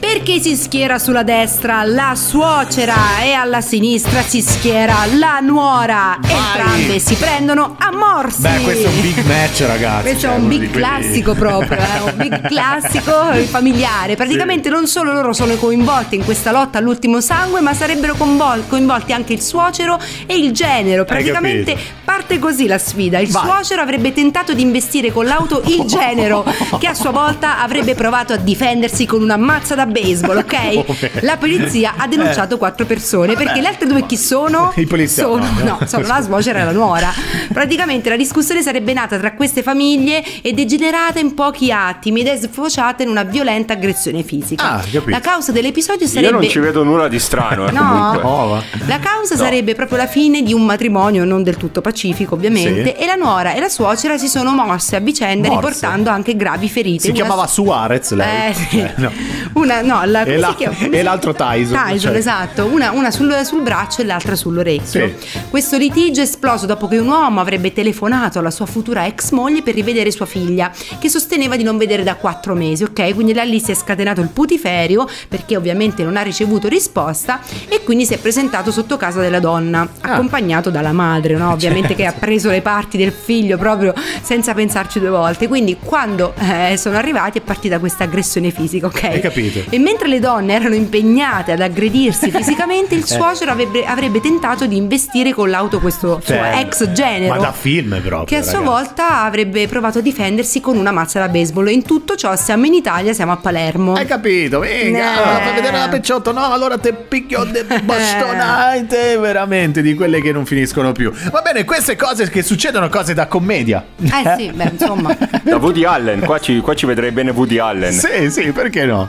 Perché 0.00 0.40
si 0.40 0.56
schiera 0.56 0.98
sulla 0.98 1.22
destra 1.22 1.84
la 1.84 2.14
suocera 2.16 3.20
e 3.22 3.32
alla 3.32 3.60
sinistra 3.60 4.22
si 4.22 4.40
schiera 4.40 4.94
la 5.18 5.40
nuora. 5.40 6.18
Entrambe 6.22 6.98
si 6.98 7.14
prendono 7.14 7.76
a 7.78 7.94
morsi. 7.94 8.40
Beh, 8.40 8.62
questo 8.62 8.88
è 8.88 8.90
un 8.90 9.00
big 9.02 9.24
match, 9.24 9.60
ragazzi. 9.66 10.02
Questo 10.02 10.20
cioè, 10.20 10.32
è 10.32 10.38
un 10.38 10.48
big 10.48 10.60
di 10.60 10.68
quelli- 10.68 10.86
classico 10.86 11.34
proprio, 11.34 11.78
eh, 11.78 12.10
un 12.10 12.14
big 12.16 12.40
classico 12.48 13.12
familiare. 13.48 14.16
Praticamente 14.16 14.70
non 14.70 14.86
solo 14.86 15.12
loro 15.12 15.34
sono 15.34 15.54
coinvolti 15.56 16.16
in 16.16 16.24
questa 16.24 16.50
lotta 16.50 16.78
all'ultimo 16.78 17.20
sangue, 17.20 17.60
ma 17.60 17.74
sarebbero 17.74 18.14
coinvol- 18.14 18.66
coinvolti 18.68 19.12
anche 19.12 19.34
il 19.34 19.42
suocero 19.42 19.98
e 20.26 20.36
il 20.38 20.52
genero. 20.52 21.04
Praticamente 21.04 21.76
parte 22.04 22.38
così 22.38 22.66
la 22.66 22.78
sfida. 22.78 23.18
Il 23.18 23.30
Vai. 23.30 23.42
suocero 23.44 23.82
avrebbe 23.82 24.12
tentato 24.12 24.54
di 24.54 24.62
investire 24.62 25.12
con 25.12 25.26
l'auto 25.26 25.62
il 25.66 25.84
genero, 25.84 26.44
che 26.80 26.86
a 26.86 26.94
sua 26.94 27.10
volta 27.10 27.60
avrebbe 27.60 27.94
provato 27.94 28.32
a 28.32 28.36
difendersi 28.36 29.04
con 29.04 29.22
una 29.22 29.36
mazza 29.36 29.74
da 29.74 29.86
baseball, 29.90 30.38
ok? 30.38 30.84
Come? 30.84 31.10
La 31.22 31.36
polizia 31.36 31.94
ha 31.96 32.06
denunciato 32.06 32.58
quattro 32.58 32.86
persone 32.86 33.34
perché 33.34 33.60
le 33.60 33.68
altre 33.68 33.86
due 33.86 34.06
chi 34.06 34.16
sono? 34.16 34.72
I 34.76 34.86
poliziotti. 34.86 35.44
Sono, 35.46 35.62
no, 35.78 35.86
sono 35.86 36.06
la 36.06 36.22
suocera 36.22 36.60
e 36.60 36.64
la 36.64 36.72
nuora. 36.72 37.12
Praticamente 37.52 38.08
la 38.08 38.16
discussione 38.16 38.62
sarebbe 38.62 38.92
nata 38.92 39.18
tra 39.18 39.32
queste 39.34 39.62
famiglie 39.62 40.22
e 40.42 40.52
degenerata 40.52 41.18
in 41.18 41.34
pochi 41.34 41.70
attimi 41.72 42.20
ed 42.20 42.28
è 42.28 42.36
sfociata 42.36 43.02
in 43.02 43.08
una 43.08 43.22
violenta 43.22 43.72
aggressione 43.74 44.22
fisica. 44.22 44.72
Ah, 44.72 44.78
capito. 44.80 45.10
La 45.10 45.20
causa 45.20 45.52
dell'episodio 45.52 46.06
Io 46.06 46.12
sarebbe 46.12 46.32
non 46.32 46.48
ci 46.48 46.58
vedo 46.58 46.82
nulla 46.84 47.08
di 47.08 47.18
strano, 47.18 47.66
eh, 47.68 47.72
No. 47.72 47.80
comunque. 47.88 48.20
Oh, 48.22 48.62
la 48.86 48.98
causa 48.98 49.34
No. 49.34 49.42
sarebbe 49.42 49.74
proprio 49.74 49.98
la 49.98 50.06
fine 50.06 50.42
di 50.42 50.52
un 50.52 50.64
matrimonio 50.64 51.24
non 51.24 51.42
del 51.42 51.56
tutto 51.56 51.80
pacifico, 51.80 52.34
ovviamente, 52.34 52.94
Sì. 52.96 53.02
e 53.02 53.06
la 53.06 53.14
nuora 53.14 53.54
e 53.54 53.60
la 53.60 53.68
suocera 53.68 54.16
si 54.18 54.28
sono 54.28 54.52
mosse 54.52 54.96
a 54.96 55.00
vicenda 55.00 55.48
Morse. 55.48 55.66
riportando 55.68 56.10
anche 56.10 56.36
gravi 56.36 56.68
ferite. 56.68 57.02
Si 57.04 57.10
Una- 57.10 57.16
chiamava 57.16 57.46
Suarez 57.46 58.10
lei. 58.12 58.50
Eh, 58.50 58.54
sì. 58.54 58.78
Eh, 58.80 58.92
no. 58.96 59.10
Una, 59.54 59.79
no, 59.82 60.02
la, 60.04 60.22
E 60.24 60.36
la- 60.36 60.56
e 60.90 61.02
l'altro 61.02 61.32
Tyson, 61.34 61.76
Tyson, 61.84 61.98
cioè. 61.98 62.16
esatto. 62.16 62.66
Una, 62.66 62.90
una 62.92 63.10
sul, 63.10 63.34
sul 63.44 63.62
braccio 63.62 64.02
e 64.02 64.04
l'altra 64.04 64.34
sull'orecchio. 64.36 64.84
Sì. 65.08 65.14
Questo 65.48 65.76
litigio 65.76 66.20
è 66.20 66.24
esploso 66.24 66.66
dopo 66.66 66.88
che 66.88 66.98
un 66.98 67.08
uomo 67.08 67.40
avrebbe 67.40 67.72
telefonato 67.72 68.38
alla 68.38 68.50
sua 68.50 68.66
futura 68.66 69.06
ex 69.06 69.30
moglie 69.30 69.62
per 69.62 69.74
rivedere 69.74 70.10
sua 70.10 70.26
figlia, 70.26 70.70
che 70.98 71.08
sosteneva 71.08 71.56
di 71.56 71.62
non 71.62 71.76
vedere 71.76 72.02
da 72.02 72.14
quattro 72.16 72.54
mesi, 72.54 72.82
ok? 72.84 73.14
Quindi 73.14 73.32
da 73.32 73.42
lì 73.42 73.60
si 73.60 73.70
è 73.70 73.74
scatenato 73.74 74.20
il 74.20 74.28
putiferio, 74.28 75.08
perché 75.28 75.56
ovviamente 75.56 76.02
non 76.04 76.16
ha 76.16 76.22
ricevuto 76.22 76.68
risposta, 76.68 77.40
e 77.68 77.82
quindi 77.84 78.04
si 78.06 78.14
è 78.14 78.18
presentato 78.18 78.70
sotto 78.70 78.96
casa 78.96 79.20
della 79.20 79.40
donna, 79.40 79.88
Ah. 80.00 80.12
accompagnato 80.14 80.70
dalla 80.70 80.92
madre, 80.92 81.36
no? 81.36 81.52
Ovviamente 81.52 81.94
che 81.94 82.04
ha 82.06 82.12
preso 82.12 82.50
le 82.50 82.60
parti 82.62 82.96
del 82.96 83.12
figlio 83.12 83.56
proprio 83.56 83.92
senza 84.22 84.54
pensarci 84.54 84.98
due 85.00 85.08
volte. 85.10 85.48
Quindi 85.48 85.76
quando 85.82 86.34
eh, 86.38 86.76
sono 86.76 86.96
arrivati 86.96 87.38
è 87.38 87.40
partita 87.42 87.78
questa 87.78 88.04
aggressione 88.04 88.50
fisica, 88.50 88.86
ok? 88.86 89.02
Hai 89.04 89.20
capito? 89.20 89.60
E 89.72 89.78
mentre 89.78 90.08
le 90.08 90.18
donne 90.18 90.54
erano 90.54 90.74
impegnate 90.74 91.52
ad 91.52 91.60
aggredirsi 91.60 92.30
fisicamente, 92.32 92.94
Eh. 92.94 92.98
il 92.98 93.06
suocero 93.06 93.52
avrebbe, 93.52 93.84
avrebbe 93.84 94.20
tentato 94.20 94.66
di 94.66 94.76
investire 94.76 95.32
con 95.32 95.48
l'auto 95.48 95.78
questo 95.78 96.20
suo 96.24 96.34
Cioè, 96.34 96.58
ex 96.64 96.90
genero. 96.90 97.34
Ma 97.34 97.40
da 97.40 97.52
film 97.52 98.00
proprio. 98.00 98.24
Che 98.24 98.36
a 98.36 98.42
sua 98.42 98.58
ragazzi. 98.58 98.68
volta 98.86 99.22
avrebbe 99.22 99.68
provato 99.68 99.98
a 99.98 100.02
difendersi 100.02 100.60
con 100.60 100.76
una 100.76 100.90
mazza 100.90 101.20
da 101.20 101.28
baseball. 101.28 101.68
E 101.68 101.72
in 101.72 101.84
tutto 101.84 102.16
ciò 102.16 102.34
siamo 102.36 102.66
in 102.66 102.74
Italia, 102.74 103.12
siamo 103.12 103.30
a 103.32 103.36
Palermo. 103.36 103.94
Hai 103.94 104.06
capito? 104.06 104.58
Venga, 104.58 105.38
Eh. 105.38 105.42
fai 105.44 105.54
vedere 105.54 105.78
la 105.78 105.88
pecciotto. 105.88 106.32
No, 106.32 106.44
allora 106.50 106.76
te 106.76 106.92
picchio 106.92 107.44
de 107.44 107.64
bastonate. 107.82 109.16
Veramente 109.18 109.82
di 109.82 109.94
quelle 109.94 110.20
che 110.20 110.32
non 110.32 110.46
finiscono 110.46 110.90
più. 110.92 111.12
Va 111.30 111.42
bene, 111.42 111.64
queste 111.64 111.94
cose 111.96 112.28
che 112.28 112.42
succedono, 112.42 112.88
cose 112.88 113.14
da 113.14 113.26
commedia. 113.26 113.84
Eh 114.02 114.34
sì, 114.36 114.50
beh, 114.52 114.70
insomma. 114.72 115.16
Da 115.42 115.56
Woody 115.56 115.84
Allen, 115.84 116.20
qua 116.20 116.38
ci, 116.38 116.58
qua 116.60 116.74
ci 116.74 116.86
vedrei 116.86 117.12
bene 117.12 117.30
Woody 117.30 117.58
Allen. 117.58 117.92
Sì, 117.92 118.30
sì, 118.30 118.52
perché 118.52 118.84
no? 118.84 119.08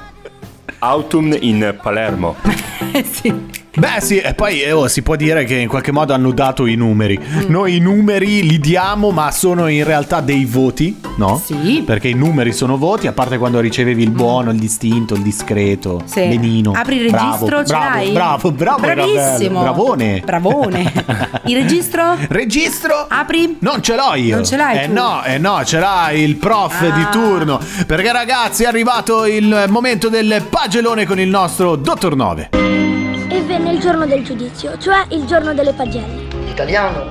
Autumn 0.92 1.36
in 1.40 1.76
Palermo. 1.82 2.36
Eh 2.94 3.06
sì. 3.10 3.32
Beh 3.74 4.02
sì, 4.02 4.18
e 4.18 4.34
poi 4.34 4.62
eh, 4.64 4.74
oh, 4.74 4.90
si 4.90 5.02
può 5.02 5.16
dire 5.16 5.46
che 5.46 5.56
in 5.56 5.70
qualche 5.70 5.94
modo 5.94 6.14
hanno 6.14 6.32
dato 6.34 6.66
i 6.66 6.76
numeri. 6.76 7.18
Mm. 7.18 7.44
Noi 7.50 7.78
i 7.78 7.80
numeri 7.80 8.46
li 8.46 8.60
diamo, 8.60 9.12
ma 9.12 9.32
sono 9.32 9.68
in 9.68 9.86
realtà 9.86 10.20
dei 10.20 10.44
voti, 10.44 11.00
no? 11.16 11.42
Sì. 11.42 11.82
Perché 11.86 12.10
i 12.10 12.14
numeri 12.14 12.52
sono 12.52 12.76
voti, 12.78 13.08
a 13.08 13.14
parte 13.14 13.38
quando 13.38 13.62
ricevevi 13.62 14.04
il 14.04 14.10
buono, 14.10 14.52
il 14.52 14.60
distinto, 14.60 15.14
il 15.14 15.22
discreto, 15.22 16.02
Sì. 16.04 16.28
benino. 16.28 16.74
Apri 16.76 16.98
il 16.98 17.12
bravo, 17.12 17.46
registro, 17.46 17.58
ce 17.60 17.74
bravo, 17.78 17.96
l'hai? 17.96 18.12
bravo, 18.12 18.52
bravo, 18.52 18.80
Bravissimo. 18.82 19.64
Gabriele, 19.64 20.22
Bravone. 20.22 20.22
Bravone. 20.26 20.94
Il 21.46 21.56
registro? 21.56 22.18
Registro? 22.28 23.06
Apri? 23.08 23.58
Non 23.60 23.82
ce 23.82 23.96
l'ho 23.96 24.14
io. 24.16 24.36
Non 24.36 24.46
ce 24.46 24.58
l'hai 24.58 24.84
Eh 24.84 24.88
tu? 24.88 24.94
no, 24.94 25.24
eh 25.24 25.38
no, 25.38 25.64
ce 25.64 25.80
l'ha 25.80 26.12
il 26.12 26.36
prof 26.36 26.82
Ah. 26.82 26.90
di 26.90 27.08
turno. 27.12 27.60
Perché 27.88 28.12
ragazzi 28.12 28.64
è 28.64 28.68
arrivato 28.68 29.26
il 29.26 29.66
momento 29.70 30.10
del 30.10 30.44
pagellone 30.72 31.06
con 31.06 31.20
il 31.20 31.28
nostro 31.28 31.76
Dottor 31.76 32.16
9. 32.16 32.50
E 32.54 33.42
venne 33.42 33.74
il 33.74 33.80
giorno 33.82 34.06
del 34.06 34.24
giudizio, 34.24 34.78
cioè 34.78 35.04
il 35.10 35.26
giorno 35.26 35.54
delle 35.54 35.74
pagelle. 35.74 36.30
Italiano 36.48 37.08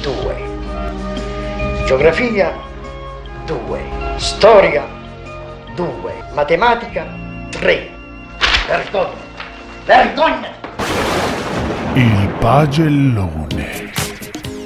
2. 0.00 1.84
Geografia 1.84 2.54
2. 3.44 3.82
Storia 4.16 4.86
2. 5.74 6.14
Matematica 6.32 7.06
3. 7.50 7.90
Vergogna. 8.66 9.10
Vergogna. 9.84 10.48
Il 11.92 12.34
pagellone. 12.38 13.92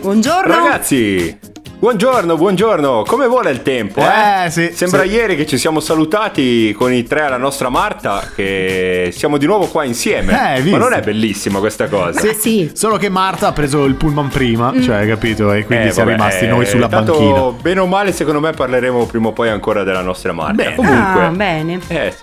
Buongiorno. 0.03 0.55
Ragazzi, 0.55 1.37
buongiorno, 1.85 2.38
buongiorno. 2.38 3.03
Come 3.07 3.27
vuole 3.27 3.51
il 3.51 3.61
tempo? 3.61 4.01
Eh, 4.01 4.47
Eh, 4.47 4.51
sì, 4.51 4.70
Sembra 4.73 5.03
sì. 5.03 5.09
ieri 5.11 5.37
che 5.37 5.44
ci 5.47 5.59
siamo 5.59 5.81
salutati 5.81 6.73
con 6.73 6.90
i 6.90 7.03
tre 7.03 7.25
alla 7.27 7.37
nostra 7.37 7.68
Marta, 7.68 8.31
che 8.35 9.11
siamo 9.12 9.37
di 9.37 9.44
nuovo 9.44 9.66
qua 9.66 9.85
insieme. 9.85 10.33
Eh, 10.33 10.37
hai 10.37 10.57
Ma 10.57 10.62
visto? 10.62 10.79
non 10.79 10.92
è 10.94 11.03
bellissima 11.03 11.59
questa 11.59 11.87
cosa? 11.88 12.20
Sì. 12.20 12.33
sì. 12.35 12.70
Solo 12.73 12.97
che 12.97 13.11
Marta 13.11 13.49
ha 13.49 13.53
preso 13.53 13.85
il 13.85 13.97
pullman 13.97 14.29
prima, 14.29 14.73
Mm. 14.73 14.81
cioè, 14.81 15.07
capito? 15.07 15.53
E 15.53 15.66
quindi 15.66 15.88
Eh, 15.88 15.90
siamo 15.92 16.09
vabbè, 16.09 16.23
rimasti 16.23 16.44
eh, 16.47 16.49
noi 16.49 16.64
sulla 16.64 16.88
tanto, 16.88 17.12
banchina. 17.18 17.51
Bene 17.61 17.81
o 17.81 17.87
male, 17.87 18.12
secondo 18.12 18.40
me 18.40 18.53
parleremo 18.53 19.05
prima 19.05 19.29
o 19.29 19.33
poi 19.33 19.51
ancora 19.51 19.83
della 19.85 20.01
nostra 20.01 20.33
Marta. 20.33 20.55
Bene. 20.55 20.75
Comunque, 20.77 21.23
Ah, 21.23 21.29
bene. 21.29 21.81
eh, 21.88 22.14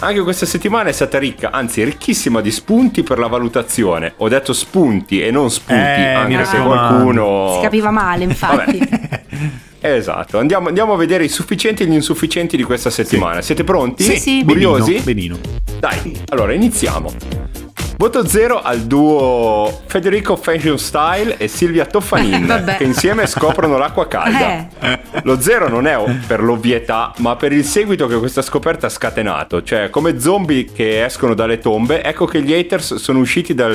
anche 0.00 0.20
questa 0.22 0.46
settimana 0.46 0.88
è 0.88 0.92
stata 0.92 1.18
ricca, 1.18 1.50
anzi 1.50 1.82
ricchissima 1.84 2.40
di 2.40 2.50
spunti 2.50 3.02
per 3.02 3.18
la 3.18 3.26
valutazione. 3.26 4.14
Ho 4.18 4.28
detto 4.28 4.52
spunti 4.52 5.20
e 5.22 5.30
non 5.30 5.50
spunti, 5.50 5.80
Eh, 5.80 6.12
anche 6.12 6.44
se 6.44 6.58
qualcuno... 6.58 7.52
Si 7.54 7.62
capiva 7.62 7.90
male, 7.90 8.24
infatti. 8.24 8.78
Esatto, 9.78 10.38
andiamo, 10.38 10.66
andiamo 10.66 10.94
a 10.94 10.96
vedere 10.96 11.22
i 11.22 11.28
sufficienti 11.28 11.84
e 11.84 11.86
gli 11.86 11.92
insufficienti 11.92 12.56
di 12.56 12.64
questa 12.64 12.90
settimana. 12.90 13.40
Siete 13.40 13.62
pronti? 13.62 14.02
Sì, 14.02 14.16
sì. 14.16 14.42
Curiosi? 14.44 15.00
Benino, 15.04 15.36
benino. 15.36 15.38
Dai, 15.78 16.20
allora 16.30 16.52
iniziamo. 16.54 17.65
Voto 17.98 18.26
0 18.26 18.60
al 18.60 18.80
duo 18.82 19.80
Federico 19.86 20.36
Fashion 20.36 20.78
Style 20.78 21.38
e 21.38 21.48
Silvia 21.48 21.86
Toffanin, 21.86 22.74
che 22.76 22.84
insieme 22.84 23.26
scoprono 23.26 23.78
l'acqua 23.78 24.06
calda. 24.06 24.68
Eh. 24.78 25.00
Lo 25.22 25.40
0 25.40 25.70
non 25.70 25.86
è 25.86 25.98
per 26.26 26.42
l'ovvietà, 26.42 27.14
ma 27.18 27.36
per 27.36 27.52
il 27.52 27.64
seguito 27.64 28.06
che 28.06 28.18
questa 28.18 28.42
scoperta 28.42 28.88
ha 28.88 28.90
scatenato. 28.90 29.62
Cioè, 29.62 29.88
come 29.88 30.20
zombie 30.20 30.66
che 30.66 31.06
escono 31.06 31.32
dalle 31.32 31.58
tombe, 31.58 32.02
ecco 32.02 32.26
che 32.26 32.42
gli 32.42 32.52
haters 32.52 32.96
sono 32.96 33.18
usciti 33.18 33.54
dal, 33.54 33.74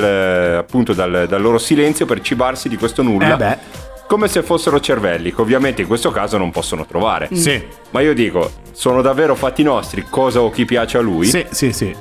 appunto 0.56 0.92
dal, 0.92 1.26
dal 1.28 1.42
loro 1.42 1.58
silenzio 1.58 2.06
per 2.06 2.20
cibarsi 2.20 2.68
di 2.68 2.76
questo 2.76 3.02
nulla. 3.02 3.34
Eh 3.34 3.36
beh. 3.36 3.58
Come 4.06 4.28
se 4.28 4.44
fossero 4.44 4.78
cervelli, 4.78 5.34
che 5.34 5.40
ovviamente 5.40 5.82
in 5.82 5.88
questo 5.88 6.12
caso 6.12 6.38
non 6.38 6.52
possono 6.52 6.86
trovare. 6.86 7.28
Sì. 7.32 7.60
Ma 7.90 8.00
io 8.00 8.14
dico, 8.14 8.52
sono 8.70 9.02
davvero 9.02 9.34
fatti 9.34 9.64
nostri, 9.64 10.06
cosa 10.08 10.40
o 10.40 10.50
chi 10.50 10.64
piace 10.64 10.98
a 10.98 11.00
lui? 11.00 11.26
Sì, 11.26 11.44
sì, 11.50 11.72
sì. 11.72 11.96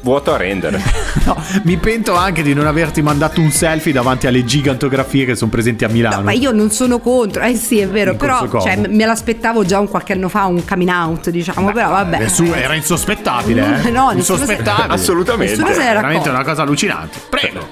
Vuoto 0.00 0.32
a 0.32 0.36
rendere. 0.36 0.82
No, 1.28 1.36
mi 1.64 1.76
pento 1.76 2.14
anche 2.14 2.42
di 2.42 2.54
non 2.54 2.66
averti 2.66 3.02
mandato 3.02 3.40
un 3.40 3.50
selfie 3.50 3.92
davanti 3.92 4.26
alle 4.26 4.44
gigantografie 4.44 5.26
che 5.26 5.34
sono 5.34 5.50
presenti 5.50 5.84
a 5.84 5.88
Milano. 5.88 6.16
No, 6.16 6.22
ma 6.22 6.32
io 6.32 6.52
non 6.52 6.70
sono 6.70 7.00
contro, 7.00 7.42
eh 7.42 7.54
sì, 7.56 7.80
è 7.80 7.88
vero, 7.88 8.12
In 8.12 8.16
però 8.16 8.48
cioè, 8.60 8.76
me 8.88 9.04
l'aspettavo 9.04 9.62
già 9.64 9.78
un 9.78 9.88
qualche 9.88 10.14
anno 10.14 10.28
fa, 10.30 10.46
un 10.46 10.64
coming 10.64 10.88
out, 10.88 11.28
diciamo, 11.28 11.70
però 11.72 11.90
vabbè. 11.90 12.16
Adesso 12.16 12.44
era 12.54 12.74
insospettabile, 12.74 13.82
eh? 13.84 13.90
No, 13.90 14.10
nessuno 14.12 14.38
se- 14.38 14.44
insospettabile. 14.44 14.94
Assolutamente. 14.94 15.52
Nessuno 15.56 15.72
se 15.72 15.78
ne 15.80 15.84
era 15.84 16.00
Veramente 16.00 16.28
una 16.30 16.44
cosa 16.44 16.62
allucinante. 16.62 17.18
Prego. 17.28 17.66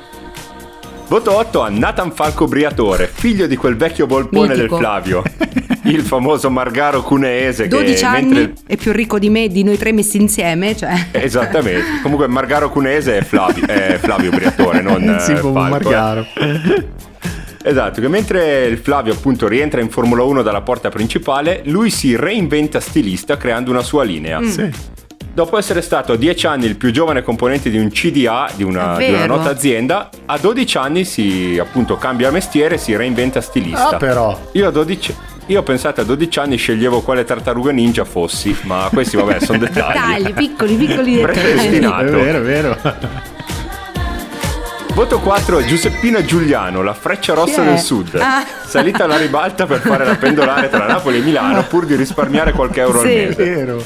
Voto 1.09 1.37
8 1.37 1.61
a 1.61 1.69
Nathan 1.69 2.11
Falco 2.11 2.47
Briatore, 2.47 3.09
figlio 3.13 3.47
di 3.47 3.55
quel 3.55 3.77
vecchio 3.77 4.09
volpone 4.09 4.55
Mitico. 4.55 4.75
del 4.75 4.85
Flavio. 4.85 5.23
Il 5.85 6.01
famoso 6.01 6.51
Margaro 6.51 7.03
Cuneese 7.03 7.69
12 7.69 7.95
che 7.95 8.05
anni 8.05 8.35
mentre... 8.35 8.55
è 8.67 8.77
più 8.77 8.91
ricco 8.91 9.21
di 9.21 9.31
me, 9.31 9.47
di 9.47 9.63
noi 9.63 9.79
tre 9.79 9.93
messi 9.93 10.17
insieme, 10.17 10.77
cioè. 10.77 10.95
Esattamente. 11.13 12.01
Comunque 12.03 12.27
Margaro 12.27 12.71
Cuneese 12.71 13.19
è 13.19 13.23
Flavio, 13.23 13.65
è 13.69 13.99
Flavio 14.01 14.31
Briatore, 14.33 14.83
non 14.83 15.19
sì, 15.23 15.31
eh, 15.31 15.37
Falco, 15.37 15.49
eh. 15.49 15.69
Margaro. 15.69 16.27
Esatto, 17.63 18.01
che 18.01 18.09
mentre 18.09 18.67
il 18.67 18.79
Flavio 18.79 19.13
appunto 19.13 19.47
rientra 19.47 19.81
in 19.81 19.91
Formula 19.91 20.25
1 20.25 20.43
dalla 20.43 20.63
porta 20.63 20.89
principale, 20.89 21.63
lui 21.67 21.91
si 21.91 22.17
reinventa 22.17 22.81
stilista 22.81 23.37
creando 23.37 23.71
una 23.71 23.83
sua 23.83 24.03
linea. 24.03 24.43
Sì. 24.43 24.69
Dopo 25.37 25.59
essere 25.59 25.83
stato 25.83 26.13
a 26.13 26.17
10 26.17 26.47
anni 26.47 26.65
il 26.65 26.77
più 26.77 26.91
giovane 26.91 27.23
componente 27.23 27.69
di 27.69 27.77
un 27.77 27.91
CDA, 27.91 28.49
di 28.55 28.63
una, 28.63 28.97
È 28.97 29.05
di 29.07 29.13
una 29.13 29.27
nota 29.27 29.51
azienda, 29.51 30.09
a 30.25 30.39
12 30.39 30.79
anni 30.79 31.05
si 31.05 31.59
appunto 31.61 31.99
cambia 31.99 32.31
mestiere 32.31 32.77
e 32.77 32.79
si 32.79 32.97
reinventa 32.97 33.43
stilista. 33.43 33.91
Ah, 33.91 33.97
però. 33.97 34.39
Io 34.53 34.67
a 34.67 34.71
12 34.71 35.15
io 35.49 35.63
pensate 35.63 36.01
a 36.01 36.05
12 36.05 36.39
anni 36.39 36.57
sceglievo 36.57 37.03
quale 37.03 37.25
tartaruga 37.25 37.71
ninja 37.71 38.07
fossi, 38.07 38.57
ma 38.63 38.89
questi 38.91 39.17
vabbè 39.17 39.41
sono 39.45 39.59
dettagli. 39.59 40.23
Dettagli, 40.23 40.33
piccoli, 40.33 40.75
piccoli 40.75 41.15
dettagli. 41.17 41.33
Predestinato. 41.33 42.03
È 42.05 42.11
vero, 42.11 42.39
è 42.39 42.43
vero. 42.43 42.77
Voto 44.95 45.21
4 45.21 45.67
Giuseppina 45.67 46.25
Giuliano, 46.25 46.81
la 46.83 46.95
freccia 46.95 47.35
rossa 47.35 47.63
è? 47.63 47.67
del 47.67 47.79
sud. 47.79 48.15
Ah. 48.15 48.43
Salita 48.65 49.05
alla 49.05 49.19
ribalta 49.19 49.67
per 49.67 49.81
fare 49.81 50.07
la 50.07 50.15
pendolare 50.17 50.71
tra 50.71 50.87
Napoli 50.87 51.19
e 51.19 51.21
Milano 51.21 51.63
pur 51.65 51.85
di 51.85 51.95
risparmiare 51.95 52.53
qualche 52.53 52.81
euro 52.81 53.01
Sì. 53.01 53.07
al 53.09 53.13
È 53.13 53.27
mese. 53.27 53.45
vero. 53.45 53.85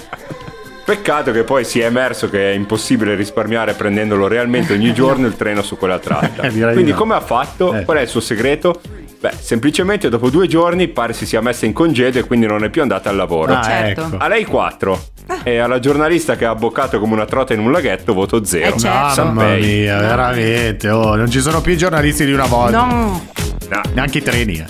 Peccato 0.91 1.31
che 1.31 1.45
poi 1.45 1.65
sia 1.65 1.87
emerso 1.87 2.29
che 2.29 2.51
è 2.51 2.55
impossibile 2.55 3.15
risparmiare 3.15 3.75
prendendolo 3.75 4.27
realmente 4.27 4.73
ogni 4.73 4.91
giorno 4.95 5.29
il 5.29 5.37
treno 5.37 5.63
su 5.63 5.77
quella 5.77 6.01
tratta. 6.01 6.43
Eh, 6.51 6.73
Quindi 6.73 6.91
no. 6.91 6.97
come 6.97 7.15
ha 7.15 7.21
fatto? 7.21 7.73
Eh. 7.75 7.85
Qual 7.85 7.97
è 7.99 8.01
il 8.01 8.09
suo 8.09 8.21
segreto? 8.21 8.81
Beh, 9.21 9.31
semplicemente 9.39 10.09
dopo 10.09 10.31
due 10.31 10.49
giorni 10.49 10.89
pare 10.89 11.13
si 11.13 11.27
sia 11.27 11.41
messa 11.41 11.65
in 11.65 11.73
congedo 11.73 12.19
e 12.19 12.25
quindi 12.25 12.47
non 12.47 12.65
è 12.65 12.71
più 12.71 12.83
andata 12.83 13.09
al 13.09 13.15
lavoro. 13.15 13.53
Ah, 13.55 13.63
certo. 13.63 14.01
ecco. 14.07 14.17
A 14.17 14.27
lei 14.27 14.45
4 14.45 15.03
e 15.45 15.59
alla 15.59 15.79
giornalista 15.79 16.35
che 16.35 16.45
ha 16.45 16.51
abboccato 16.51 16.99
come 16.99 17.13
una 17.13 17.25
trota 17.27 17.53
in 17.55 17.61
un 17.61 17.71
laghetto 17.71 18.13
voto 18.13 18.45
0. 18.45 18.75
Eh, 18.75 18.79
certo. 18.79 19.25
Mamma 19.25 19.55
mia, 19.55 20.01
veramente. 20.01 20.91
Oh, 20.91 21.15
non 21.15 21.31
ci 21.31 21.41
sono 21.41 21.61
più 21.61 21.77
giornalisti 21.77 22.25
di 22.25 22.33
una 22.33 22.47
volta. 22.47 22.85
No, 22.85 23.27
No, 23.69 23.81
Neanche 23.93 24.19
i 24.19 24.23
treni. 24.23 24.55
eh. 24.59 24.65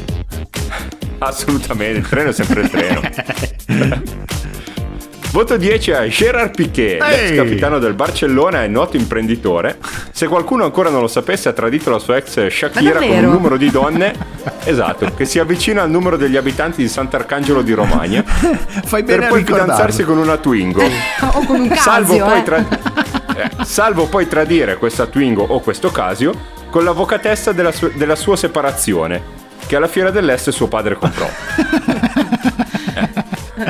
assolutamente, 1.19 1.99
il 2.01 2.09
treno 2.09 2.29
è 2.29 2.33
sempre 2.33 2.61
il 2.61 2.69
treno. 2.69 3.01
Voto 5.33 5.57
10 5.57 5.93
a 5.93 6.09
Gerard 6.09 6.53
Piquet, 6.57 7.01
Ehi! 7.01 7.37
capitano 7.37 7.79
del 7.79 7.95
Barcellona 7.95 8.65
e 8.65 8.67
noto 8.67 8.97
imprenditore. 8.97 9.79
Se 10.11 10.27
qualcuno 10.27 10.65
ancora 10.65 10.91
non 10.91 11.01
lo 11.01 11.07
sapesse, 11.07 11.49
ha 11.49 11.53
tradito 11.53 11.89
la 11.89 12.01
sua 12.01 12.17
ex 12.17 12.49
Shakira 12.49 12.99
con 12.99 13.09
un 13.09 13.31
numero 13.31 13.57
di 13.57 13.71
donne, 13.71 14.13
esatto, 14.65 15.13
che 15.17 15.25
si 15.27 15.39
avvicina 15.39 15.83
al 15.83 15.91
numero 15.91 16.17
degli 16.17 16.37
abitanti 16.37 16.83
di 16.83 16.89
Sant'Arcangelo 16.89 17.63
di 17.63 17.73
Romagna, 17.73 18.25
Fai 18.27 19.05
per 19.05 19.15
bene 19.19 19.27
a 19.27 19.29
poi 19.29 19.45
fidanzarsi 19.45 20.03
con 20.03 20.19
una 20.19 20.37
Twingo. 20.37 20.83
o 21.35 21.45
con 21.45 21.61
un 21.61 21.77
Salvo 21.77 22.17
casio, 22.17 22.25
poi, 22.27 22.39
eh. 22.39 22.43
tra- 22.43 22.69
eh, 23.37 23.65
salvo 23.65 24.07
poi 24.07 24.27
tradire 24.27 24.79
questa 24.79 25.07
Twingo 25.07 25.45
o 25.45 25.61
questo 25.61 25.93
Casio 25.93 26.59
con 26.71 26.83
l'avvocatessa 26.83 27.53
della, 27.53 27.71
su- 27.71 27.93
della 27.95 28.17
sua 28.17 28.35
separazione, 28.37 29.23
che 29.67 29.77
alla 29.77 29.87
fiera 29.87 30.11
dell'est 30.11 30.51
suo 30.51 30.67
padre 30.67 30.97
comprò. 30.97 31.29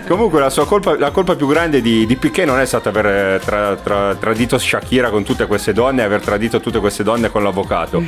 Comunque 0.07 0.41
la 0.41 0.51
sua 0.51 0.67
colpa, 0.67 0.99
la 0.99 1.11
colpa 1.11 1.35
più 1.37 1.47
grande 1.47 1.81
di, 1.81 2.07
di 2.07 2.17
Piquet 2.17 2.47
non 2.47 2.61
è 2.61 2.67
stata 2.67 2.89
aver 2.89 3.07
eh, 3.07 3.41
tra- 3.45 3.77
tra- 3.77 4.15
tradito 4.15 4.59
Shakira 4.59 5.11
con 5.11 5.25
tutte 5.25 5.47
queste 5.47 5.73
donne 5.73 6.03
e 6.03 6.05
aver 6.05 6.21
tradito 6.21 6.61
tutte 6.61 6.79
queste 6.79 7.03
donne 7.03 7.31
con 7.31 7.43
l'avvocato. 7.43 8.03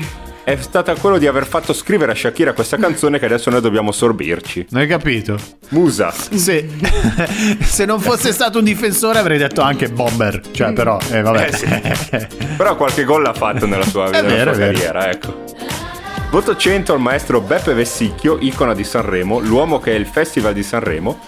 È 0.45 0.57
stata 0.57 0.95
quello 0.97 1.19
di 1.19 1.29
aver 1.29 1.47
fatto 1.47 1.73
scrivere 1.73 2.13
a 2.13 2.15
Shakira 2.17 2.53
questa 2.53 2.77
canzone 2.77 3.21
che 3.21 3.27
adesso 3.27 3.49
noi 3.51 3.61
dobbiamo 3.61 3.93
sorbirci. 3.93 4.67
Non 4.71 4.83
hai 4.83 4.89
capito? 4.89 5.39
Musa. 5.69 6.11
Se, 6.11 6.69
se 7.63 7.85
non 7.85 8.01
fosse 8.01 8.33
stato 8.33 8.59
un 8.59 8.65
difensore 8.65 9.21
avrei 9.21 9.39
detto 9.39 9.61
anche 9.61 9.89
bomber. 9.89 10.41
Cioè, 10.51 10.73
però, 10.73 10.99
eh, 11.11 11.23
vabbè. 11.23 11.49
Eh 11.49 11.57
sì. 11.57 12.27
Però 12.57 12.75
qualche 12.75 13.05
gol 13.05 13.23
l'ha 13.23 13.35
fatto 13.35 13.67
nella 13.67 13.87
sua, 13.87 14.11
nella 14.11 14.29
vero, 14.29 14.53
sua 14.53 14.65
carriera, 14.65 15.11
ecco. 15.11 15.45
Voto 16.33 16.57
100 16.57 16.95
al 16.95 16.99
maestro 16.99 17.43
Beppe 17.43 17.75
Vessicchio, 17.75 18.39
icona 18.41 18.73
di 18.73 18.85
Sanremo, 18.85 19.39
l'uomo 19.39 19.79
che 19.79 19.93
è 19.93 19.97
il 19.97 20.07
Festival 20.07 20.55
di 20.55 20.63
Sanremo, 20.63 21.21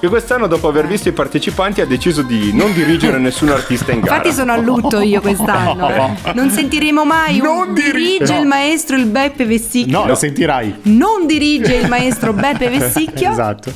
che 0.00 0.08
quest'anno 0.08 0.46
dopo 0.46 0.66
aver 0.68 0.86
visto 0.86 1.08
i 1.08 1.12
partecipanti 1.12 1.82
ha 1.82 1.86
deciso 1.86 2.22
di 2.22 2.52
non 2.54 2.72
dirigere 2.72 3.18
nessun 3.18 3.50
artista 3.50 3.92
in 3.92 4.00
gara. 4.00 4.16
Infatti 4.16 4.34
sono 4.34 4.52
a 4.52 4.56
lutto 4.56 5.00
io 5.00 5.20
quest'anno. 5.20 6.16
Non 6.34 6.50
sentiremo 6.50 7.04
mai 7.04 7.38
Non 7.38 7.68
un 7.68 7.74
diri- 7.74 7.92
dirige 7.92 8.32
no. 8.34 8.40
il 8.40 8.46
maestro 8.46 8.96
il 8.96 9.06
Beppe 9.06 9.44
Vessicchio. 9.44 10.00
No, 10.00 10.06
lo 10.06 10.14
sentirai. 10.14 10.74
Non 10.84 11.26
dirige 11.26 11.74
il 11.76 11.88
maestro 11.88 12.32
Beppe 12.32 12.68
Vessicchio. 12.76 13.30
Esatto. 13.30 13.72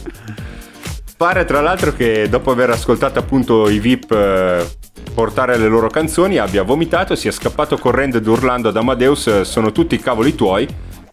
Pare 1.16 1.44
tra 1.44 1.60
l'altro 1.60 1.92
che 1.92 2.28
dopo 2.28 2.50
aver 2.50 2.70
ascoltato 2.70 3.18
appunto 3.18 3.68
i 3.68 3.78
VIP 3.78 4.10
eh, 4.12 4.66
portare 5.14 5.56
le 5.58 5.68
loro 5.68 5.88
canzoni 5.88 6.38
abbia 6.38 6.62
vomitato 6.62 7.12
e 7.12 7.16
sia 7.16 7.30
scappato 7.30 7.76
correndo 7.76 8.16
ed 8.16 8.26
urlando 8.26 8.68
ad 8.68 8.76
Amadeus 8.76 9.26
eh, 9.28 9.44
sono 9.44 9.72
tutti 9.72 9.94
i 9.94 10.00
cavoli 10.00 10.34
tuoi 10.34 10.66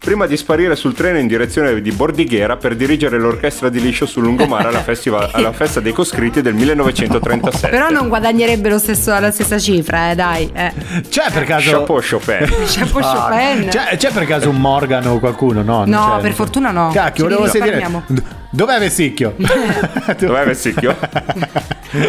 prima 0.03 0.25
di 0.25 0.35
sparire 0.35 0.75
sul 0.75 0.95
treno 0.95 1.19
in 1.19 1.27
direzione 1.27 1.79
di 1.79 1.91
Bordighera 1.91 2.57
per 2.57 2.75
dirigere 2.75 3.19
l'orchestra 3.19 3.69
di 3.69 3.79
liscio 3.79 4.07
sul 4.07 4.23
lungomare 4.23 4.69
alla, 4.69 4.81
festival- 4.81 5.29
alla 5.33 5.51
festa 5.51 5.79
dei 5.79 5.93
coscritti 5.93 6.41
del 6.41 6.55
1937. 6.55 7.69
Però 7.69 7.89
non 7.91 8.07
guadagnerebbe 8.07 8.67
lo 8.69 8.79
stesso, 8.79 9.17
la 9.19 9.29
stessa 9.29 9.59
cifra, 9.59 10.09
eh, 10.09 10.15
dai. 10.15 10.49
Eh. 10.51 10.73
C'è 11.07 11.29
per 11.31 11.43
caso. 11.43 11.69
Chapeau 11.71 12.01
Chopin. 12.01 12.49
Chapeau 12.65 13.03
Ah, 13.03 13.27
Chopin. 13.29 13.67
C'è, 13.69 13.95
c'è 13.97 14.11
per 14.11 14.25
caso 14.25 14.49
un 14.49 14.55
Morgan 14.59 15.05
o 15.05 15.19
qualcuno? 15.19 15.61
No, 15.61 15.85
No, 15.85 16.13
c'è. 16.15 16.21
per 16.23 16.33
fortuna 16.33 16.71
no. 16.71 16.89
Cacchio, 16.91 17.25
volevo 17.25 17.47
sentire. 17.47 17.87
Dov'è 18.49 18.79
Vessicchio? 18.79 19.35
Dov'è 20.17 20.45
Vessicchio? 20.45 20.97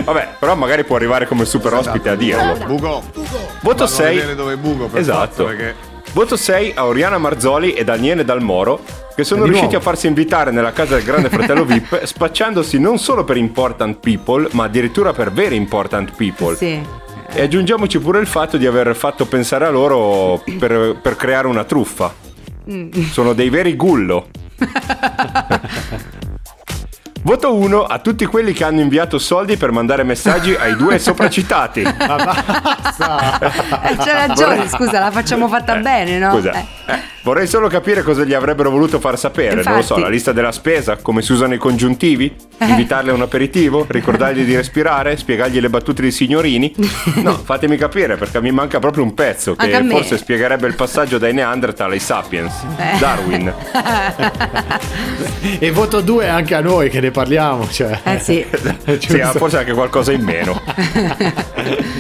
Vabbè, 0.04 0.28
però 0.38 0.54
magari 0.56 0.84
può 0.84 0.96
arrivare 0.96 1.26
come 1.26 1.44
super 1.44 1.74
ospite 1.74 2.08
a 2.08 2.14
dirlo. 2.14 2.56
Buco. 2.64 3.02
Voto 3.12 3.58
Vado 3.60 3.84
a 3.84 3.86
6. 3.86 4.14
vedere 4.14 4.34
dove 4.34 4.54
è 4.54 4.56
buco 4.56 4.86
per 4.86 5.00
Esatto. 5.00 5.44
forza, 5.44 5.44
perché 5.44 5.74
Voto 6.14 6.36
6 6.36 6.72
a 6.76 6.84
Oriana 6.84 7.16
Marzoli 7.16 7.72
e 7.72 7.84
Daniele 7.84 8.22
Dalmoro, 8.22 8.82
che 9.16 9.24
sono 9.24 9.44
riusciti 9.44 9.70
nuovo. 9.70 9.78
a 9.78 9.80
farsi 9.80 10.08
invitare 10.08 10.50
nella 10.50 10.72
casa 10.72 10.96
del 10.96 11.04
grande 11.04 11.30
fratello 11.30 11.64
VIP, 11.64 12.00
spacciandosi 12.04 12.78
non 12.78 12.98
solo 12.98 13.24
per 13.24 13.38
important 13.38 13.96
people, 13.98 14.46
ma 14.52 14.64
addirittura 14.64 15.14
per 15.14 15.32
very 15.32 15.56
important 15.56 16.14
people. 16.14 16.54
Sì. 16.54 16.78
E 17.32 17.40
aggiungiamoci 17.40 17.98
pure 17.98 18.20
il 18.20 18.26
fatto 18.26 18.58
di 18.58 18.66
aver 18.66 18.94
fatto 18.94 19.24
pensare 19.24 19.64
a 19.64 19.70
loro 19.70 20.42
per, 20.58 20.98
per 21.00 21.16
creare 21.16 21.46
una 21.46 21.64
truffa. 21.64 22.12
Sono 23.10 23.32
dei 23.32 23.48
veri 23.48 23.74
gullo. 23.74 24.26
Voto 27.24 27.54
1 27.54 27.84
a 27.84 27.98
tutti 28.00 28.26
quelli 28.26 28.52
che 28.52 28.64
hanno 28.64 28.80
inviato 28.80 29.16
soldi 29.18 29.56
per 29.56 29.70
mandare 29.70 30.02
messaggi 30.02 30.54
ai 30.54 30.74
due 30.76 30.98
sopracitati. 30.98 31.82
Eh, 33.02 33.96
c'è 33.96 34.12
ragione, 34.26 34.68
scusa, 34.68 35.00
la 35.00 35.10
facciamo 35.10 35.48
fatta 35.48 35.76
bene, 35.76 36.18
no? 36.18 36.32
Scusa, 36.32 36.52
Eh. 36.52 37.00
Vorrei 37.22 37.46
solo 37.46 37.68
capire 37.68 38.02
cosa 38.02 38.24
gli 38.24 38.34
avrebbero 38.34 38.70
voluto 38.70 38.98
far 39.00 39.18
sapere. 39.18 39.62
Non 39.62 39.76
lo 39.76 39.82
so, 39.82 39.94
Infatti. 39.94 40.00
la 40.00 40.08
lista 40.08 40.32
della 40.32 40.52
spesa, 40.52 40.96
come 40.96 41.22
si 41.22 41.32
usano 41.32 41.54
i 41.54 41.58
congiuntivi, 41.58 42.34
Eh. 42.58 42.66
invitarli 42.66 43.10
a 43.10 43.14
un 43.14 43.22
aperitivo, 43.22 43.86
ricordargli 43.88 44.44
di 44.44 44.54
respirare, 44.56 45.16
spiegargli 45.16 45.60
le 45.60 45.70
battute 45.70 46.02
dei 46.02 46.10
signorini. 46.12 46.74
No, 47.22 47.34
fatemi 47.36 47.76
capire 47.76 48.16
perché 48.16 48.40
mi 48.40 48.50
manca 48.50 48.78
proprio 48.80 49.04
un 49.04 49.14
pezzo 49.14 49.54
che 49.54 49.86
forse 49.88 50.18
spiegherebbe 50.18 50.66
il 50.66 50.74
passaggio 50.74 51.18
dai 51.18 51.32
Neanderthal 51.32 51.92
ai 51.92 52.00
Sapiens. 52.00 52.52
Eh. 52.76 52.98
Darwin. 52.98 53.52
e 55.58 55.70
voto 55.70 56.00
2 56.00 56.28
anche 56.28 56.54
a 56.54 56.60
noi 56.60 56.90
che 56.90 57.00
ne 57.00 57.10
parliamo. 57.10 57.68
Cioè. 57.68 58.00
Eh 58.02 58.18
sì. 58.18 58.44
Sì, 58.98 59.22
forse 59.36 59.58
anche 59.58 59.72
qualcosa 59.72 60.12
in 60.12 60.22
meno. 60.22 60.60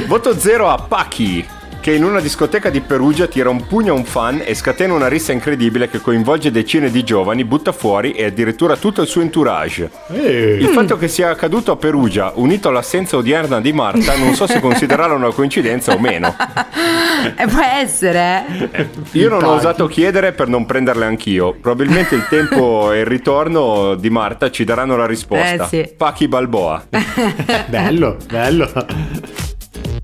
Voto 0.06 0.38
0 0.38 0.68
a 0.68 0.76
Pachi, 0.78 1.46
che 1.82 1.92
in 1.92 2.04
una 2.04 2.20
discoteca 2.20 2.70
di 2.70 2.80
Perugia 2.80 3.26
tira 3.26 3.50
un 3.50 3.66
pugno 3.66 3.92
a 3.92 3.96
un 3.96 4.04
fan 4.04 4.40
e 4.44 4.54
scatena 4.54 4.94
una 4.94 5.08
rissa 5.08 5.32
incredibile 5.32 5.90
che 5.90 5.98
coinvolge 6.00 6.52
decine 6.52 6.92
di 6.92 7.02
giovani, 7.02 7.44
butta 7.44 7.72
fuori 7.72 8.12
e 8.12 8.26
addirittura 8.26 8.76
tutto 8.76 9.02
il 9.02 9.08
suo 9.08 9.20
entourage. 9.20 9.90
Il 10.12 10.70
fatto 10.72 10.96
che 10.96 11.08
sia 11.08 11.30
accaduto 11.30 11.72
a 11.72 11.76
Perugia, 11.76 12.34
unito 12.36 12.68
all'assenza 12.68 13.16
odierna 13.16 13.60
di 13.60 13.72
Marta, 13.72 14.16
non 14.16 14.34
so 14.34 14.46
se 14.46 14.60
considerarla 14.60 15.16
una 15.16 15.32
coincidenza 15.32 15.92
o 15.92 15.98
meno. 15.98 16.34
Eh, 17.36 17.46
può 17.46 17.62
essere, 17.62 18.44
eh. 18.72 18.88
Io 19.12 19.28
non 19.28 19.44
ho 19.44 19.52
osato 19.52 19.86
chiedere 19.86 20.32
per 20.32 20.48
non 20.48 20.66
prenderle 20.66 21.04
anch'io. 21.04 21.52
Probabilmente 21.52 22.16
il 22.16 22.26
tempo 22.28 22.90
e 22.90 23.00
il 23.00 23.06
ritorno 23.06 23.94
di 23.94 24.10
Marta 24.10 24.50
ci 24.50 24.64
daranno 24.64 24.96
la 24.96 25.06
risposta. 25.06 25.64
Eh, 25.64 25.68
sì. 25.68 25.94
Pachi 25.96 26.26
Balboa. 26.26 26.84
Bello, 27.68 28.16
bello. 28.26 28.70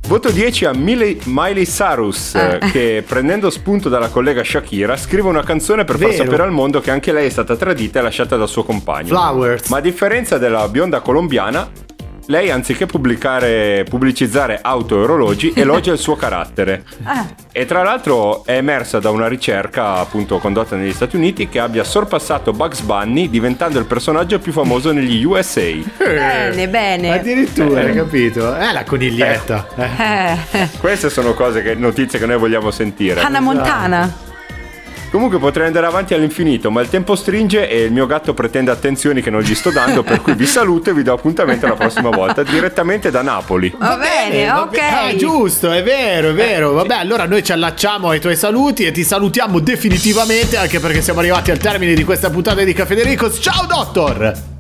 Voto 0.09 0.31
10 0.31 0.65
a 0.65 0.73
Miley, 0.73 1.19
Miley 1.25 1.67
Cyrus 1.67 2.35
Ah. 2.35 2.55
eh, 2.55 2.59
che 2.73 3.05
prendendo 3.07 3.51
spunto 3.51 3.91
dalla 3.91 4.09
collega 4.09 4.43
Shakira 4.43 4.97
scrive 4.97 5.29
una 5.29 5.43
canzone 5.43 5.85
per 5.85 5.99
far 5.99 6.09
Vero. 6.09 6.25
sapere 6.25 6.43
al 6.45 6.51
mondo 6.51 6.81
che 6.81 6.91
anche 6.91 7.13
lei 7.13 7.27
è 7.27 7.29
stata 7.29 7.57
tradita 7.57 7.99
e 7.99 8.03
lasciata 8.03 8.37
dal 8.37 8.49
suo 8.49 8.65
compagno. 8.65 9.09
Flowers. 9.09 9.69
Ma 9.69 9.77
a 9.77 9.81
differenza 9.81 10.39
della 10.39 10.67
bionda 10.69 11.01
colombiana, 11.01 11.69
lei 12.29 12.51
anziché 12.51 12.87
pubblicare, 12.87 13.85
pubblicizzare 13.89 14.59
auto 14.63 14.97
e 14.97 15.03
orologi 15.03 15.53
elogia 15.57 15.93
il 15.93 15.99
suo 15.99 16.15
carattere. 16.17 16.85
Ah, 17.05 17.27
E 17.53 17.65
tra 17.67 17.83
l'altro 17.83 18.45
è 18.45 18.57
emersa 18.57 18.99
da 18.99 19.11
una 19.11 19.29
ricerca 19.29 19.95
appunto 19.95 20.39
condotta 20.39 20.77
negli 20.77 20.93
Stati 20.93 21.17
Uniti 21.17 21.49
che 21.49 21.59
abbia 21.59 21.85
sorpassato 21.85 22.53
Bugs 22.53 22.81
Bunny 22.81 23.29
diventando 23.31 23.79
il 23.79 23.87
personaggio 23.87 24.39
più 24.39 24.53
famoso 24.53 24.93
negli 24.93 25.25
USA. 25.25 25.63
bene, 25.97 26.69
bene. 26.69 27.13
Addirittura, 27.13 27.81
hai 27.81 27.95
capito? 27.95 28.57
Eh, 28.57 28.73
la 28.73 28.85
coniglietta. 28.85 29.67
Eh. 29.77 30.37
Eh. 30.53 30.69
Queste 30.79 31.11
sono 31.11 31.35
cose 31.35 31.63
che, 31.63 31.75
notizie 31.75 32.19
che 32.19 32.27
noi 32.27 32.39
vogliamo 32.39 32.71
sentire. 32.71 33.21
Hannah 33.21 33.41
Montana. 33.41 34.27
Comunque 35.11 35.39
potrei 35.39 35.67
andare 35.67 35.87
avanti 35.87 36.13
all'infinito, 36.13 36.71
ma 36.71 36.83
il 36.83 36.91
tempo 36.91 37.17
stringe 37.17 37.69
e 37.69 37.85
il 37.85 37.93
mio 37.93 38.07
gatto 38.07 38.35
pretende 38.35 38.71
attenzioni 38.71 39.23
che 39.23 39.31
non 39.31 39.41
gli 39.41 39.55
sto 39.55 39.71
dando, 39.71 40.03
per 40.03 40.21
cui 40.21 40.35
vi 40.35 40.45
saluto 40.47 40.91
e 40.91 40.93
vi 40.93 41.03
do 41.03 41.15
appuntamento 41.15 41.67
la 41.67 41.75
prossima 41.75 42.11
volta 42.11 42.43
direttamente 42.43 43.11
da 43.11 43.23
Napoli. 43.23 43.75
Va 43.79 43.97
bene, 43.97 44.47
va 44.47 44.63
ok. 44.63 44.71
bene. 44.71 45.11
Ah, 45.11 45.17
giusto, 45.17 45.73
è 45.73 45.83
vero, 45.83 46.31
è 46.31 46.35
vero. 46.35 46.73
Vabbè, 46.73 46.95
allora 46.95 47.27
noi 47.27 47.43
ci 47.43 47.53
allacciamo 47.53 48.11
ai 48.11 48.21
tuoi 48.21 48.37
saluti 48.37 48.85
e 48.85 48.93
ti 48.93 49.03
salutiamo 49.03 49.61
definitivamente 49.61 50.57
anche 50.57 50.79
perché 50.79 51.01
siamo 51.01 51.21
arrivati 51.21 51.51
al 51.51 51.59
termine 51.59 51.95
di 51.95 52.05
questa 52.05 52.29
puntata 52.29 52.63
di 52.63 52.73
Caffè. 52.75 52.97
Ciao, 53.41 53.65
Dottor! 53.67 54.58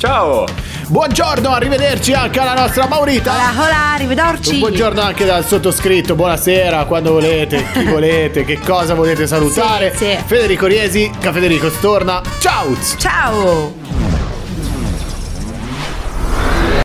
Ciao! 0.00 0.46
Buongiorno, 0.88 1.50
arrivederci 1.50 2.14
anche 2.14 2.40
alla 2.40 2.54
nostra 2.54 2.86
Maurita. 2.86 3.34
Hola, 3.34 3.52
hola, 3.54 3.92
arrivederci. 3.92 4.56
Buongiorno 4.56 4.98
anche 5.02 5.26
dal 5.26 5.44
sottoscritto, 5.44 6.14
buonasera, 6.14 6.86
quando 6.86 7.12
volete, 7.12 7.66
chi 7.70 7.84
volete, 7.92 8.46
che 8.46 8.58
cosa 8.60 8.94
volete 8.94 9.26
salutare. 9.26 9.90
Sì, 9.94 10.06
sì. 10.06 10.18
Federico 10.24 10.64
Riesi, 10.64 11.10
Caffè 11.20 11.40
Dericos 11.40 11.78
torna. 11.80 12.22
Ciao! 12.38 12.74
Ciao. 12.96 13.79